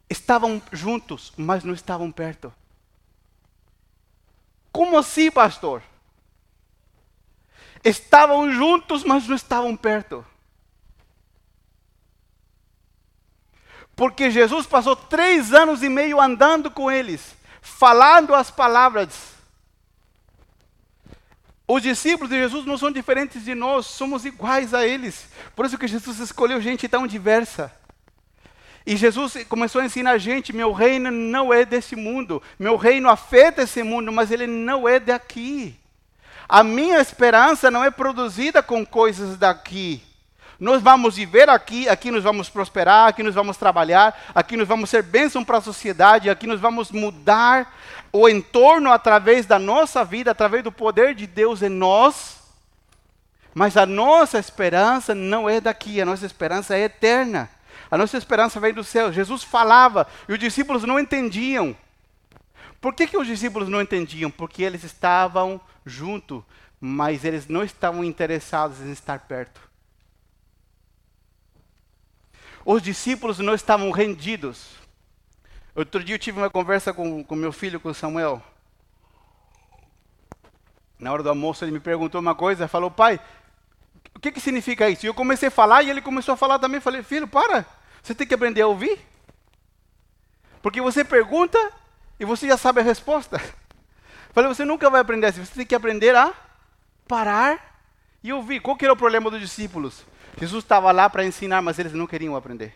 Estavam 0.10 0.62
juntos, 0.72 1.32
mas 1.38 1.64
não 1.64 1.74
estavam 1.74 2.12
perto. 2.12 2.52
Como 4.72 4.98
assim, 4.98 5.30
pastor? 5.30 5.84
Estavam 7.84 8.52
juntos, 8.52 9.04
mas 9.04 9.28
não 9.28 9.36
estavam 9.36 9.76
perto. 9.76 10.26
Porque 13.96 14.32
Jesus 14.32 14.66
passou 14.66 14.96
três 14.96 15.54
anos 15.54 15.84
e 15.84 15.90
meio 15.90 16.20
andando 16.22 16.72
com 16.72 16.90
eles, 16.90 17.36
falando 17.62 18.34
as 18.34 18.50
palavras 18.50 19.39
os 21.72 21.84
discípulos 21.84 22.32
de 22.32 22.36
Jesus 22.36 22.66
não 22.66 22.80
são 22.80 22.92
diferentes 22.92 23.46
de 23.46 23.54
nós, 23.54 23.86
somos 23.86 24.26
iguais 24.26 24.74
a 24.74 24.88
eles. 24.88 25.28
Por 25.56 25.68
isso 25.68 25.78
que 25.78 25.88
Jesus 25.88 26.18
escolheu 26.18 26.60
gente 26.60 26.88
tão 26.88 27.06
diversa. 27.06 27.72
E 28.88 28.98
Jesus 28.98 29.38
começou 29.48 29.80
a 29.80 29.86
ensinar 29.86 30.14
a 30.14 30.18
gente: 30.18 30.52
meu 30.52 30.74
reino 30.74 31.12
não 31.12 31.54
é 31.54 31.64
desse 31.64 31.96
mundo, 31.96 32.42
meu 32.58 32.76
reino 32.76 33.08
afeta 33.08 33.62
esse 33.62 33.84
mundo, 33.84 34.12
mas 34.12 34.32
ele 34.32 34.48
não 34.48 34.90
é 34.90 35.00
daqui. 35.00 35.76
A 36.48 36.64
minha 36.64 37.00
esperança 37.00 37.70
não 37.70 37.84
é 37.84 37.92
produzida 37.92 38.64
com 38.64 38.84
coisas 38.84 39.38
daqui. 39.38 40.02
Nós 40.60 40.82
vamos 40.82 41.18
viver 41.18 41.50
aqui, 41.50 41.88
aqui 41.88 42.10
nós 42.10 42.24
vamos 42.24 42.50
prosperar, 42.50 43.08
aqui 43.08 43.22
nós 43.22 43.36
vamos 43.36 43.58
trabalhar, 43.58 44.20
aqui 44.34 44.58
nós 44.58 44.68
vamos 44.68 44.90
ser 44.90 45.04
bênção 45.04 45.46
para 45.46 45.60
a 45.60 45.62
sociedade, 45.62 46.32
aqui 46.32 46.48
nós 46.48 46.60
vamos 46.60 46.92
mudar 46.92 47.74
o 48.12 48.28
entorno 48.28 48.92
através 48.92 49.46
da 49.46 49.60
nossa 49.60 50.04
vida, 50.04 50.32
através 50.32 50.64
do 50.64 50.72
poder 50.72 51.14
de 51.14 51.28
Deus 51.28 51.62
em 51.62 51.70
nós. 51.70 52.40
Mas 53.54 53.78
a 53.78 53.86
nossa 53.86 54.40
esperança 54.40 55.14
não 55.14 55.50
é 55.50 55.60
daqui, 55.60 56.00
a 56.02 56.06
nossa 56.06 56.26
esperança 56.26 56.76
é 56.76 56.82
eterna. 56.82 57.50
A 57.92 57.98
nossa 57.98 58.18
esperança 58.18 58.60
vem 58.60 58.74
do 58.74 58.84
céu. 58.84 59.12
Jesus 59.12 59.44
falava 59.44 60.08
e 60.28 60.34
os 60.34 60.40
discípulos 60.40 60.84
não 60.84 61.00
entendiam. 61.00 61.76
Por 62.80 62.94
que, 62.94 63.08
que 63.08 63.18
os 63.18 63.28
discípulos 63.28 63.68
não 63.68 63.82
entendiam? 63.82 64.32
Porque 64.32 64.64
eles 64.64 64.84
estavam 64.84 65.60
junto, 65.86 66.46
mas 66.80 67.26
eles 67.26 67.48
não 67.48 67.64
estavam 67.64 68.04
interessados 68.04 68.80
em 68.82 68.92
estar 68.92 69.20
perto. 69.22 69.60
Os 72.64 72.82
discípulos 72.82 73.40
não 73.40 73.54
estavam 73.54 73.90
rendidos. 73.92 74.79
Outro 75.80 76.04
dia 76.04 76.16
eu 76.16 76.20
tive 76.20 76.38
uma 76.38 76.50
conversa 76.50 76.92
com, 76.92 77.24
com 77.24 77.36
meu 77.38 77.54
filho, 77.54 77.80
com 77.80 77.94
Samuel. 77.94 78.44
Na 81.00 81.14
hora 81.14 81.24
do 81.24 81.30
almoço 81.30 81.64
ele 81.64 81.72
me 81.72 81.80
perguntou 81.80 82.20
uma 82.20 82.36
coisa, 82.36 82.68
falou, 82.68 82.92
pai, 82.92 83.18
o 84.14 84.20
que, 84.20 84.30
que 84.30 84.42
significa 84.42 84.90
isso? 84.90 85.06
E 85.06 85.08
eu 85.08 85.14
comecei 85.14 85.48
a 85.48 85.52
falar 85.52 85.82
e 85.82 85.90
ele 85.90 86.02
começou 86.02 86.34
a 86.34 86.38
falar 86.38 86.60
também. 86.60 86.82
Falei, 86.82 87.02
filho, 87.02 87.30
para, 87.30 87.66
você 88.04 88.14
tem 88.14 88.28
que 88.28 88.34
aprender 88.34 88.60
a 88.60 88.68
ouvir. 88.68 89.00
Porque 90.62 90.82
você 90.82 91.06
pergunta 91.06 91.58
e 92.20 92.26
você 92.26 92.46
já 92.46 92.58
sabe 92.58 92.82
a 92.82 92.84
resposta. 92.84 93.42
Falei, 94.34 94.50
você 94.54 94.66
nunca 94.66 94.90
vai 94.90 95.00
aprender 95.00 95.28
assim, 95.28 95.46
você 95.46 95.56
tem 95.56 95.66
que 95.66 95.76
aprender 95.76 96.14
a 96.14 96.34
parar 97.08 97.82
e 98.22 98.34
ouvir. 98.34 98.60
Qual 98.60 98.76
que 98.76 98.84
era 98.84 98.94
o 98.94 98.98
problema 98.98 99.32
dos 99.32 99.40
discípulos? 99.40 100.04
Jesus 100.38 100.62
estava 100.62 100.92
lá 100.92 101.10
para 101.10 101.24
ensinar, 101.24 101.62
mas 101.62 101.80
eles 101.80 101.94
não 101.94 102.06
queriam 102.06 102.36
aprender. 102.36 102.76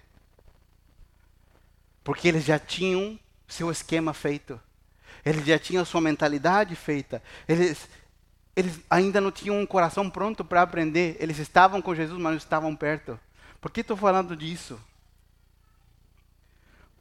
Porque 2.04 2.28
eles 2.28 2.44
já 2.44 2.60
tinham 2.60 3.18
seu 3.48 3.72
esquema 3.72 4.14
feito. 4.14 4.60
Eles 5.26 5.46
já 5.46 5.58
tinham 5.58 5.86
sua 5.86 6.02
mentalidade 6.02 6.76
feita. 6.76 7.24
Eles, 7.48 7.88
eles 8.56 8.80
ainda 8.90 9.22
não 9.22 9.32
tinham 9.32 9.60
um 9.60 9.66
coração 9.66 10.10
pronto 10.10 10.44
para 10.44 10.62
aprender. 10.62 11.16
Eles 11.20 11.40
estavam 11.40 11.82
com 11.82 11.96
Jesus, 11.96 12.20
mas 12.20 12.32
não 12.32 12.38
estavam 12.38 12.76
perto. 12.76 13.20
Por 13.62 13.72
que 13.72 13.82
estou 13.82 13.96
falando 13.96 14.36
disso? 14.36 14.80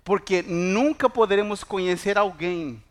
Porque 0.05 0.43
nunca 0.43 1.11
poderemos 1.11 1.65
conhecer 1.65 2.17
alguém 2.17 2.83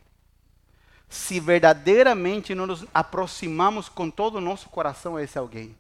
se 1.09 1.41
verdadeiramente 1.41 2.55
não 2.55 2.65
nos 2.65 2.85
aproximamos 2.93 3.89
com 3.89 4.09
todo 4.09 4.35
o 4.35 4.41
nosso 4.41 4.69
coração 4.69 5.17
a 5.17 5.23
esse 5.23 5.37
alguém. 5.37 5.75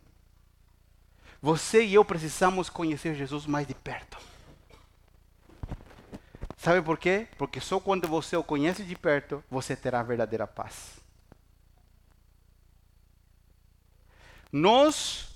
Você 1.41 1.85
e 1.85 1.93
eu 1.93 2.03
precisamos 2.03 2.69
conhecer 2.69 3.15
Jesus 3.15 3.45
mais 3.45 3.65
de 3.65 3.73
perto. 3.73 4.17
Sabe 6.61 6.79
por 6.79 6.99
quê? 6.99 7.27
Porque 7.39 7.59
só 7.59 7.79
quando 7.79 8.07
você 8.07 8.37
o 8.37 8.43
conhece 8.43 8.83
de 8.83 8.95
perto, 8.95 9.43
você 9.49 9.75
terá 9.75 10.01
a 10.01 10.03
verdadeira 10.03 10.45
paz. 10.45 10.99
Nós 14.51 15.27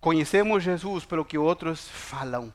conhecemos 0.00 0.64
Jesus 0.64 1.04
pelo 1.04 1.24
que 1.24 1.38
outros 1.38 1.86
falam. 1.88 2.52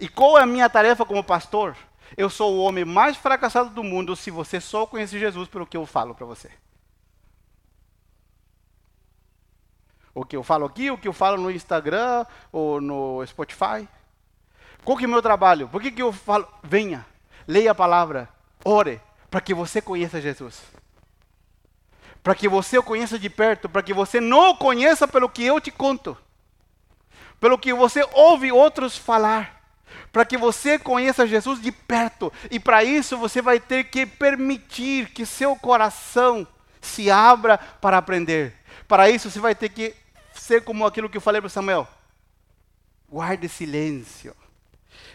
E 0.00 0.08
qual 0.08 0.38
é 0.38 0.42
a 0.42 0.46
minha 0.46 0.70
tarefa 0.70 1.04
como 1.04 1.22
pastor? 1.22 1.76
Eu 2.16 2.30
sou 2.30 2.54
o 2.54 2.62
homem 2.62 2.86
mais 2.86 3.18
fracassado 3.18 3.68
do 3.68 3.84
mundo 3.84 4.16
se 4.16 4.30
você 4.30 4.58
só 4.58 4.86
conhece 4.86 5.18
Jesus 5.18 5.50
pelo 5.50 5.66
que 5.66 5.76
eu 5.76 5.84
falo 5.84 6.14
para 6.14 6.24
você. 6.24 6.50
O 10.14 10.24
que 10.24 10.34
eu 10.34 10.42
falo 10.42 10.64
aqui, 10.64 10.90
o 10.90 10.96
que 10.96 11.08
eu 11.08 11.12
falo 11.12 11.36
no 11.36 11.50
Instagram 11.50 12.24
ou 12.50 12.80
no 12.80 13.22
Spotify. 13.26 13.86
Qual 14.84 14.96
que 14.98 15.04
é 15.04 15.06
o 15.06 15.10
meu 15.10 15.22
trabalho? 15.22 15.68
Por 15.68 15.80
que, 15.80 15.90
que 15.90 16.02
eu 16.02 16.12
falo? 16.12 16.46
Venha, 16.62 17.06
leia 17.46 17.70
a 17.70 17.74
palavra, 17.74 18.28
ore, 18.64 19.00
para 19.30 19.40
que 19.40 19.54
você 19.54 19.80
conheça 19.80 20.20
Jesus. 20.20 20.60
Para 22.22 22.34
que 22.34 22.48
você 22.48 22.78
o 22.78 22.82
conheça 22.82 23.18
de 23.18 23.28
perto, 23.28 23.68
para 23.68 23.82
que 23.82 23.92
você 23.92 24.20
não 24.20 24.50
o 24.50 24.56
conheça 24.56 25.08
pelo 25.08 25.28
que 25.28 25.44
eu 25.44 25.60
te 25.60 25.70
conto. 25.70 26.16
Pelo 27.40 27.58
que 27.58 27.72
você 27.72 28.06
ouve 28.12 28.52
outros 28.52 28.96
falar. 28.96 29.60
Para 30.12 30.24
que 30.24 30.36
você 30.36 30.78
conheça 30.78 31.26
Jesus 31.26 31.60
de 31.60 31.72
perto. 31.72 32.32
E 32.50 32.60
para 32.60 32.84
isso 32.84 33.16
você 33.16 33.42
vai 33.42 33.58
ter 33.58 33.84
que 33.84 34.06
permitir 34.06 35.10
que 35.10 35.26
seu 35.26 35.56
coração 35.56 36.46
se 36.80 37.10
abra 37.10 37.58
para 37.58 37.98
aprender. 37.98 38.54
Para 38.86 39.10
isso 39.10 39.30
você 39.30 39.40
vai 39.40 39.54
ter 39.54 39.70
que 39.70 39.94
ser 40.32 40.62
como 40.62 40.86
aquilo 40.86 41.08
que 41.08 41.16
eu 41.16 41.20
falei 41.20 41.40
para 41.40 41.50
Samuel. 41.50 41.88
Guarde 43.08 43.48
silêncio. 43.48 44.36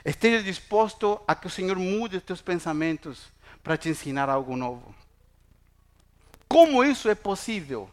Esteja 0.04 0.44
disposto 0.44 1.20
a 1.28 1.36
que 1.36 1.48
o 1.48 1.50
Senhor 1.50 1.78
mude 1.78 2.18
os 2.18 2.24
teus 2.24 2.42
pensamentos 2.42 3.32
para 3.64 3.78
te 3.78 3.90
ensinar 3.90 4.30
algo 4.30 4.56
novo. 4.56 4.96
Como 6.48 6.84
isso 6.84 7.10
é 7.10 7.16
possível? 7.16 7.90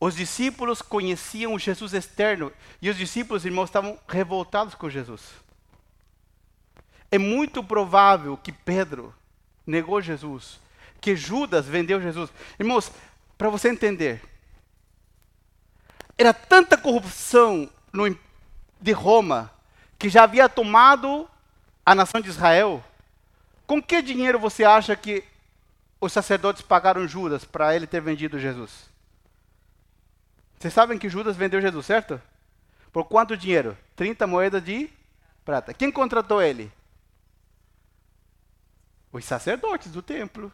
Os 0.00 0.16
discípulos 0.16 0.82
conheciam 0.82 1.54
o 1.54 1.58
Jesus 1.58 1.92
externo 1.92 2.52
e 2.80 2.90
os 2.90 2.96
discípulos, 2.96 3.44
irmãos, 3.44 3.66
estavam 3.66 3.98
revoltados 4.08 4.74
com 4.74 4.90
Jesus. 4.90 5.22
É 7.10 7.18
muito 7.18 7.62
provável 7.62 8.36
que 8.36 8.50
Pedro 8.50 9.14
negou 9.66 10.00
Jesus, 10.00 10.58
que 11.00 11.14
Judas 11.14 11.66
vendeu 11.66 12.00
Jesus. 12.00 12.30
Irmãos, 12.58 12.90
para 13.36 13.50
você 13.50 13.68
entender, 13.68 14.22
era 16.16 16.32
tanta 16.32 16.76
corrupção 16.76 17.68
no, 17.92 18.18
de 18.80 18.92
Roma 18.92 19.52
que 20.02 20.08
já 20.08 20.24
havia 20.24 20.48
tomado 20.48 21.30
a 21.86 21.94
nação 21.94 22.20
de 22.20 22.28
Israel. 22.28 22.84
Com 23.68 23.80
que 23.80 24.02
dinheiro 24.02 24.36
você 24.36 24.64
acha 24.64 24.96
que 24.96 25.22
os 26.00 26.12
sacerdotes 26.12 26.60
pagaram 26.60 27.06
Judas 27.06 27.44
para 27.44 27.76
ele 27.76 27.86
ter 27.86 28.00
vendido 28.00 28.36
Jesus? 28.36 28.90
Vocês 30.58 30.74
sabem 30.74 30.98
que 30.98 31.08
Judas 31.08 31.36
vendeu 31.36 31.60
Jesus, 31.60 31.86
certo? 31.86 32.20
Por 32.92 33.04
quanto 33.04 33.36
dinheiro? 33.36 33.78
30 33.94 34.26
moedas 34.26 34.64
de 34.64 34.90
prata. 35.44 35.72
Quem 35.72 35.92
contratou 35.92 36.42
ele? 36.42 36.72
Os 39.12 39.24
sacerdotes 39.24 39.92
do 39.92 40.02
templo. 40.02 40.52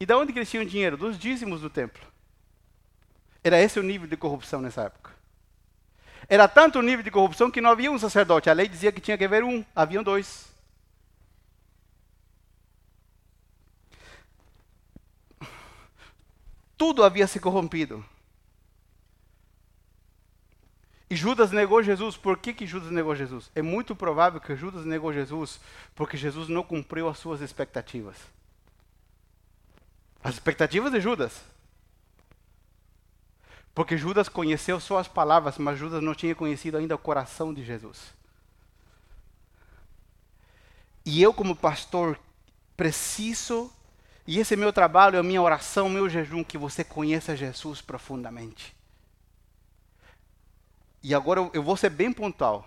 E 0.00 0.06
de 0.06 0.14
onde 0.14 0.32
eles 0.32 0.50
tinham 0.50 0.64
dinheiro? 0.64 0.96
Dos 0.96 1.18
dízimos 1.18 1.60
do 1.60 1.68
templo. 1.68 2.02
Era 3.42 3.60
esse 3.60 3.78
o 3.78 3.82
nível 3.82 4.08
de 4.08 4.16
corrupção 4.16 4.62
nessa 4.62 4.84
época. 4.84 5.13
Era 6.28 6.48
tanto 6.48 6.78
o 6.78 6.82
nível 6.82 7.02
de 7.02 7.10
corrupção 7.10 7.50
que 7.50 7.60
não 7.60 7.70
havia 7.70 7.90
um 7.90 7.98
sacerdote. 7.98 8.48
A 8.48 8.52
lei 8.52 8.68
dizia 8.68 8.92
que 8.92 9.00
tinha 9.00 9.18
que 9.18 9.24
haver 9.24 9.44
um, 9.44 9.64
haviam 9.74 10.02
dois. 10.02 10.52
Tudo 16.76 17.04
havia 17.04 17.26
se 17.26 17.38
corrompido. 17.38 18.04
E 21.08 21.16
Judas 21.16 21.52
negou 21.52 21.82
Jesus. 21.82 22.16
Por 22.16 22.36
que, 22.38 22.52
que 22.52 22.66
Judas 22.66 22.90
negou 22.90 23.14
Jesus? 23.14 23.50
É 23.54 23.62
muito 23.62 23.94
provável 23.94 24.40
que 24.40 24.56
Judas 24.56 24.84
negou 24.84 25.12
Jesus 25.12 25.60
porque 25.94 26.16
Jesus 26.16 26.48
não 26.48 26.62
cumpriu 26.62 27.08
as 27.08 27.18
suas 27.18 27.40
expectativas. 27.40 28.16
As 30.22 30.34
expectativas 30.34 30.90
de 30.90 31.00
Judas. 31.00 31.53
Porque 33.74 33.96
Judas 33.96 34.28
conheceu 34.28 34.78
só 34.78 34.98
as 34.98 35.08
palavras, 35.08 35.58
mas 35.58 35.78
Judas 35.78 36.02
não 36.02 36.14
tinha 36.14 36.34
conhecido 36.34 36.76
ainda 36.76 36.94
o 36.94 36.98
coração 36.98 37.52
de 37.52 37.64
Jesus. 37.64 38.14
E 41.04 41.20
eu, 41.20 41.34
como 41.34 41.56
pastor, 41.56 42.18
preciso, 42.76 43.70
e 44.26 44.38
esse 44.38 44.54
é 44.54 44.56
meu 44.56 44.72
trabalho, 44.72 45.16
é 45.16 45.18
a 45.18 45.24
minha 45.24 45.42
oração, 45.42 45.88
meu 45.88 46.08
jejum, 46.08 46.44
que 46.44 46.56
você 46.56 46.84
conheça 46.84 47.36
Jesus 47.36 47.80
profundamente. 47.80 48.74
E 51.02 51.14
agora 51.14 51.50
eu 51.52 51.62
vou 51.62 51.76
ser 51.76 51.90
bem 51.90 52.12
pontual. 52.12 52.66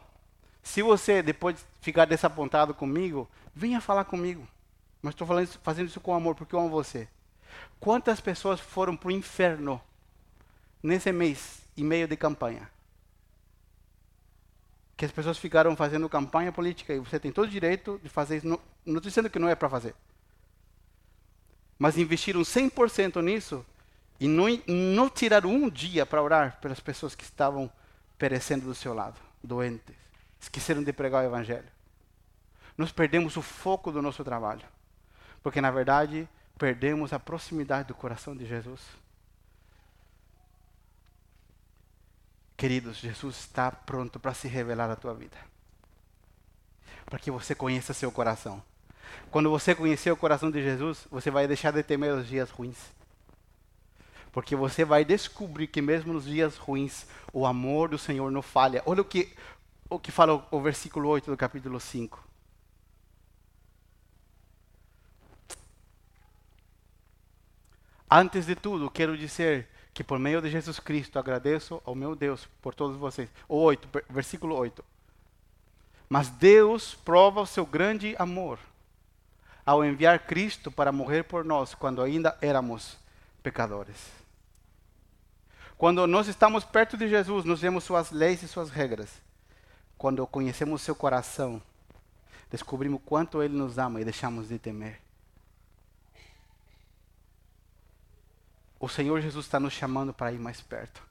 Se 0.62 0.82
você 0.82 1.24
depois 1.24 1.66
ficar 1.82 2.06
desapontado 2.06 2.74
comigo, 2.74 3.28
venha 3.56 3.80
falar 3.80 4.04
comigo. 4.04 4.46
Mas 5.02 5.14
estou 5.14 5.28
fazendo 5.64 5.88
isso 5.88 6.02
com 6.02 6.14
amor, 6.14 6.36
porque 6.36 6.54
eu 6.54 6.60
amo 6.60 6.70
você. 6.70 7.08
Quantas 7.80 8.20
pessoas 8.20 8.60
foram 8.60 8.96
para 8.96 9.08
o 9.08 9.12
inferno 9.12 9.82
nesse 10.82 11.12
mês 11.12 11.62
e 11.76 11.84
meio 11.84 12.08
de 12.08 12.16
campanha. 12.16 12.70
Que 14.96 15.06
as 15.06 15.12
pessoas 15.12 15.38
ficaram 15.38 15.76
fazendo 15.76 16.10
campanha 16.10 16.52
política 16.52 16.94
e 16.94 17.00
você 17.00 17.20
tem 17.20 17.32
todo 17.32 17.46
o 17.46 17.52
direito 17.52 18.00
de 18.04 18.10
fazer 18.10 18.38
isso. 18.38 18.48
Não, 18.48 18.60
estou 18.86 19.02
dizendo 19.02 19.30
que 19.30 19.40
não 19.40 19.48
é 19.48 19.56
para 19.56 19.70
fazer. 19.70 19.96
Mas 21.78 21.98
investiram 21.98 22.42
100% 22.42 23.22
nisso 23.22 23.66
e 24.20 24.28
não, 24.28 24.46
não 24.68 25.10
tiraram 25.10 25.52
um 25.52 25.70
dia 25.70 26.06
para 26.06 26.22
orar 26.22 26.60
pelas 26.60 26.80
pessoas 26.80 27.14
que 27.14 27.24
estavam 27.24 27.70
perecendo 28.18 28.66
do 28.66 28.74
seu 28.74 28.94
lado. 28.94 29.20
doentes, 29.44 29.96
esqueceram 30.40 30.84
de 30.84 30.92
pregar 30.92 31.24
o 31.24 31.28
Evangelho. 31.28 31.68
Nós 32.78 32.92
perdemos 32.92 33.38
o 33.38 33.42
foco 33.42 33.92
do 33.92 34.02
nosso 34.02 34.24
trabalho, 34.24 34.66
porque 35.42 35.62
na 35.62 35.72
verdade 35.72 36.28
perdemos 36.58 37.14
a 37.14 37.20
proximidade 37.20 37.88
do 37.88 37.96
coração 37.96 38.36
de 38.36 38.46
Jesus. 38.46 38.82
Queridos, 42.58 42.98
Jesus 42.98 43.38
está 43.38 43.72
pronto 43.72 44.20
para 44.20 44.34
se 44.34 44.48
revelar 44.48 44.90
à 44.90 44.96
tua 44.96 45.14
vida. 45.14 45.38
Para 47.06 47.20
que 47.20 47.30
você 47.30 47.54
conheça 47.54 47.94
seu 47.94 48.12
coração. 48.12 48.64
Quando 49.30 49.52
você 49.52 49.76
conhecer 49.76 50.12
o 50.12 50.18
coração 50.18 50.50
de 50.50 50.64
Jesus, 50.64 51.08
você 51.12 51.30
vai 51.30 51.48
deixar 51.48 51.72
de 51.72 51.84
temer 51.84 52.12
os 52.16 52.28
dias 52.28 52.50
ruins. 52.50 52.78
Porque 54.32 54.56
você 54.56 54.84
vai 54.84 55.06
descobrir 55.06 55.68
que 55.68 55.84
mesmo 55.84 56.14
nos 56.14 56.26
dias 56.26 56.58
ruins, 56.58 57.06
o 57.32 57.46
amor 57.46 57.90
do 57.90 57.98
Senhor 57.98 58.32
não 58.32 58.42
falha. 58.42 58.82
Olha 58.88 59.02
o 59.02 59.06
que, 59.06 59.36
o 59.88 60.00
que 60.00 60.12
fala 60.12 60.34
o, 60.34 60.58
o 60.58 60.60
versículo 60.60 61.10
8 61.10 61.30
do 61.30 61.38
capítulo 61.38 61.80
5. 61.80 62.28
Antes 68.10 68.48
de 68.48 68.56
tudo, 68.56 68.90
quero 68.90 69.16
dizer 69.16 69.70
que 69.98 70.04
por 70.04 70.20
meio 70.20 70.40
de 70.44 70.52
Jesus 70.52 70.80
Cristo 70.80 71.18
agradeço 71.18 71.82
ao 71.84 71.96
meu 71.96 72.16
Deus 72.16 72.48
por 72.62 72.76
todos 72.76 72.96
vocês. 72.96 73.32
O 73.50 73.56
8, 73.56 73.90
versículo 74.08 74.56
8. 74.56 74.86
Mas 76.08 76.30
Deus 76.30 76.94
prova 76.94 77.42
o 77.42 77.48
seu 77.48 77.66
grande 77.66 78.16
amor 78.20 78.60
ao 79.66 79.84
enviar 79.84 80.20
Cristo 80.20 80.72
para 80.72 80.92
morrer 80.92 81.24
por 81.24 81.44
nós 81.44 81.74
quando 81.74 82.04
ainda 82.04 82.38
éramos 82.42 82.96
pecadores. 83.42 83.98
Quando 85.80 86.06
nós 86.06 86.28
estamos 86.28 86.64
perto 86.64 86.96
de 86.96 87.10
Jesus, 87.10 87.44
nós 87.44 87.60
vemos 87.60 87.84
suas 87.84 88.12
leis 88.12 88.44
e 88.44 88.48
suas 88.48 88.70
regras. 88.70 89.10
Quando 89.98 90.28
conhecemos 90.28 90.84
seu 90.84 90.94
coração, 90.94 91.60
descobrimos 92.52 93.02
quanto 93.04 93.42
ele 93.42 93.58
nos 93.58 93.80
ama 93.80 94.00
e 94.00 94.06
deixamos 94.06 94.50
de 94.50 94.60
temer. 94.60 95.07
O 98.80 98.88
Senhor 98.88 99.22
Jesus 99.22 99.46
está 99.46 99.60
nos 99.60 99.74
chamando 99.74 100.14
para 100.14 100.32
ir 100.32 100.40
mais 100.40 100.62
perto. 100.62 101.02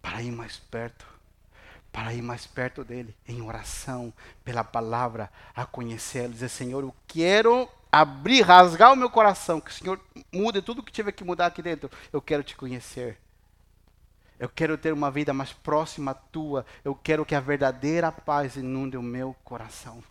Para 0.00 0.22
ir 0.22 0.30
mais 0.30 0.58
perto. 0.58 1.06
Para 1.90 2.14
ir 2.14 2.22
mais 2.22 2.46
perto 2.46 2.82
dele, 2.82 3.14
em 3.28 3.42
oração, 3.42 4.12
pela 4.42 4.64
palavra, 4.64 5.30
a 5.54 5.66
conhecê-lo. 5.66 6.32
Dizer, 6.32 6.48
Senhor, 6.48 6.82
eu 6.82 6.94
quero 7.06 7.68
abrir, 7.90 8.40
rasgar 8.40 8.92
o 8.92 8.96
meu 8.96 9.10
coração, 9.10 9.60
que 9.60 9.70
o 9.70 9.74
Senhor 9.74 10.00
mude 10.32 10.62
tudo 10.62 10.82
que 10.82 10.90
tiver 10.90 11.12
que 11.12 11.22
mudar 11.22 11.46
aqui 11.46 11.60
dentro. 11.60 11.90
Eu 12.10 12.22
quero 12.22 12.42
te 12.42 12.56
conhecer. 12.56 13.18
Eu 14.38 14.48
quero 14.48 14.78
ter 14.78 14.92
uma 14.92 15.10
vida 15.10 15.34
mais 15.34 15.52
próxima 15.52 16.12
à 16.12 16.14
tua. 16.14 16.64
Eu 16.82 16.94
quero 16.94 17.26
que 17.26 17.34
a 17.34 17.40
verdadeira 17.40 18.10
paz 18.10 18.56
inunde 18.56 18.96
o 18.96 19.02
meu 19.02 19.36
coração. 19.44 20.02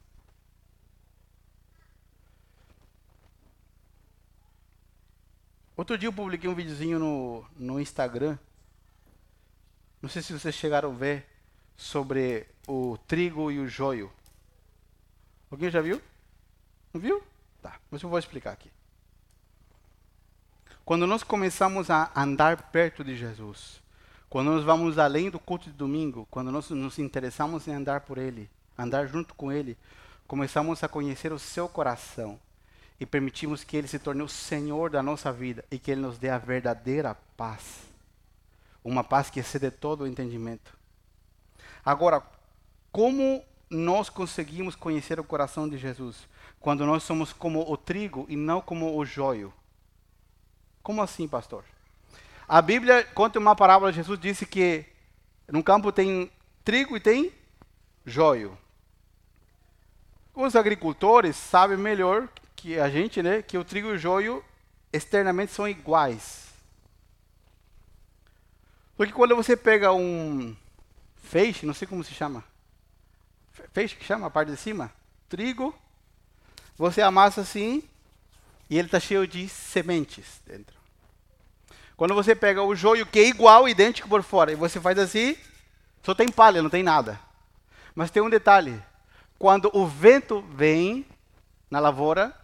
Outro 5.81 5.97
dia 5.97 6.07
eu 6.07 6.13
publiquei 6.13 6.47
um 6.47 6.53
videozinho 6.53 6.99
no, 6.99 7.43
no 7.57 7.79
Instagram. 7.79 8.37
Não 9.99 10.07
sei 10.07 10.21
se 10.21 10.31
vocês 10.31 10.53
chegaram 10.53 10.91
a 10.91 10.93
ver 10.93 11.25
sobre 11.75 12.45
o 12.67 12.99
trigo 13.07 13.49
e 13.49 13.57
o 13.57 13.67
joio. 13.67 14.11
Alguém 15.49 15.71
já 15.71 15.81
viu? 15.81 15.99
Não 16.93 17.01
viu? 17.01 17.23
Tá, 17.63 17.79
mas 17.89 18.03
eu 18.03 18.09
vou 18.09 18.19
explicar 18.19 18.51
aqui. 18.51 18.71
Quando 20.85 21.07
nós 21.07 21.23
começamos 21.23 21.89
a 21.89 22.11
andar 22.15 22.69
perto 22.69 23.03
de 23.03 23.17
Jesus, 23.17 23.81
quando 24.29 24.51
nós 24.51 24.63
vamos 24.63 24.99
além 24.99 25.31
do 25.31 25.39
culto 25.39 25.71
de 25.71 25.75
domingo, 25.75 26.27
quando 26.29 26.51
nós 26.51 26.69
nos 26.69 26.99
interessamos 26.99 27.67
em 27.67 27.73
andar 27.73 28.01
por 28.01 28.19
Ele, 28.19 28.47
andar 28.77 29.07
junto 29.07 29.33
com 29.33 29.51
Ele, 29.51 29.75
começamos 30.27 30.83
a 30.83 30.87
conhecer 30.87 31.33
o 31.33 31.39
seu 31.39 31.67
coração 31.67 32.39
e 33.01 33.05
permitimos 33.07 33.63
que 33.63 33.75
Ele 33.75 33.87
se 33.87 33.97
torne 33.97 34.21
o 34.21 34.29
Senhor 34.29 34.91
da 34.91 35.01
nossa 35.01 35.33
vida 35.33 35.65
e 35.71 35.79
que 35.79 35.89
Ele 35.89 36.01
nos 36.01 36.19
dê 36.19 36.29
a 36.29 36.37
verdadeira 36.37 37.15
paz. 37.35 37.81
Uma 38.83 39.03
paz 39.03 39.27
que 39.27 39.39
excede 39.39 39.71
todo 39.71 40.01
o 40.01 40.07
entendimento. 40.07 40.77
Agora, 41.83 42.21
como 42.91 43.43
nós 43.71 44.07
conseguimos 44.07 44.75
conhecer 44.75 45.19
o 45.19 45.23
coração 45.23 45.67
de 45.67 45.79
Jesus? 45.79 46.29
Quando 46.59 46.85
nós 46.85 47.01
somos 47.01 47.33
como 47.33 47.67
o 47.67 47.75
trigo 47.75 48.27
e 48.29 48.35
não 48.35 48.61
como 48.61 48.95
o 48.95 49.03
joio. 49.03 49.51
Como 50.83 51.01
assim, 51.01 51.27
pastor? 51.27 51.63
A 52.47 52.61
Bíblia 52.61 53.03
conta 53.15 53.39
uma 53.39 53.55
parábola, 53.55 53.91
Jesus 53.91 54.19
disse 54.19 54.45
que 54.45 54.85
no 55.47 55.63
campo 55.63 55.91
tem 55.91 56.31
trigo 56.63 56.95
e 56.95 56.99
tem 56.99 57.33
joio. 58.05 58.55
Os 60.35 60.55
agricultores 60.55 61.35
sabem 61.35 61.77
melhor 61.77 62.29
que 62.61 62.79
a 62.79 62.87
gente, 62.91 63.23
né, 63.23 63.41
que 63.41 63.57
o 63.57 63.65
trigo 63.65 63.87
e 63.87 63.93
o 63.93 63.97
joio 63.97 64.45
externamente 64.93 65.51
são 65.51 65.67
iguais. 65.67 66.45
Porque 68.95 69.11
quando 69.11 69.35
você 69.35 69.57
pega 69.57 69.91
um 69.91 70.55
feixe, 71.23 71.65
não 71.65 71.73
sei 71.73 71.87
como 71.87 72.03
se 72.03 72.13
chama, 72.13 72.43
feixe 73.73 73.95
que 73.95 74.05
chama 74.05 74.27
a 74.27 74.29
parte 74.29 74.51
de 74.51 74.57
cima, 74.57 74.93
trigo, 75.27 75.73
você 76.77 77.01
amassa 77.01 77.41
assim 77.41 77.83
e 78.69 78.77
ele 78.77 78.87
está 78.87 78.99
cheio 78.99 79.25
de 79.25 79.49
sementes 79.49 80.39
dentro. 80.45 80.77
Quando 81.97 82.13
você 82.13 82.35
pega 82.35 82.61
o 82.61 82.75
joio 82.75 83.07
que 83.07 83.19
é 83.19 83.27
igual, 83.27 83.67
idêntico 83.67 84.07
por 84.07 84.21
fora, 84.21 84.51
e 84.51 84.55
você 84.55 84.79
faz 84.79 84.99
assim, 84.99 85.35
só 86.03 86.13
tem 86.13 86.27
palha, 86.29 86.61
não 86.61 86.69
tem 86.69 86.83
nada. 86.83 87.19
Mas 87.95 88.11
tem 88.11 88.21
um 88.21 88.29
detalhe: 88.29 88.79
quando 89.39 89.71
o 89.73 89.87
vento 89.87 90.41
vem 90.53 91.07
na 91.71 91.79
lavoura, 91.79 92.39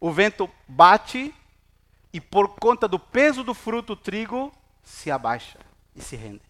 o 0.00 0.10
vento 0.10 0.50
bate 0.66 1.34
e 2.12 2.20
por 2.20 2.48
conta 2.48 2.88
do 2.88 2.98
peso 2.98 3.44
do 3.44 3.54
fruto, 3.54 3.92
o 3.92 3.96
trigo 3.96 4.52
se 4.82 5.10
abaixa 5.10 5.58
e 5.94 6.00
se 6.00 6.16
rende. 6.16 6.42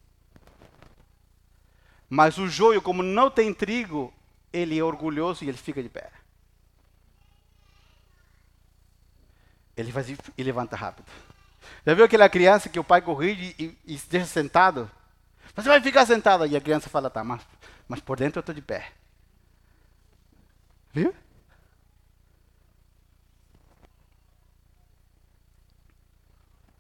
Mas 2.09 2.39
o 2.39 2.49
joio, 2.49 2.81
como 2.81 3.03
não 3.03 3.31
tem 3.31 3.53
trigo, 3.53 4.13
ele 4.53 4.79
é 4.79 4.83
orgulhoso 4.83 5.45
e 5.45 5.49
ele 5.49 5.59
fica 5.59 5.83
de 5.83 5.89
pé. 5.89 6.11
Ele 9.77 9.93
faz 9.93 10.09
e 10.09 10.43
levanta 10.43 10.77
rápido. 10.77 11.11
Já 11.87 11.95
viu 11.95 12.05
aquela 12.05 12.29
criança 12.29 12.69
que 12.69 12.79
o 12.79 12.85
pai 12.85 13.01
corrige 13.01 13.55
e, 13.59 13.77
e, 13.87 13.97
deixa 14.11 14.27
sentado? 14.27 14.91
Você 15.55 15.69
vai 15.69 15.81
ficar 15.81 16.07
sentado. 16.07 16.47
E 16.47 16.57
a 16.57 16.61
criança 16.61 16.91
fala, 16.91 17.09
tá, 17.09 17.23
mas, 17.23 17.41
mas 17.89 18.01
por 18.01 18.19
dentro 18.19 18.39
eu 18.39 18.41
estou 18.41 18.55
de 18.55 18.63
pé. 18.63 18.93
Viu? 20.93 21.15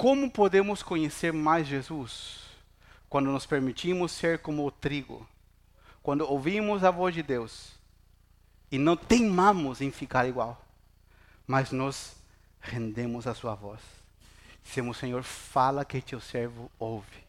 Como 0.00 0.30
podemos 0.30 0.82
conhecer 0.82 1.30
mais 1.30 1.66
Jesus? 1.66 2.38
Quando 3.06 3.30
nos 3.30 3.44
permitimos 3.44 4.12
ser 4.12 4.38
como 4.38 4.64
o 4.64 4.70
trigo. 4.70 5.28
Quando 6.02 6.22
ouvimos 6.22 6.82
a 6.84 6.90
voz 6.90 7.14
de 7.14 7.22
Deus 7.22 7.72
e 8.72 8.78
não 8.78 8.96
teimamos 8.96 9.82
em 9.82 9.90
ficar 9.90 10.26
igual, 10.26 10.64
mas 11.46 11.70
nos 11.70 12.16
rendemos 12.62 13.26
à 13.26 13.34
sua 13.34 13.54
voz. 13.54 13.78
Dizemos, 14.64 14.96
Senhor, 14.96 15.22
fala 15.22 15.84
que 15.84 16.00
teu 16.00 16.18
servo 16.18 16.70
ouve. 16.78 17.22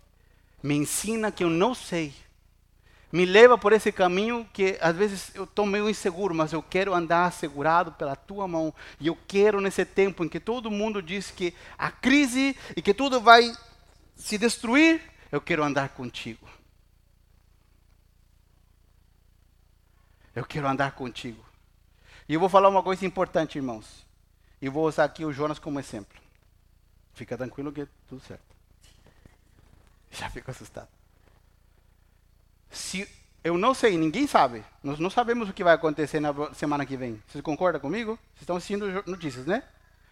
Me 0.64 0.74
ensina 0.74 1.30
que 1.30 1.44
eu 1.44 1.50
não 1.50 1.76
sei 1.76 2.14
me 3.12 3.26
leva 3.26 3.58
por 3.58 3.74
esse 3.74 3.92
caminho 3.92 4.48
que 4.54 4.78
às 4.80 4.96
vezes 4.96 5.36
eu 5.36 5.44
estou 5.44 5.66
meio 5.66 5.90
inseguro, 5.90 6.34
mas 6.34 6.54
eu 6.54 6.64
quero 6.64 6.94
andar 6.94 7.26
assegurado 7.26 7.92
pela 7.92 8.16
tua 8.16 8.48
mão. 8.48 8.74
E 9.00 9.08
eu 9.08 9.18
quero, 9.28 9.60
nesse 9.60 9.84
tempo 9.84 10.24
em 10.24 10.30
que 10.30 10.40
todo 10.40 10.72
mundo 10.72 11.02
diz 11.02 11.30
que 11.30 11.54
a 11.78 11.92
crise 11.92 12.56
e 12.76 12.82
que 12.82 12.94
tudo 12.94 13.20
vai 13.20 13.52
se 14.16 14.38
destruir, 14.38 15.02
eu 15.32 15.42
quero 15.42 15.64
andar 15.64 15.90
contigo. 15.90 16.48
Eu 20.34 20.46
quero 20.46 20.68
andar 20.68 20.94
contigo. 20.94 21.44
E 22.30 22.34
eu 22.34 22.40
vou 22.40 22.48
falar 22.48 22.70
uma 22.70 22.82
coisa 22.82 23.06
importante, 23.06 23.58
irmãos. 23.58 24.06
E 24.62 24.70
vou 24.70 24.88
usar 24.88 25.04
aqui 25.04 25.26
o 25.26 25.34
Jonas 25.34 25.60
como 25.60 25.80
exemplo. 25.80 26.18
Fica 27.14 27.38
tranquilo 27.38 27.74
que 27.74 27.82
é 27.82 27.88
tudo 28.08 28.22
certo. 28.22 28.56
Já 30.12 30.30
fico 30.30 30.50
assustado 30.50 31.01
se 32.72 33.08
eu 33.44 33.58
não 33.58 33.74
sei, 33.74 33.98
ninguém 33.98 34.28
sabe. 34.28 34.64
Nós 34.84 35.00
não 35.00 35.10
sabemos 35.10 35.50
o 35.50 35.54
que 35.54 35.64
vai 35.64 35.74
acontecer 35.74 36.20
na 36.20 36.34
semana 36.54 36.86
que 36.86 36.96
vem. 36.96 37.22
Vocês 37.28 37.44
concordam 37.44 37.82
comigo? 37.82 38.18
Vocês 38.34 38.42
estão 38.42 38.56
assistindo 38.56 39.04
notícias, 39.06 39.46
né? 39.46 39.64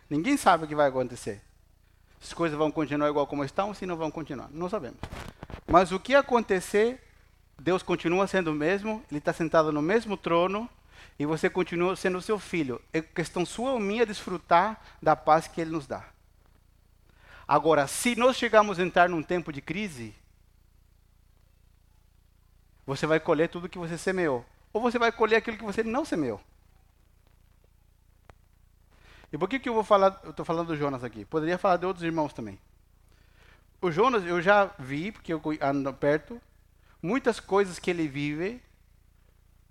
Ninguém 0.10 0.36
sabe 0.36 0.66
o 0.66 0.68
que 0.68 0.76
vai 0.76 0.90
acontecer. 0.90 1.42
As 2.22 2.34
coisas 2.34 2.58
vão 2.58 2.72
continuar 2.72 3.10
igual 3.10 3.28
como 3.28 3.46
estão, 3.46 3.74
se 3.74 3.86
não 3.86 3.96
vão 3.96 4.12
continuar. 4.12 4.50
Não 4.52 4.68
sabemos. 4.68 4.98
Mas 5.68 5.92
o 5.92 6.00
que 6.00 6.16
acontecer, 6.16 7.02
Deus 7.58 7.84
continua 7.84 8.28
sendo 8.28 8.52
o 8.52 8.56
mesmo, 8.56 9.04
Ele 9.10 9.20
está 9.20 9.32
sentado 9.32 9.72
no 9.72 9.82
mesmo 9.82 10.18
trono, 10.18 10.68
e 11.18 11.26
você 11.26 11.50
continua 11.50 11.96
sendo 11.96 12.22
seu 12.22 12.40
filho. 12.40 12.82
É 12.92 13.02
questão 13.02 13.46
sua 13.46 13.74
ou 13.74 13.80
minha 13.80 14.06
desfrutar 14.06 14.82
da 15.02 15.16
paz 15.16 15.48
que 15.48 15.62
Ele 15.62 15.72
nos 15.72 15.86
dá. 15.86 16.04
Agora, 17.48 17.88
se 17.88 18.16
nós 18.16 18.38
chegarmos 18.38 18.80
a 18.80 18.84
entrar 18.84 19.08
num 19.08 19.24
tempo 19.24 19.54
de 19.54 19.62
crise, 19.62 20.16
você 22.90 23.06
vai 23.06 23.20
colher 23.20 23.48
tudo 23.50 23.70
que 23.70 23.78
você 23.78 24.00
semeou. 24.00 24.44
Ou 24.74 24.82
você 24.82 24.98
vai 24.98 25.12
colher 25.12 25.36
aquilo 25.36 25.58
que 25.58 25.64
você 25.64 25.84
não 25.84 26.04
semeou. 26.04 26.42
E 29.32 29.38
por 29.38 29.48
que, 29.48 29.60
que 29.60 29.70
eu 29.70 29.76
vou 29.76 29.84
falar, 29.84 30.20
eu 30.24 30.32
estou 30.32 30.44
falando 30.44 30.70
do 30.70 30.76
Jonas 30.76 31.04
aqui? 31.04 31.24
Poderia 31.24 31.60
falar 31.60 31.78
de 31.78 31.86
outros 31.86 32.04
irmãos 32.04 32.34
também. 32.34 32.60
O 33.80 33.92
Jonas, 33.92 34.26
eu 34.26 34.42
já 34.42 34.72
vi, 34.80 35.12
porque 35.12 35.32
eu 35.32 35.40
ando 35.62 35.94
perto, 35.94 36.42
muitas 37.00 37.40
coisas 37.40 37.78
que 37.78 37.92
ele 37.92 38.08
vive, 38.08 38.60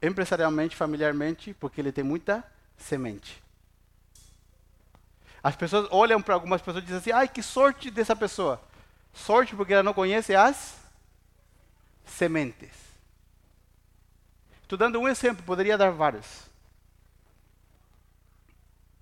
empresarialmente, 0.00 0.76
familiarmente, 0.76 1.52
porque 1.54 1.80
ele 1.80 1.90
tem 1.90 2.04
muita 2.04 2.44
semente. 2.76 3.42
As 5.42 5.56
pessoas 5.56 5.88
olham 5.90 6.22
para 6.22 6.34
algumas 6.34 6.62
pessoas 6.62 6.84
e 6.84 6.86
dizem 6.86 6.98
assim: 6.98 7.10
ai, 7.10 7.26
que 7.26 7.42
sorte 7.42 7.90
dessa 7.90 8.14
pessoa. 8.14 8.62
Sorte 9.12 9.56
porque 9.56 9.72
ela 9.72 9.82
não 9.82 9.92
conhece 9.92 10.36
as 10.36 10.76
sementes. 12.04 12.87
Estou 14.68 14.76
dando 14.76 15.00
um 15.00 15.08
exemplo, 15.08 15.42
poderia 15.44 15.78
dar 15.78 15.90
vários. 15.90 16.42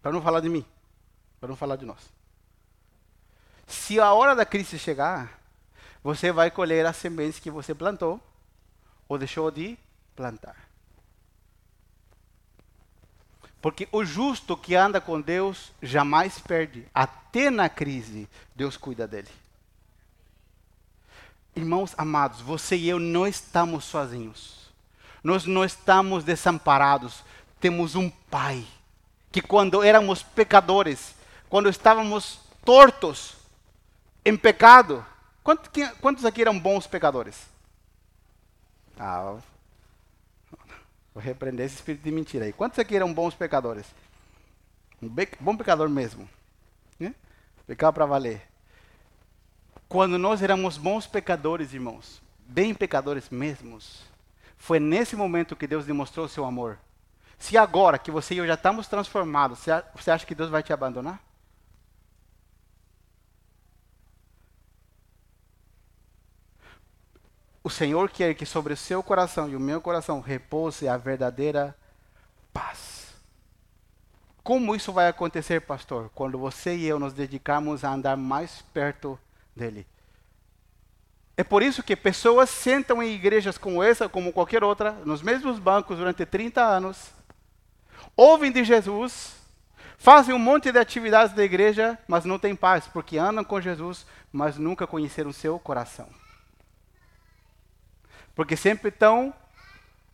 Para 0.01 0.12
não 0.12 0.23
falar 0.23 0.39
de 0.39 0.49
mim, 0.49 0.64
para 1.41 1.49
não 1.49 1.57
falar 1.57 1.75
de 1.75 1.85
nós. 1.85 1.99
Se 3.67 3.99
a 3.99 4.12
hora 4.12 4.37
da 4.37 4.47
crise 4.47 4.79
chegar, 4.79 5.41
você 6.05 6.31
vai 6.31 6.53
colher 6.53 6.87
as 6.87 6.97
sementes 6.97 7.41
que 7.41 7.51
você 7.51 7.75
plantou 7.75 8.21
ou 9.09 9.19
deixou 9.19 9.51
de 9.51 9.77
plantar. 10.14 10.55
Porque 13.61 13.89
o 13.91 14.05
justo 14.05 14.57
que 14.57 14.77
anda 14.77 15.01
com 15.01 15.21
Deus 15.21 15.73
jamais 15.83 16.39
perde. 16.39 16.87
Até 16.95 17.51
na 17.51 17.69
crise, 17.69 18.29
Deus 18.55 18.77
cuida 18.77 19.09
dele. 19.09 19.33
Irmãos 21.57 21.93
amados, 21.99 22.41
você 22.41 22.77
e 22.77 22.89
eu 22.89 23.01
não 23.01 23.27
estamos 23.27 23.85
sozinhos. 23.85 24.66
Nós 25.27 25.45
não 25.45 25.64
estamos 25.64 26.22
desamparados. 26.22 27.24
Temos 27.59 27.97
um 27.97 28.09
Pai 28.09 28.64
que 29.33 29.43
quando 29.43 29.83
éramos 29.83 30.22
pecadores, 30.22 31.16
quando 31.49 31.68
estávamos 31.68 32.39
tortos, 32.64 33.35
em 34.24 34.37
pecado, 34.37 35.05
quantos 36.01 36.24
aqui 36.24 36.43
eram 36.43 36.57
bons 36.57 36.87
pecadores? 36.87 37.45
Ah, 38.97 39.37
vou 41.12 41.20
repreender 41.20 41.66
esse 41.66 41.74
espírito 41.74 42.05
de 42.05 42.12
mentira 42.12 42.45
aí. 42.45 42.53
Quantos 42.53 42.79
aqui 42.79 42.95
eram 42.95 43.12
bons 43.12 43.35
pecadores? 43.35 43.85
Um 45.03 45.12
bom 45.41 45.57
pecador 45.57 45.89
mesmo. 45.89 46.31
Né? 47.01 47.12
Pecar 47.66 47.93
para 47.93 48.07
valer. 48.07 48.43
Quando 49.89 50.18
nós 50.18 50.41
éramos 50.41 50.79
bons 50.79 51.05
pecadores, 51.05 51.74
irmãos, 51.74 52.22
bem 52.47 52.72
pecadores 52.72 53.29
mesmos, 53.29 54.07
foi 54.57 54.81
nesse 54.81 55.15
momento 55.15 55.57
que 55.57 55.67
Deus 55.67 55.87
demonstrou 55.87 56.29
seu 56.29 56.45
amor. 56.45 56.79
Se 57.39 57.57
agora 57.59 57.99
que 57.99 58.11
você 58.11 58.35
e 58.35 58.39
eu 58.39 58.47
já 58.47 58.55
estamos 58.55 58.87
transformados, 58.89 59.61
você 59.95 60.11
acha 60.11 60.27
que 60.27 60.35
Deus 60.35 60.51
vai 60.51 60.63
te 60.63 60.73
abandonar? 60.73 61.21
O 67.63 67.69
Senhor 67.69 68.09
quer 68.09 68.33
que 68.35 68.47
sobre 68.47 68.73
o 68.73 68.77
seu 68.77 69.03
coração 69.03 69.49
e 69.49 69.57
o 69.57 69.61
meu 69.61 69.81
coração 69.81 70.21
repouse 70.21 70.89
a 70.89 70.97
verdadeira 70.97 71.77
paz. 72.53 73.15
Como 74.43 74.77
isso 74.77 74.93
vai 74.93 75.09
acontecer, 75.09 75.61
pastor? 75.61 76.09
Quando 76.15 76.39
você 76.39 76.77
e 76.77 76.87
eu 76.87 77.01
nos 77.01 77.13
dedicarmos 77.13 77.83
a 77.83 77.93
andar 77.93 78.17
mais 78.17 78.63
perto 78.73 79.19
dele. 79.55 79.85
É 81.37 81.45
por 81.45 81.62
isso 81.62 81.82
que 81.82 81.95
pessoas 81.95 82.49
sentam 82.49 83.03
em 83.03 83.12
igrejas 83.12 83.59
como 83.59 83.82
essa, 83.82 84.09
como 84.09 84.32
qualquer 84.32 84.64
outra, 84.64 84.93
nos 85.05 85.20
mesmos 85.20 85.59
bancos 85.59 85.99
durante 85.99 86.24
30 86.24 86.62
anos, 86.62 87.11
ouvem 88.16 88.51
de 88.51 88.64
Jesus, 88.64 89.37
fazem 89.99 90.34
um 90.34 90.39
monte 90.39 90.72
de 90.72 90.78
atividades 90.78 91.34
da 91.34 91.45
igreja, 91.45 91.99
mas 92.09 92.24
não 92.24 92.39
têm 92.39 92.57
paz, 92.57 92.87
porque 92.87 93.18
andam 93.18 93.45
com 93.45 93.61
Jesus, 93.61 94.07
mas 94.32 94.57
nunca 94.57 94.87
conheceram 94.87 95.30
seu 95.30 95.59
coração. 95.59 96.09
Porque 98.34 98.57
sempre 98.57 98.89
estão 98.89 99.34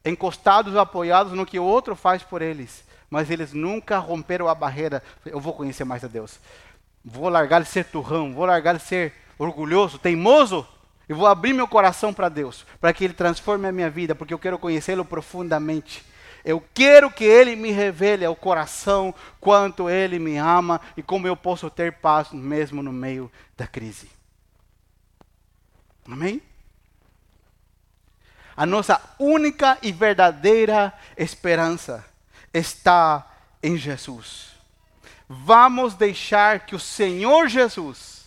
encostados, 0.05 0.77
apoiados 0.77 1.33
no 1.33 1.47
que 1.47 1.59
o 1.59 1.65
outro 1.65 1.95
faz 1.95 2.25
por 2.25 2.43
eles, 2.43 2.85
mas 3.09 3.31
eles 3.31 3.53
nunca 3.53 3.99
romperam 3.99 4.49
a 4.49 4.55
barreira. 4.55 5.03
Eu 5.25 5.39
vou 5.39 5.53
conhecer 5.53 5.85
mais 5.85 6.03
a 6.03 6.09
Deus. 6.09 6.41
Vou 7.05 7.29
largar 7.29 7.63
de 7.63 7.69
ser 7.69 7.85
turrão, 7.85 8.33
vou 8.33 8.45
largar 8.45 8.77
de 8.77 8.83
ser 8.83 9.13
orgulhoso, 9.39 9.99
teimoso, 9.99 10.67
e 11.09 11.13
vou 11.13 11.27
abrir 11.27 11.53
meu 11.53 11.69
coração 11.69 12.13
para 12.13 12.29
Deus, 12.29 12.65
para 12.81 12.93
que 12.93 13.05
Ele 13.05 13.15
transforme 13.15 13.67
a 13.67 13.73
minha 13.73 13.91
vida, 13.91 14.15
porque 14.15 14.33
eu 14.33 14.39
quero 14.39 14.59
conhecê-lo 14.59 15.05
profundamente. 15.05 16.05
Eu 16.45 16.63
quero 16.75 17.11
que 17.11 17.25
Ele 17.25 17.55
me 17.55 17.71
revele 17.71 18.25
ao 18.25 18.35
coração 18.35 19.15
quanto 19.41 19.89
Ele 19.89 20.19
me 20.19 20.37
ama 20.37 20.81
e 20.97 21.03
como 21.03 21.27
eu 21.27 21.37
posso 21.37 21.71
ter 21.71 21.93
paz 21.95 22.33
mesmo 22.33 22.83
no 22.83 22.93
meio 22.93 23.31
da 23.57 23.67
crise. 23.67 24.11
Amém? 26.07 26.43
A 28.57 28.67
nossa 28.67 29.01
única 29.19 29.79
e 29.83 29.93
verdadeira 29.93 30.93
esperança 31.17 32.05
está 32.53 33.27
em 33.63 33.77
Jesus. 33.77 34.53
Vamos 35.29 35.95
deixar 35.95 36.67
que 36.67 36.75
o 36.75 36.81
Senhor 36.81 37.49
Jesus, 37.49 38.27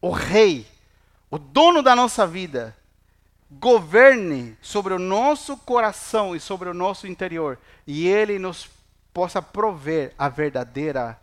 o 0.00 0.10
Rei, 0.10 0.66
o 1.36 1.38
dono 1.38 1.82
da 1.82 1.94
nossa 1.94 2.26
vida, 2.26 2.74
governe 3.50 4.56
sobre 4.62 4.94
o 4.94 4.98
nosso 4.98 5.54
coração 5.54 6.34
e 6.34 6.40
sobre 6.40 6.66
o 6.66 6.72
nosso 6.72 7.06
interior 7.06 7.58
e 7.86 8.08
ele 8.08 8.38
nos 8.38 8.70
possa 9.12 9.42
prover 9.42 10.14
a 10.18 10.30
verdadeira 10.30 11.20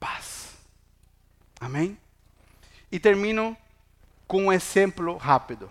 paz. 0.00 0.56
Amém? 1.60 1.98
E 2.90 2.98
termino 2.98 3.54
com 4.26 4.46
um 4.46 4.52
exemplo 4.52 5.18
rápido. 5.18 5.70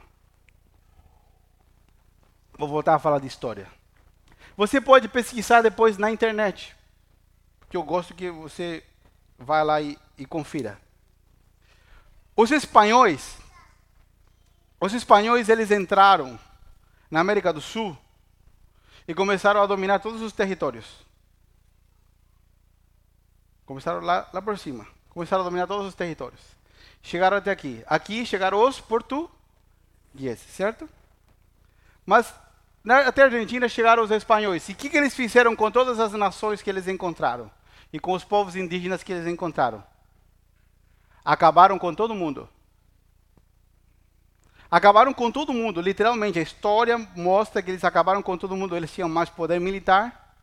Vou 2.56 2.68
voltar 2.68 2.94
a 2.94 3.00
falar 3.00 3.18
de 3.18 3.26
história. 3.26 3.68
Você 4.56 4.80
pode 4.80 5.08
pesquisar 5.08 5.64
depois 5.64 5.98
na 5.98 6.12
internet, 6.12 6.76
que 7.72 7.76
eu 7.76 7.82
gosto 7.82 8.14
que 8.14 8.30
você 8.30 8.84
vá 9.36 9.64
lá 9.64 9.82
e, 9.82 9.98
e 10.16 10.28
confira. 10.28 10.80
Os 12.36 12.52
espanhóis 12.52 13.42
os 14.84 14.94
espanhóis 14.94 15.48
eles 15.48 15.72
entraram 15.72 16.38
na 17.10 17.22
América 17.22 17.54
do 17.54 17.62
Sul 17.62 17.98
e 19.08 19.14
começaram 19.14 19.62
a 19.62 19.66
dominar 19.66 20.00
todos 20.00 20.22
os 20.22 20.34
territórios. 20.34 20.86
Começaram 23.66 24.02
lá, 24.02 24.30
lá 24.34 24.42
por 24.42 24.58
cima. 24.58 24.86
Começaram 25.10 25.42
a 25.42 25.46
dominar 25.46 25.68
todos 25.68 25.88
os 25.88 25.96
territórios. 25.96 26.42
Chegaram 27.02 27.38
até 27.38 27.50
aqui. 27.50 27.82
Aqui 27.88 28.26
chegaram 28.26 28.62
os 28.62 28.82
portugueses, 28.82 29.30
certo? 30.50 30.90
Mas 32.06 32.34
na, 32.84 33.08
até 33.08 33.22
a 33.22 33.26
Argentina 33.26 33.70
chegaram 33.70 34.04
os 34.04 34.12
espanhóis. 34.12 34.68
E 34.68 34.74
o 34.74 34.76
que, 34.76 34.90
que 34.90 34.98
eles 34.98 35.16
fizeram 35.16 35.56
com 35.56 35.72
todas 35.72 35.98
as 35.98 36.12
nações 36.12 36.62
que 36.62 36.70
eles 36.70 36.90
encontraram? 36.90 37.50
E 37.94 38.00
com 38.00 38.12
os 38.12 38.26
povos 38.26 38.58
indígenas 38.58 39.02
que 39.02 39.14
eles 39.14 39.28
encontraram? 39.28 39.82
Acabaram 41.24 41.80
com 41.80 41.96
todo 41.96 42.14
mundo. 42.14 42.50
Acabaram 44.74 45.14
com 45.14 45.32
todo 45.32 45.54
mundo, 45.54 45.80
literalmente. 45.80 46.40
A 46.40 46.42
história 46.42 46.98
mostra 47.16 47.62
que 47.62 47.70
eles 47.70 47.84
acabaram 47.84 48.24
com 48.24 48.36
todo 48.36 48.58
mundo. 48.58 48.76
Eles 48.76 48.92
tinham 48.92 49.08
mais 49.08 49.30
poder 49.30 49.62
militar 49.62 50.36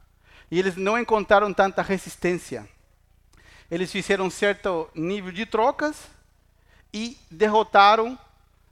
e 0.48 0.56
eles 0.56 0.76
não 0.76 0.96
encontraram 0.96 1.52
tanta 1.52 1.82
resistência. 1.82 2.68
Eles 3.68 3.90
fizeram 3.90 4.26
um 4.26 4.30
certo 4.30 4.88
nível 4.94 5.32
de 5.32 5.44
trocas 5.44 6.06
e 6.94 7.18
derrotaram 7.28 8.16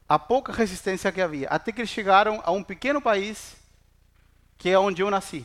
a 0.09 0.17
pouca 0.17 0.53
resistência 0.53 1.11
que 1.11 1.21
havia. 1.21 1.49
Até 1.49 1.73
que 1.73 1.81
eles 1.81 1.91
chegaram 1.91 2.41
a 2.45 2.53
um 2.53 2.63
pequeno 2.63 3.03
país 3.03 3.57
que 4.57 4.69
é 4.69 4.79
onde 4.79 5.03
eu 5.03 5.11
nasci. 5.11 5.45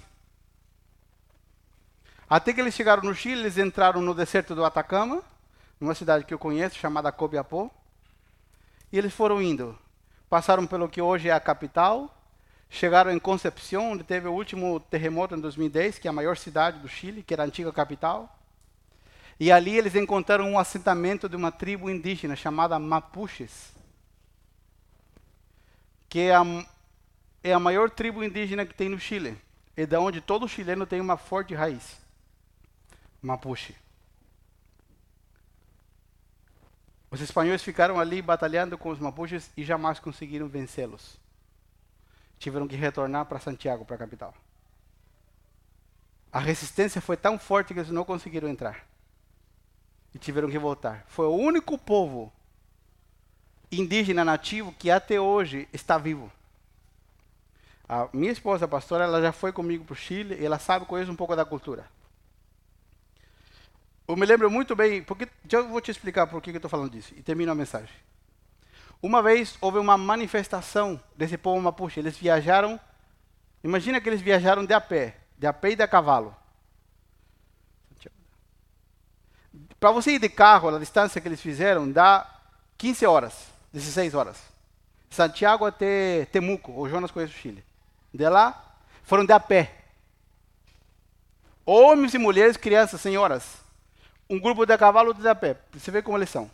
Até 2.30 2.54
que 2.54 2.62
eles 2.62 2.76
chegaram 2.76 3.02
no 3.02 3.16
Chile, 3.16 3.42
eles 3.42 3.58
entraram 3.58 4.00
no 4.00 4.14
deserto 4.14 4.54
do 4.54 4.64
Atacama, 4.64 5.24
numa 5.82 5.96
cidade 5.96 6.24
que 6.24 6.36
eu 6.36 6.38
conheço, 6.38 6.78
chamada 6.78 7.12
Copiapó. 7.12 7.68
E 8.92 8.98
eles 9.00 9.12
foram 9.12 9.42
indo 9.42 9.76
passaram 10.34 10.66
pelo 10.66 10.90
que 10.90 11.00
hoje 11.00 11.30
é 11.30 11.32
a 11.32 11.40
capital, 11.40 12.12
chegaram 12.68 13.12
em 13.12 13.20
Concepción, 13.20 13.92
onde 13.92 14.04
teve 14.04 14.28
o 14.28 14.34
último 14.34 14.80
terremoto 14.80 15.36
em 15.36 15.40
2010, 15.40 16.00
que 16.00 16.08
é 16.08 16.10
a 16.10 16.12
maior 16.12 16.36
cidade 16.38 16.80
do 16.80 16.88
Chile, 16.88 17.22
que 17.22 17.36
era 17.36 17.44
a 17.44 17.46
antiga 17.46 17.72
capital. 17.72 18.36
E 19.40 19.52
ali 19.52 19.78
eles 19.78 19.94
encontraram 19.94 20.50
um 20.50 20.58
assentamento 20.58 21.30
de 21.30 21.36
uma 21.36 21.52
tribo 21.52 21.88
indígena 21.88 22.36
chamada 22.36 22.80
Mapuches, 22.80 23.74
que 26.10 26.22
é 26.22 26.36
a, 26.36 26.44
é 27.44 27.54
a 27.54 27.60
maior 27.60 27.92
tribo 27.92 28.24
indígena 28.24 28.66
que 28.66 28.74
tem 28.74 28.90
no 28.90 29.00
Chile, 29.00 29.38
e 29.78 29.86
da 29.86 30.00
onde 30.00 30.20
todo 30.20 30.50
chileno 30.50 30.88
tem 30.88 31.00
uma 31.00 31.16
forte 31.16 31.54
raiz. 31.54 32.02
Mapuche. 33.22 33.83
Os 37.14 37.22
espanhóis 37.22 37.62
ficaram 37.62 38.00
ali 38.00 38.24
batalhando 38.24 38.76
com 38.76 38.90
os 38.90 38.98
mapuches 38.98 39.52
e 39.56 39.64
jamais 39.64 40.00
conseguiram 40.00 40.48
vencê-los. 40.48 41.20
tiveram 42.40 42.68
que 42.68 42.76
retornar 42.76 43.28
para 43.28 43.40
Santiago, 43.40 43.86
para 43.86 43.98
a 43.98 44.00
capital. 44.00 44.34
A 46.32 46.40
resistência 46.40 47.00
foi 47.00 47.16
tão 47.16 47.38
forte 47.38 47.72
que 47.72 47.80
eles 47.80 47.92
não 47.92 48.04
conseguiram 48.04 48.50
entrar. 48.50 48.84
E 50.12 50.18
tiveram 50.18 50.50
que 50.50 50.58
voltar. 50.58 51.06
Foi 51.08 51.28
o 51.28 51.36
único 51.36 51.78
povo 51.78 52.34
indígena 53.72 54.26
nativo 54.26 54.74
que 54.74 54.90
até 54.90 55.22
hoje 55.22 55.70
está 55.72 56.00
vivo. 56.00 56.32
A 57.88 58.10
minha 58.12 58.32
esposa, 58.32 58.66
a 58.66 58.68
pastora, 58.68 59.04
ela 59.04 59.22
já 59.22 59.32
foi 59.32 59.52
comigo 59.52 59.86
para 59.86 59.94
o 59.94 59.96
Chile 59.96 60.36
e 60.40 60.44
ela 60.44 60.58
sabe 60.58 60.88
conhece 60.88 61.12
um 61.12 61.16
pouco 61.16 61.36
da 61.36 61.46
cultura. 61.46 61.86
Eu 64.08 64.18
me 64.18 64.26
lembro 64.26 64.50
muito 64.52 64.76
bem, 64.76 65.02
porque 65.04 65.28
já 65.48 65.62
vou 65.62 65.80
te 65.80 65.92
explicar 65.92 66.28
por 66.28 66.42
que 66.42 66.50
eu 66.50 66.56
estou 66.56 66.70
falando 66.70 66.92
disso 66.92 67.14
e 67.16 67.24
termino 67.24 67.52
a 67.52 67.56
mensagem. 67.56 67.96
Uma 69.02 69.22
vez 69.22 69.58
houve 69.62 69.80
uma 69.80 69.98
manifestação 69.98 71.02
desse 71.16 71.38
povo 71.38 71.62
mapuche. 71.62 72.00
Eles 72.00 72.18
viajaram, 72.18 72.80
imagina 73.64 74.00
que 74.00 74.10
eles 74.10 74.22
viajaram 74.22 74.66
de 74.66 74.74
a 74.74 74.82
pé, 74.82 75.18
de 75.38 75.48
a 75.48 75.54
pé 75.54 75.72
e 75.72 75.76
de 75.76 75.84
a 75.84 75.88
cavalo. 75.88 76.36
Para 79.80 79.92
você 79.92 80.12
ir 80.12 80.20
de 80.20 80.30
carro, 80.30 80.70
a 80.70 80.80
distância 80.80 81.20
que 81.20 81.28
eles 81.28 81.42
fizeram 81.42 81.92
dá 81.92 82.26
15 82.78 83.06
horas, 83.06 83.48
16 83.74 84.14
horas. 84.14 84.42
Santiago 85.10 85.66
até 85.66 86.26
Temuco, 86.26 86.72
o 86.72 86.90
Jonas 86.90 87.12
conhece 87.12 87.34
o 87.34 87.38
Chile. 87.38 87.64
De 88.14 88.28
lá, 88.28 88.78
foram 89.04 89.26
de 89.26 89.34
a 89.34 89.40
pé. 89.40 89.84
Homens 91.66 92.14
e 92.14 92.18
mulheres, 92.18 92.58
crianças, 92.58 93.00
senhoras. 93.02 93.63
Um 94.34 94.40
grupo 94.40 94.66
de 94.66 94.76
cavalo 94.80 95.14
de 95.14 95.22
a. 95.22 95.56
Você 95.74 95.92
vê 95.92 96.02
como 96.02 96.18
eles 96.18 96.28
são. 96.28 96.50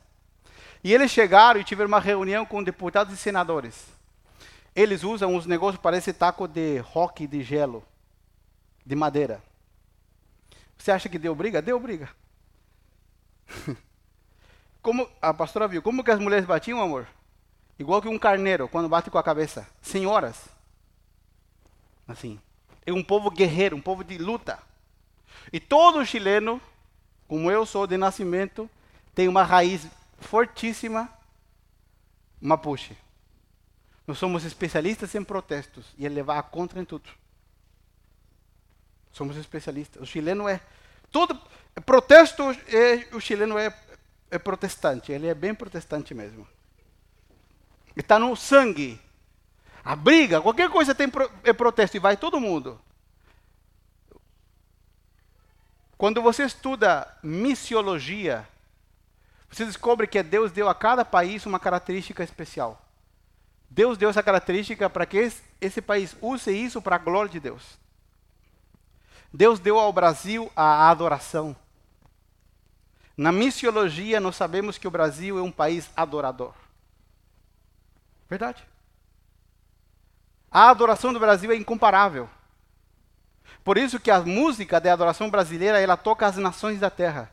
E 0.84 0.94
eles 0.94 1.10
chegaram 1.10 1.62
e 1.62 1.64
tiveram 1.64 1.88
uma 1.88 2.00
reunião 2.02 2.46
com 2.46 2.62
deputados 2.62 3.14
e 3.14 3.18
senadores. 3.18 3.88
Eles 4.76 5.02
usam 5.02 5.34
uns 5.34 5.46
negócios, 5.46 5.82
parece 5.82 6.12
taco 6.12 6.46
de 6.46 6.80
rock 6.80 7.26
de 7.26 7.42
gelo, 7.42 7.82
de 8.86 8.98
madeira. 8.98 9.42
Você 10.78 10.92
acha 10.92 11.08
que 11.08 11.18
deu 11.18 11.34
briga? 11.34 11.62
Deu 11.62 11.80
briga. 11.80 12.10
Como 14.82 15.10
a 15.22 15.34
pastora 15.34 15.66
viu, 15.66 15.82
como 15.82 16.04
que 16.04 16.12
as 16.12 16.20
mulheres 16.20 16.46
batiam, 16.46 16.82
amor? 16.82 17.08
Igual 17.78 18.02
que 18.02 18.10
um 18.10 18.20
carneiro 18.20 18.68
quando 18.68 18.90
bate 18.90 19.10
com 19.10 19.18
a 19.18 19.24
cabeça. 19.24 19.66
Senhoras. 19.82 20.50
Assim. 22.06 22.42
É 22.86 22.92
um 22.92 23.04
povo 23.04 23.32
guerreiro, 23.32 23.78
um 23.78 23.82
povo 23.82 24.04
de 24.04 24.18
luta. 24.18 24.60
E 25.52 25.62
todo 25.62 26.06
chileno, 26.06 26.62
como 27.30 27.52
eu 27.52 27.64
sou 27.64 27.86
de 27.86 27.96
nascimento, 27.96 28.68
tem 29.14 29.28
uma 29.28 29.44
raiz 29.44 29.88
fortíssima 30.18 31.08
Mapuche. 32.42 32.98
Nós 34.08 34.18
somos 34.18 34.44
especialistas 34.44 35.14
em 35.14 35.24
protestos 35.24 35.86
e 35.96 36.10
levar 36.10 36.40
a 36.40 36.44
contra 36.44 36.82
em 36.82 36.86
tudo. 36.86 37.08
Somos 39.12 39.38
especialistas. 39.38 40.02
O 40.02 40.06
chileno 40.08 40.48
é 40.48 40.60
tudo 41.12 41.40
protesto. 41.86 42.50
É, 42.68 43.16
o 43.16 43.20
chileno 43.20 43.60
é, 43.60 43.72
é 44.32 44.40
protestante. 44.40 45.12
Ele 45.12 45.28
é 45.28 45.36
bem 45.36 45.54
protestante 45.54 46.16
mesmo. 46.16 46.48
Está 47.96 48.18
no 48.18 48.36
sangue. 48.36 49.00
A 49.84 49.96
briga, 49.96 50.42
qualquer 50.42 50.72
coisa 50.72 50.96
tem 50.96 51.08
pro, 51.08 51.30
é 51.44 51.54
protesto 51.54 51.96
e 51.96 52.00
vai 52.00 52.18
todo 52.18 52.40
mundo. 52.40 52.82
Quando 56.00 56.22
você 56.22 56.44
estuda 56.44 57.14
missiologia, 57.22 58.48
você 59.52 59.66
descobre 59.66 60.08
que 60.08 60.24
Deus 60.24 60.50
deu 60.50 60.70
a 60.70 60.74
cada 60.74 61.04
país 61.04 61.46
uma 61.46 61.60
característica 61.60 62.24
especial. 62.24 62.82
Deus 63.70 63.98
deu 63.98 64.10
essa 64.10 64.24
característica 64.24 64.90
para 64.90 65.06
que 65.06 65.18
esse, 65.18 65.44
esse 65.60 65.82
país 65.82 66.16
use 66.22 66.52
isso 66.54 66.82
para 66.82 66.96
a 66.96 67.00
glória 67.00 67.30
de 67.30 67.42
Deus. 67.42 67.78
Deus 69.34 69.60
deu 69.60 69.78
ao 69.78 69.92
Brasil 69.92 70.50
a 70.56 70.90
adoração. 70.90 71.54
Na 73.18 73.34
missiologia, 73.34 74.22
nós 74.22 74.38
sabemos 74.38 74.78
que 74.78 74.88
o 74.88 74.92
Brasil 74.92 75.38
é 75.38 75.42
um 75.42 75.52
país 75.52 75.90
adorador. 75.98 76.54
Verdade. 78.30 78.66
A 80.50 80.70
adoração 80.70 81.12
do 81.12 81.20
Brasil 81.20 81.52
é 81.52 81.58
incomparável. 81.58 82.30
Por 83.64 83.78
isso 83.78 84.00
que 84.00 84.10
a 84.10 84.22
música 84.22 84.80
de 84.80 84.90
adoração 84.90 85.30
brasileira, 85.30 85.80
ela 85.80 85.98
toca 85.98 86.26
as 86.26 86.38
nações 86.38 86.80
da 86.80 86.90
terra. 86.90 87.32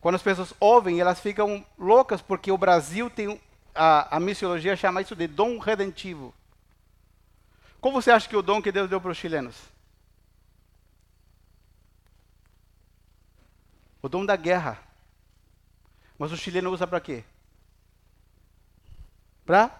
Quando 0.00 0.14
as 0.16 0.22
pessoas 0.22 0.52
ouvem, 0.60 1.00
elas 1.00 1.20
ficam 1.20 1.64
loucas 1.78 2.20
porque 2.22 2.52
o 2.52 2.58
Brasil 2.58 3.10
tem 3.10 3.40
a, 3.74 4.16
a 4.16 4.20
missiologia 4.20 4.76
chama 4.76 5.02
isso 5.02 5.16
de 5.16 5.26
dom 5.26 5.58
redentivo. 5.58 6.32
Como 7.80 8.00
você 8.00 8.10
acha 8.10 8.28
que 8.28 8.34
é 8.34 8.38
o 8.38 8.42
dom 8.42 8.62
que 8.62 8.70
Deus 8.70 8.88
deu 8.88 9.00
para 9.00 9.10
os 9.10 9.18
chilenos? 9.18 9.56
O 14.00 14.08
dom 14.08 14.24
da 14.24 14.36
guerra. 14.36 14.78
Mas 16.18 16.30
o 16.30 16.36
chileno 16.36 16.70
usa 16.70 16.86
para 16.86 17.00
quê? 17.00 17.24
Para 19.44 19.70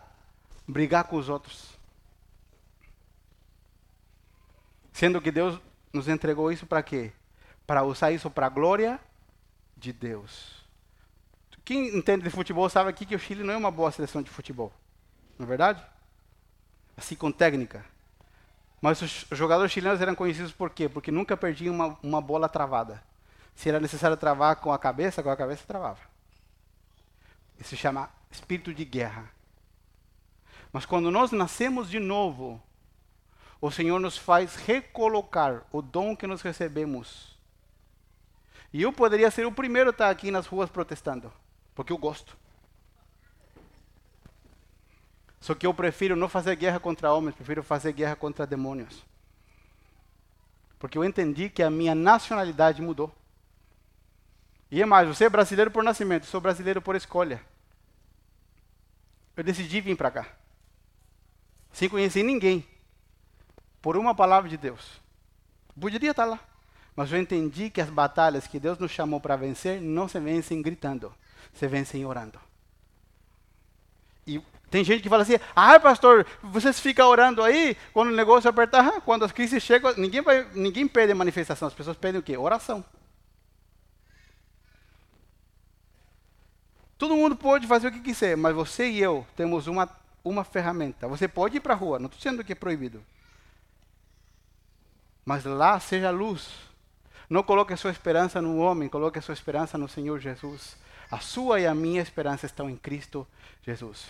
brigar 0.67 1.05
com 1.05 1.17
os 1.17 1.29
outros. 1.29 1.79
Sendo 4.93 5.21
que 5.21 5.31
Deus 5.31 5.59
nos 5.95 6.09
entregou 6.09 6.51
isso 6.51 6.67
para 6.67 6.83
quê? 6.83 7.13
Para 7.67 7.85
usar 7.85 8.11
isso 8.11 8.29
para 8.29 8.47
a 8.47 8.51
glória 8.51 9.01
de 9.77 9.93
Deus. 9.93 10.65
Quem 11.65 11.97
entende 11.97 12.25
de 12.25 12.31
futebol 12.31 12.69
sabe 12.69 12.91
aqui 12.91 13.07
que 13.07 13.15
o 13.15 13.19
Chile 13.19 13.43
não 13.43 13.55
é 13.55 13.57
uma 13.57 13.71
boa 13.71 13.91
seleção 13.91 14.21
de 14.21 14.29
futebol. 14.29 14.73
Não 15.39 15.47
é 15.47 15.49
verdade? 15.49 15.83
Assim 16.97 17.15
com 17.15 17.33
técnica. 17.33 17.85
Mas 18.83 19.01
os 19.01 19.25
jogadores 19.31 19.73
chilenos 19.73 20.01
eram 20.01 20.15
conhecidos 20.15 20.53
por 20.53 20.69
quê? 20.69 20.89
Porque 20.89 21.11
nunca 21.11 21.37
perdiam 21.37 21.75
uma, 21.75 21.99
uma 22.03 22.21
bola 22.21 22.49
travada. 22.49 23.03
Se 23.55 23.69
era 23.69 23.81
necessário 23.81 24.17
travar 24.17 24.57
com 24.57 24.73
a 24.73 24.79
cabeça, 24.79 25.23
com 25.23 25.31
a 25.31 25.37
cabeça 25.37 25.65
travava. 25.67 26.01
Isso 27.59 27.71
se 27.71 27.77
chama 27.77 28.11
espírito 28.31 28.75
de 28.75 28.85
guerra. 28.85 29.31
Mas 30.73 30.85
quando 30.85 31.11
nós 31.11 31.31
nascemos 31.31 31.89
de 31.89 32.01
novo, 32.01 32.61
o 33.67 33.71
Senhor 33.71 33.99
nos 33.99 34.19
faz 34.19 34.57
recolocar 34.57 35.63
o 35.73 35.81
dom 35.81 36.15
que 36.15 36.27
nós 36.27 36.43
recebemos 36.43 37.35
e 38.71 38.83
eu 38.83 38.93
poderia 38.93 39.31
ser 39.31 39.47
o 39.47 39.53
primeiro 39.53 39.89
a 39.89 39.91
estar 39.91 40.11
aqui 40.11 40.31
nas 40.31 40.47
ruas 40.47 40.69
protestando, 40.69 41.33
porque 41.75 41.91
eu 41.91 41.97
gosto. 41.97 42.37
Só 45.41 45.55
que 45.55 45.67
eu 45.67 45.73
prefiro 45.73 46.15
não 46.15 46.29
fazer 46.29 46.55
guerra 46.57 46.79
contra 46.79 47.11
homens, 47.15 47.37
prefiro 47.37 47.63
fazer 47.63 47.95
guerra 47.95 48.15
contra 48.15 48.47
demônios. 48.47 49.03
Porque 50.79 50.99
eu 50.99 51.05
entendi 51.05 51.49
que 51.49 51.63
a 51.63 51.71
minha 51.71 51.95
nacionalidade 51.95 52.83
mudou. 52.83 53.15
E 54.71 54.83
é 54.83 54.85
mais, 54.85 55.09
você 55.09 55.25
é 55.25 55.31
brasileiro 55.31 55.71
por 55.71 55.83
nascimento, 55.83 56.27
sou 56.27 56.39
brasileiro 56.39 56.83
por 56.83 56.97
escolha. 56.97 57.41
Eu 59.35 59.43
decidi 59.43 59.81
vir 59.81 59.97
para 59.97 60.11
cá. 60.11 60.27
Sem 61.73 61.89
conhecer 61.89 62.23
ninguém. 62.23 62.74
Por 63.85 63.99
uma 63.99 64.15
palavra 64.15 64.49
de 64.49 64.57
Deus. 64.57 64.99
Poderia 65.79 66.13
estar 66.13 66.25
lá. 66.25 66.41
Mas 66.97 67.13
eu 67.13 67.21
entendi 67.21 67.69
que 67.69 67.83
as 67.83 67.91
batalhas 67.91 68.47
que 68.47 68.59
Deus 68.59 68.79
nos 68.79 68.91
chamou 68.91 69.21
para 69.21 69.37
vencer 69.37 69.79
não 69.79 70.09
se 70.09 70.19
vencem 70.19 70.63
gritando, 70.63 71.15
se 71.53 71.69
vencem 71.69 72.03
orando. 72.07 72.41
E 74.27 74.41
tem 74.71 74.83
gente 74.83 75.03
que 75.03 75.09
fala 75.11 75.21
assim: 75.21 75.39
ah, 75.55 75.79
pastor, 75.79 76.27
vocês 76.43 76.81
ficam 76.81 77.07
orando 77.07 77.43
aí, 77.43 77.77
quando 77.93 78.09
o 78.09 78.17
negócio 78.17 78.49
apertar, 78.49 79.03
quando 79.03 79.23
as 79.23 79.33
crises 79.33 79.63
chegam, 79.63 79.93
ninguém, 79.99 80.23
vai, 80.23 80.49
ninguém 80.55 80.89
pede 80.89 81.13
manifestação, 81.13 81.69
as 81.69 81.75
pessoas 81.75 81.99
pedem 81.99 82.21
o 82.21 82.25
quê? 82.25 82.39
Oração. 82.39 82.83
Todo 86.97 87.17
mundo 87.17 87.37
pode 87.37 87.67
fazer 87.67 87.89
o 87.89 87.93
que 87.93 88.01
quiser, 88.01 88.35
mas 88.35 88.55
você 88.55 88.89
e 88.89 88.99
eu 88.99 89.27
temos 89.37 89.67
uma, 89.67 89.91
uma 90.25 90.43
ferramenta. 90.43 91.07
Você 91.07 91.29
pode 91.29 91.59
ir 91.59 91.61
para 91.61 91.75
a 91.75 91.77
rua, 91.77 91.99
não 91.99 92.07
estou 92.07 92.17
dizendo 92.17 92.43
que 92.43 92.53
é 92.53 92.57
proibido. 92.57 93.05
Mas 95.25 95.45
lá 95.45 95.79
seja 95.81 96.11
luz 96.11 96.65
não 97.29 97.43
coloque 97.43 97.73
a 97.73 97.77
sua 97.77 97.91
esperança 97.91 98.41
no 98.41 98.59
homem, 98.59 98.89
coloque 98.89 99.19
a 99.19 99.23
sua 99.23 99.33
esperança 99.33 99.79
no 99.79 99.89
Senhor 99.89 100.21
Jesus. 100.21 100.77
A 101.11 101.19
sua 101.19 101.61
e 101.61 101.67
a 101.67 101.75
minha 101.75 102.03
esperança 102.03 102.47
estão 102.47 102.69
em 102.69 102.77
Cristo 102.77 103.27
Jesus. 103.63 104.07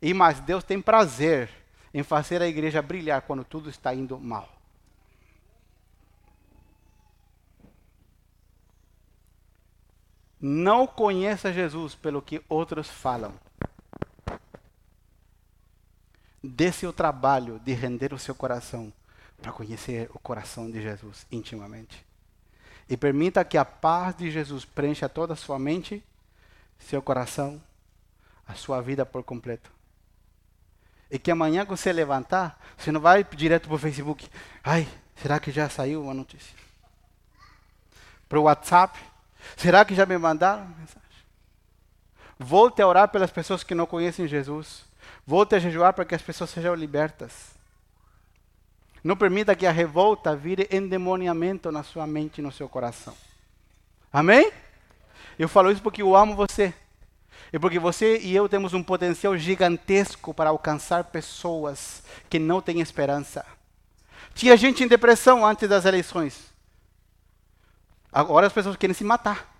E 0.00 0.12
mais, 0.12 0.40
Deus 0.40 0.64
tem 0.64 0.80
prazer 0.80 1.50
em 1.92 2.02
fazer 2.02 2.42
a 2.42 2.46
igreja 2.46 2.82
brilhar 2.82 3.22
quando 3.22 3.44
tudo 3.44 3.70
está 3.70 3.94
indo 3.94 4.18
mal. 4.18 4.48
Não 10.40 10.86
conheça 10.86 11.52
Jesus 11.52 11.94
pelo 11.94 12.22
que 12.22 12.40
outros 12.48 12.88
falam. 12.88 13.34
Dê 16.40 16.70
seu 16.70 16.92
trabalho 16.92 17.58
de 17.58 17.72
render 17.72 18.14
o 18.14 18.18
seu 18.18 18.34
coração 18.34 18.92
para 19.40 19.52
conhecer 19.52 20.10
o 20.12 20.18
coração 20.18 20.70
de 20.70 20.82
Jesus 20.82 21.26
intimamente. 21.30 22.04
E 22.88 22.96
permita 22.96 23.44
que 23.44 23.58
a 23.58 23.64
paz 23.64 24.16
de 24.16 24.30
Jesus 24.30 24.64
preencha 24.64 25.08
toda 25.08 25.34
a 25.34 25.36
sua 25.36 25.58
mente, 25.58 26.02
seu 26.78 27.02
coração, 27.02 27.60
a 28.46 28.54
sua 28.54 28.80
vida 28.80 29.04
por 29.04 29.22
completo. 29.22 29.70
E 31.10 31.18
que 31.18 31.30
amanhã, 31.30 31.64
quando 31.64 31.78
você 31.78 31.92
levantar, 31.92 32.58
você 32.76 32.90
não 32.92 33.00
vai 33.00 33.24
direto 33.24 33.66
para 33.66 33.74
o 33.74 33.78
Facebook. 33.78 34.28
Ai, 34.62 34.88
será 35.16 35.38
que 35.38 35.50
já 35.50 35.68
saiu 35.68 36.02
uma 36.02 36.14
notícia? 36.14 36.54
Para 38.28 38.38
o 38.38 38.42
WhatsApp. 38.42 38.98
Será 39.56 39.84
que 39.84 39.94
já 39.94 40.04
me 40.04 40.18
mandaram 40.18 40.66
mensagem? 40.78 41.08
Volte 42.38 42.82
a 42.82 42.86
orar 42.86 43.08
pelas 43.08 43.30
pessoas 43.30 43.64
que 43.64 43.74
não 43.74 43.86
conhecem 43.86 44.28
Jesus. 44.28 44.84
Volte 45.26 45.54
a 45.54 45.58
jejuar 45.58 45.92
para 45.92 46.04
que 46.04 46.14
as 46.14 46.22
pessoas 46.22 46.50
sejam 46.50 46.74
libertas. 46.74 47.57
Não 49.02 49.16
permita 49.16 49.54
que 49.54 49.66
a 49.66 49.72
revolta 49.72 50.34
vire 50.34 50.68
endemoniamento 50.70 51.70
na 51.70 51.82
sua 51.82 52.06
mente 52.06 52.38
e 52.38 52.42
no 52.42 52.52
seu 52.52 52.68
coração. 52.68 53.14
Amém? 54.12 54.50
Eu 55.38 55.48
falo 55.48 55.70
isso 55.70 55.82
porque 55.82 56.02
eu 56.02 56.16
amo 56.16 56.34
você. 56.34 56.74
E 57.52 57.58
porque 57.58 57.78
você 57.78 58.18
e 58.18 58.34
eu 58.34 58.48
temos 58.48 58.74
um 58.74 58.82
potencial 58.82 59.36
gigantesco 59.36 60.34
para 60.34 60.50
alcançar 60.50 61.04
pessoas 61.04 62.02
que 62.28 62.38
não 62.38 62.60
têm 62.60 62.80
esperança. 62.80 63.44
Tinha 64.34 64.56
gente 64.56 64.84
em 64.84 64.88
depressão 64.88 65.44
antes 65.46 65.68
das 65.68 65.84
eleições. 65.84 66.48
Agora 68.12 68.46
as 68.46 68.52
pessoas 68.52 68.76
querem 68.76 68.94
se 68.94 69.04
matar. 69.04 69.57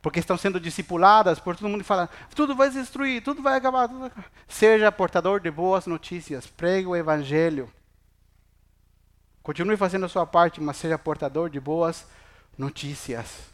Porque 0.00 0.20
estão 0.20 0.36
sendo 0.36 0.60
discipuladas 0.60 1.40
por 1.40 1.56
todo 1.56 1.68
mundo 1.68 1.80
e 1.80 1.84
fala, 1.84 2.08
tudo 2.34 2.54
vai 2.54 2.70
se 2.70 2.78
destruir, 2.78 3.22
tudo 3.22 3.42
vai 3.42 3.56
acabar, 3.56 3.88
tudo 3.88 4.00
vai. 4.00 4.12
Seja 4.46 4.92
portador 4.92 5.40
de 5.40 5.50
boas 5.50 5.86
notícias, 5.86 6.46
pregue 6.46 6.86
o 6.86 6.96
evangelho. 6.96 7.70
Continue 9.42 9.76
fazendo 9.76 10.06
a 10.06 10.08
sua 10.08 10.26
parte, 10.26 10.60
mas 10.60 10.76
seja 10.76 10.98
portador 10.98 11.50
de 11.50 11.58
boas 11.58 12.06
notícias. 12.56 13.48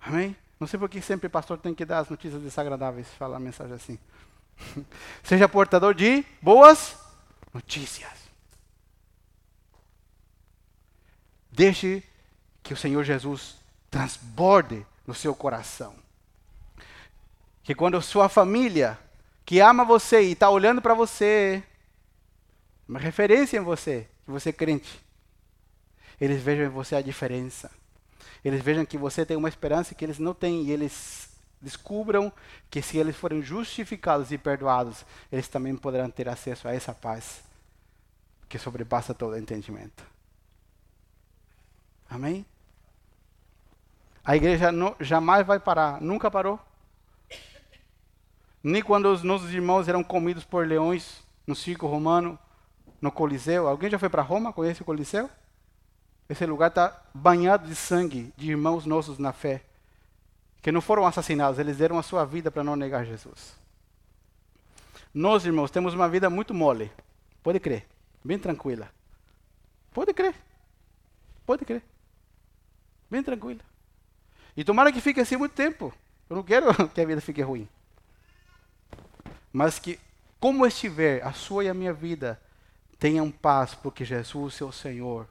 Amém? 0.00 0.36
Não 0.58 0.66
sei 0.66 0.78
por 0.78 0.88
que 0.88 1.00
sempre 1.00 1.26
o 1.26 1.30
pastor 1.30 1.58
tem 1.58 1.74
que 1.74 1.84
dar 1.84 1.98
as 1.98 2.08
notícias 2.08 2.40
desagradáveis, 2.42 3.08
falar 3.14 3.38
mensagem 3.38 3.74
assim. 3.74 3.98
Seja 5.22 5.48
portador 5.48 5.94
de 5.94 6.24
boas 6.40 6.96
notícias. 7.52 8.12
Deixe 11.50 12.02
que 12.62 12.72
o 12.72 12.76
Senhor 12.76 13.04
Jesus 13.04 13.61
transborde 13.92 14.84
no 15.06 15.14
seu 15.14 15.36
coração. 15.36 15.94
Que 17.62 17.76
quando 17.76 18.02
sua 18.02 18.28
família, 18.28 18.98
que 19.44 19.60
ama 19.60 19.84
você 19.84 20.22
e 20.22 20.32
está 20.32 20.50
olhando 20.50 20.82
para 20.82 20.94
você, 20.94 21.62
uma 22.88 22.98
referência 22.98 23.56
em 23.56 23.62
você, 23.62 24.08
que 24.24 24.32
você 24.32 24.48
é 24.48 24.52
crente, 24.52 25.00
eles 26.20 26.42
vejam 26.42 26.66
em 26.66 26.70
você 26.70 26.96
a 26.96 27.00
diferença 27.00 27.70
eles 28.44 28.60
vejam 28.60 28.84
que 28.84 28.98
você 28.98 29.24
tem 29.24 29.36
uma 29.36 29.48
esperança 29.48 29.94
que 29.94 30.04
eles 30.04 30.18
não 30.18 30.34
têm, 30.34 30.64
e 30.64 30.72
eles 30.72 31.28
descubram 31.60 32.32
que 32.68 32.82
se 32.82 32.98
eles 32.98 33.16
forem 33.16 33.40
justificados 33.40 34.32
e 34.32 34.38
perdoados, 34.38 35.04
eles 35.30 35.46
também 35.46 35.76
poderão 35.76 36.10
ter 36.10 36.28
acesso 36.28 36.66
a 36.66 36.74
essa 36.74 36.92
paz 36.92 37.42
que 38.48 38.58
sobrepassa 38.58 39.14
todo 39.14 39.38
entendimento. 39.38 40.04
Amém? 42.10 42.44
A 44.24 44.36
igreja 44.36 44.70
não, 44.70 44.94
jamais 45.00 45.46
vai 45.46 45.58
parar, 45.58 46.00
nunca 46.00 46.30
parou. 46.30 46.58
Nem 48.62 48.82
quando 48.82 49.06
os 49.06 49.22
nossos 49.22 49.52
irmãos 49.52 49.88
eram 49.88 50.04
comidos 50.04 50.44
por 50.44 50.66
leões 50.66 51.22
no 51.46 51.54
circo 51.54 51.86
romano, 51.86 52.38
no 53.00 53.10
Coliseu. 53.10 53.66
Alguém 53.66 53.90
já 53.90 53.98
foi 53.98 54.08
para 54.08 54.22
Roma? 54.22 54.52
Conhece 54.52 54.82
o 54.82 54.84
Coliseu? 54.84 55.28
Esse 56.28 56.46
lugar 56.46 56.68
está 56.68 57.02
banhado 57.12 57.66
de 57.66 57.74
sangue 57.74 58.32
de 58.36 58.50
irmãos 58.50 58.86
nossos 58.86 59.18
na 59.18 59.32
fé, 59.32 59.62
que 60.62 60.70
não 60.70 60.80
foram 60.80 61.04
assassinados, 61.04 61.58
eles 61.58 61.76
deram 61.76 61.98
a 61.98 62.02
sua 62.02 62.24
vida 62.24 62.50
para 62.50 62.62
não 62.62 62.76
negar 62.76 63.04
Jesus. 63.04 63.60
Nós, 65.12 65.44
irmãos, 65.44 65.70
temos 65.70 65.92
uma 65.92 66.08
vida 66.08 66.30
muito 66.30 66.54
mole. 66.54 66.90
Pode 67.42 67.58
crer. 67.58 67.86
Bem 68.24 68.38
tranquila. 68.38 68.88
Pode 69.92 70.14
crer. 70.14 70.34
Pode 71.44 71.64
crer. 71.64 71.82
Bem 73.10 73.22
tranquila. 73.22 73.60
E 74.56 74.64
tomara 74.64 74.92
que 74.92 75.00
fique 75.00 75.20
assim 75.20 75.36
muito 75.36 75.52
tempo. 75.52 75.92
Eu 76.28 76.36
não 76.36 76.42
quero 76.42 76.66
que 76.90 77.00
a 77.00 77.06
vida 77.06 77.20
fique 77.20 77.42
ruim. 77.42 77.68
Mas 79.52 79.78
que, 79.78 79.98
como 80.40 80.66
estiver, 80.66 81.22
a 81.24 81.32
sua 81.32 81.64
e 81.64 81.68
a 81.68 81.74
minha 81.74 81.92
vida 81.92 82.40
tenham 82.98 83.30
paz, 83.30 83.74
porque 83.74 84.04
Jesus 84.04 84.60
é 84.60 84.64
o 84.64 84.72
Senhor 84.72 85.28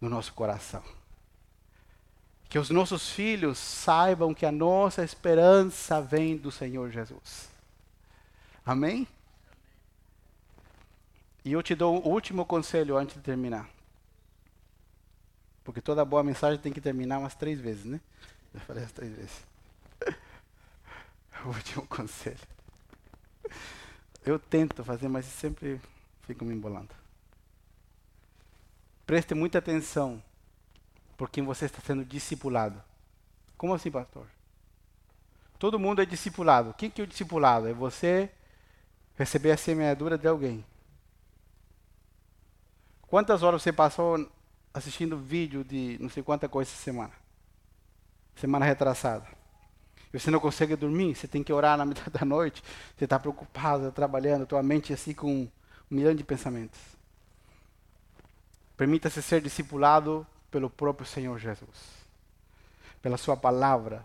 no 0.00 0.08
nosso 0.08 0.32
coração. 0.32 0.82
Que 2.48 2.58
os 2.58 2.70
nossos 2.70 3.10
filhos 3.10 3.58
saibam 3.58 4.34
que 4.34 4.46
a 4.46 4.52
nossa 4.52 5.04
esperança 5.04 6.00
vem 6.00 6.36
do 6.36 6.50
Senhor 6.50 6.90
Jesus. 6.90 7.50
Amém? 8.64 9.06
E 11.44 11.52
eu 11.52 11.62
te 11.62 11.74
dou 11.74 11.96
um 11.96 12.08
último 12.08 12.44
conselho 12.44 12.96
antes 12.96 13.16
de 13.16 13.22
terminar. 13.22 13.68
Porque 15.68 15.82
toda 15.82 16.02
boa 16.02 16.24
mensagem 16.24 16.58
tem 16.58 16.72
que 16.72 16.80
terminar 16.80 17.18
umas 17.18 17.34
três 17.34 17.60
vezes, 17.60 17.84
né? 17.84 18.00
Eu 18.54 18.60
falei 18.60 18.84
as 18.84 18.90
três 18.90 19.14
vezes. 19.14 19.46
o 21.44 21.48
último 21.48 21.86
conselho. 21.86 22.38
Eu 24.24 24.38
tento 24.38 24.82
fazer, 24.82 25.08
mas 25.08 25.26
sempre 25.26 25.78
fico 26.22 26.42
me 26.42 26.54
embolando. 26.54 26.88
Preste 29.04 29.34
muita 29.34 29.58
atenção 29.58 30.22
por 31.18 31.28
quem 31.28 31.44
você 31.44 31.66
está 31.66 31.82
sendo 31.82 32.02
discipulado. 32.02 32.82
Como 33.58 33.74
assim, 33.74 33.90
pastor? 33.90 34.26
Todo 35.58 35.78
mundo 35.78 36.00
é 36.00 36.06
discipulado. 36.06 36.72
Quem 36.78 36.88
que 36.88 37.02
é 37.02 37.04
o 37.04 37.06
discipulado? 37.06 37.68
É 37.68 37.74
você 37.74 38.30
receber 39.16 39.50
a 39.50 39.56
semeadura 39.58 40.16
de 40.16 40.26
alguém. 40.26 40.64
Quantas 43.02 43.42
horas 43.42 43.60
você 43.60 43.70
passou 43.70 44.32
assistindo 44.72 45.16
vídeo 45.16 45.64
de 45.64 45.98
não 46.00 46.08
sei 46.08 46.22
quanta 46.22 46.48
coisa 46.48 46.70
essa 46.70 46.82
semana? 46.82 47.12
Semana 48.36 48.64
retrasada. 48.64 49.26
E 50.12 50.18
você 50.18 50.30
não 50.30 50.40
consegue 50.40 50.74
dormir, 50.76 51.14
você 51.14 51.28
tem 51.28 51.42
que 51.42 51.52
orar 51.52 51.76
na 51.76 51.84
metade 51.86 52.10
da 52.10 52.24
noite, 52.24 52.62
você 52.96 53.04
está 53.04 53.18
preocupado, 53.18 53.84
tá 53.84 53.90
trabalhando, 53.90 54.46
tua 54.46 54.62
mente 54.62 54.92
assim 54.92 55.12
com 55.12 55.42
um 55.42 55.50
milhão 55.90 56.14
de 56.14 56.24
pensamentos. 56.24 56.80
Permita-se 58.76 59.20
ser 59.22 59.40
discipulado 59.40 60.26
pelo 60.50 60.70
próprio 60.70 61.06
Senhor 61.06 61.38
Jesus, 61.38 62.06
pela 63.02 63.16
Sua 63.16 63.36
palavra. 63.36 64.04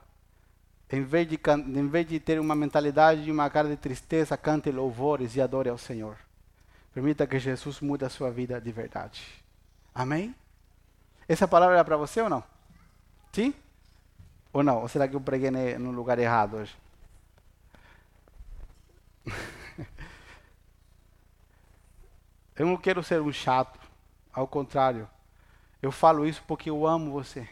Em 0.91 1.01
vez, 1.01 1.28
de, 1.28 1.39
em 1.68 1.88
vez 1.88 2.07
de 2.07 2.20
ter 2.20 2.39
uma 2.39 2.55
mentalidade 2.55 3.24
de 3.24 3.32
uma 3.32 3.49
cara 3.49 3.68
de 3.68 3.78
tristeza, 3.78 4.38
cante 4.38 4.70
louvores 4.72 5.36
e 5.36 5.41
adore 5.41 5.70
ao 5.70 5.78
Senhor. 5.78 6.18
Permita 6.93 7.26
que 7.26 7.39
Jesus 7.39 7.80
mude 7.80 8.05
a 8.05 8.09
sua 8.09 8.30
vida 8.30 8.61
de 8.61 8.72
verdade. 8.72 9.24
Amém? 9.95 10.36
Essa 11.28 11.47
palavra 11.47 11.78
é 11.78 11.84
para 11.84 11.97
você 11.97 12.21
ou 12.21 12.30
não? 12.30 12.43
Sim? 13.32 13.53
Ou 14.51 14.61
não? 14.63 14.82
Ou 14.82 14.88
será 14.88 15.07
que 15.07 15.15
eu 15.15 15.21
preguei 15.21 15.49
no 15.51 15.91
lugar 15.91 16.19
errado 16.19 16.57
hoje? 16.57 16.76
eu 22.55 22.65
não 22.65 22.78
quero 22.78 23.01
ser 23.03 23.21
um 23.21 23.32
chato. 23.32 23.80
Ao 24.32 24.47
contrário, 24.47 25.07
eu 25.82 25.91
falo 25.91 26.28
isso 26.28 26.43
porque 26.47 26.69
eu 26.69 26.88
amo 26.88 27.11
você. 27.11 27.47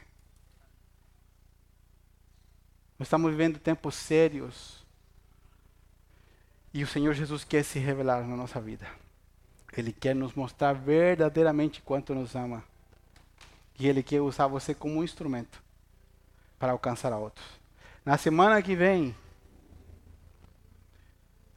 Nós 2.97 3.07
estamos 3.07 3.31
vivendo 3.31 3.59
tempos 3.59 3.95
sérios. 3.95 4.85
E 6.73 6.83
o 6.83 6.87
Senhor 6.87 7.13
Jesus 7.13 7.43
quer 7.43 7.63
se 7.63 7.79
revelar 7.79 8.25
na 8.25 8.35
nossa 8.35 8.61
vida. 8.61 8.87
Ele 9.75 9.91
quer 9.91 10.15
nos 10.15 10.33
mostrar 10.33 10.73
verdadeiramente 10.73 11.81
quanto 11.81 12.13
nos 12.13 12.35
ama. 12.35 12.63
E 13.81 13.87
Ele 13.87 14.03
quer 14.03 14.21
usar 14.21 14.45
você 14.45 14.75
como 14.75 14.99
um 14.99 15.03
instrumento 15.03 15.59
para 16.59 16.71
alcançar 16.71 17.11
a 17.11 17.17
outros. 17.17 17.43
Na 18.05 18.15
semana 18.15 18.61
que 18.61 18.75
vem, 18.75 19.15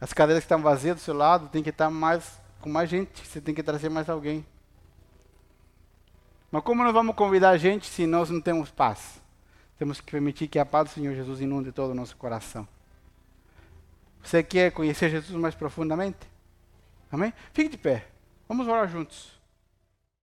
as 0.00 0.14
cadeiras 0.14 0.42
que 0.42 0.46
estão 0.46 0.62
vazias 0.62 0.96
do 0.96 1.02
seu 1.02 1.14
lado 1.14 1.50
tem 1.50 1.62
que 1.62 1.68
estar 1.68 1.90
mais 1.90 2.40
com 2.62 2.70
mais 2.70 2.88
gente. 2.88 3.26
Você 3.26 3.42
tem 3.42 3.54
que 3.54 3.62
trazer 3.62 3.90
mais 3.90 4.08
alguém. 4.08 4.42
Mas 6.50 6.62
como 6.62 6.82
nós 6.82 6.94
vamos 6.94 7.14
convidar 7.14 7.50
a 7.50 7.58
gente 7.58 7.86
se 7.86 8.06
nós 8.06 8.30
não 8.30 8.40
temos 8.40 8.70
paz? 8.70 9.20
Temos 9.76 10.00
que 10.00 10.10
permitir 10.10 10.48
que 10.48 10.58
a 10.58 10.64
paz 10.64 10.88
do 10.88 10.94
Senhor 10.94 11.14
Jesus 11.14 11.42
inunde 11.42 11.72
todo 11.72 11.90
o 11.90 11.94
nosso 11.94 12.16
coração. 12.16 12.66
Você 14.22 14.42
quer 14.42 14.72
conhecer 14.72 15.10
Jesus 15.10 15.38
mais 15.38 15.54
profundamente? 15.54 16.26
Amém? 17.12 17.34
Fique 17.52 17.68
de 17.68 17.76
pé. 17.76 18.06
Vamos 18.48 18.66
orar 18.66 18.88
juntos. 18.88 19.33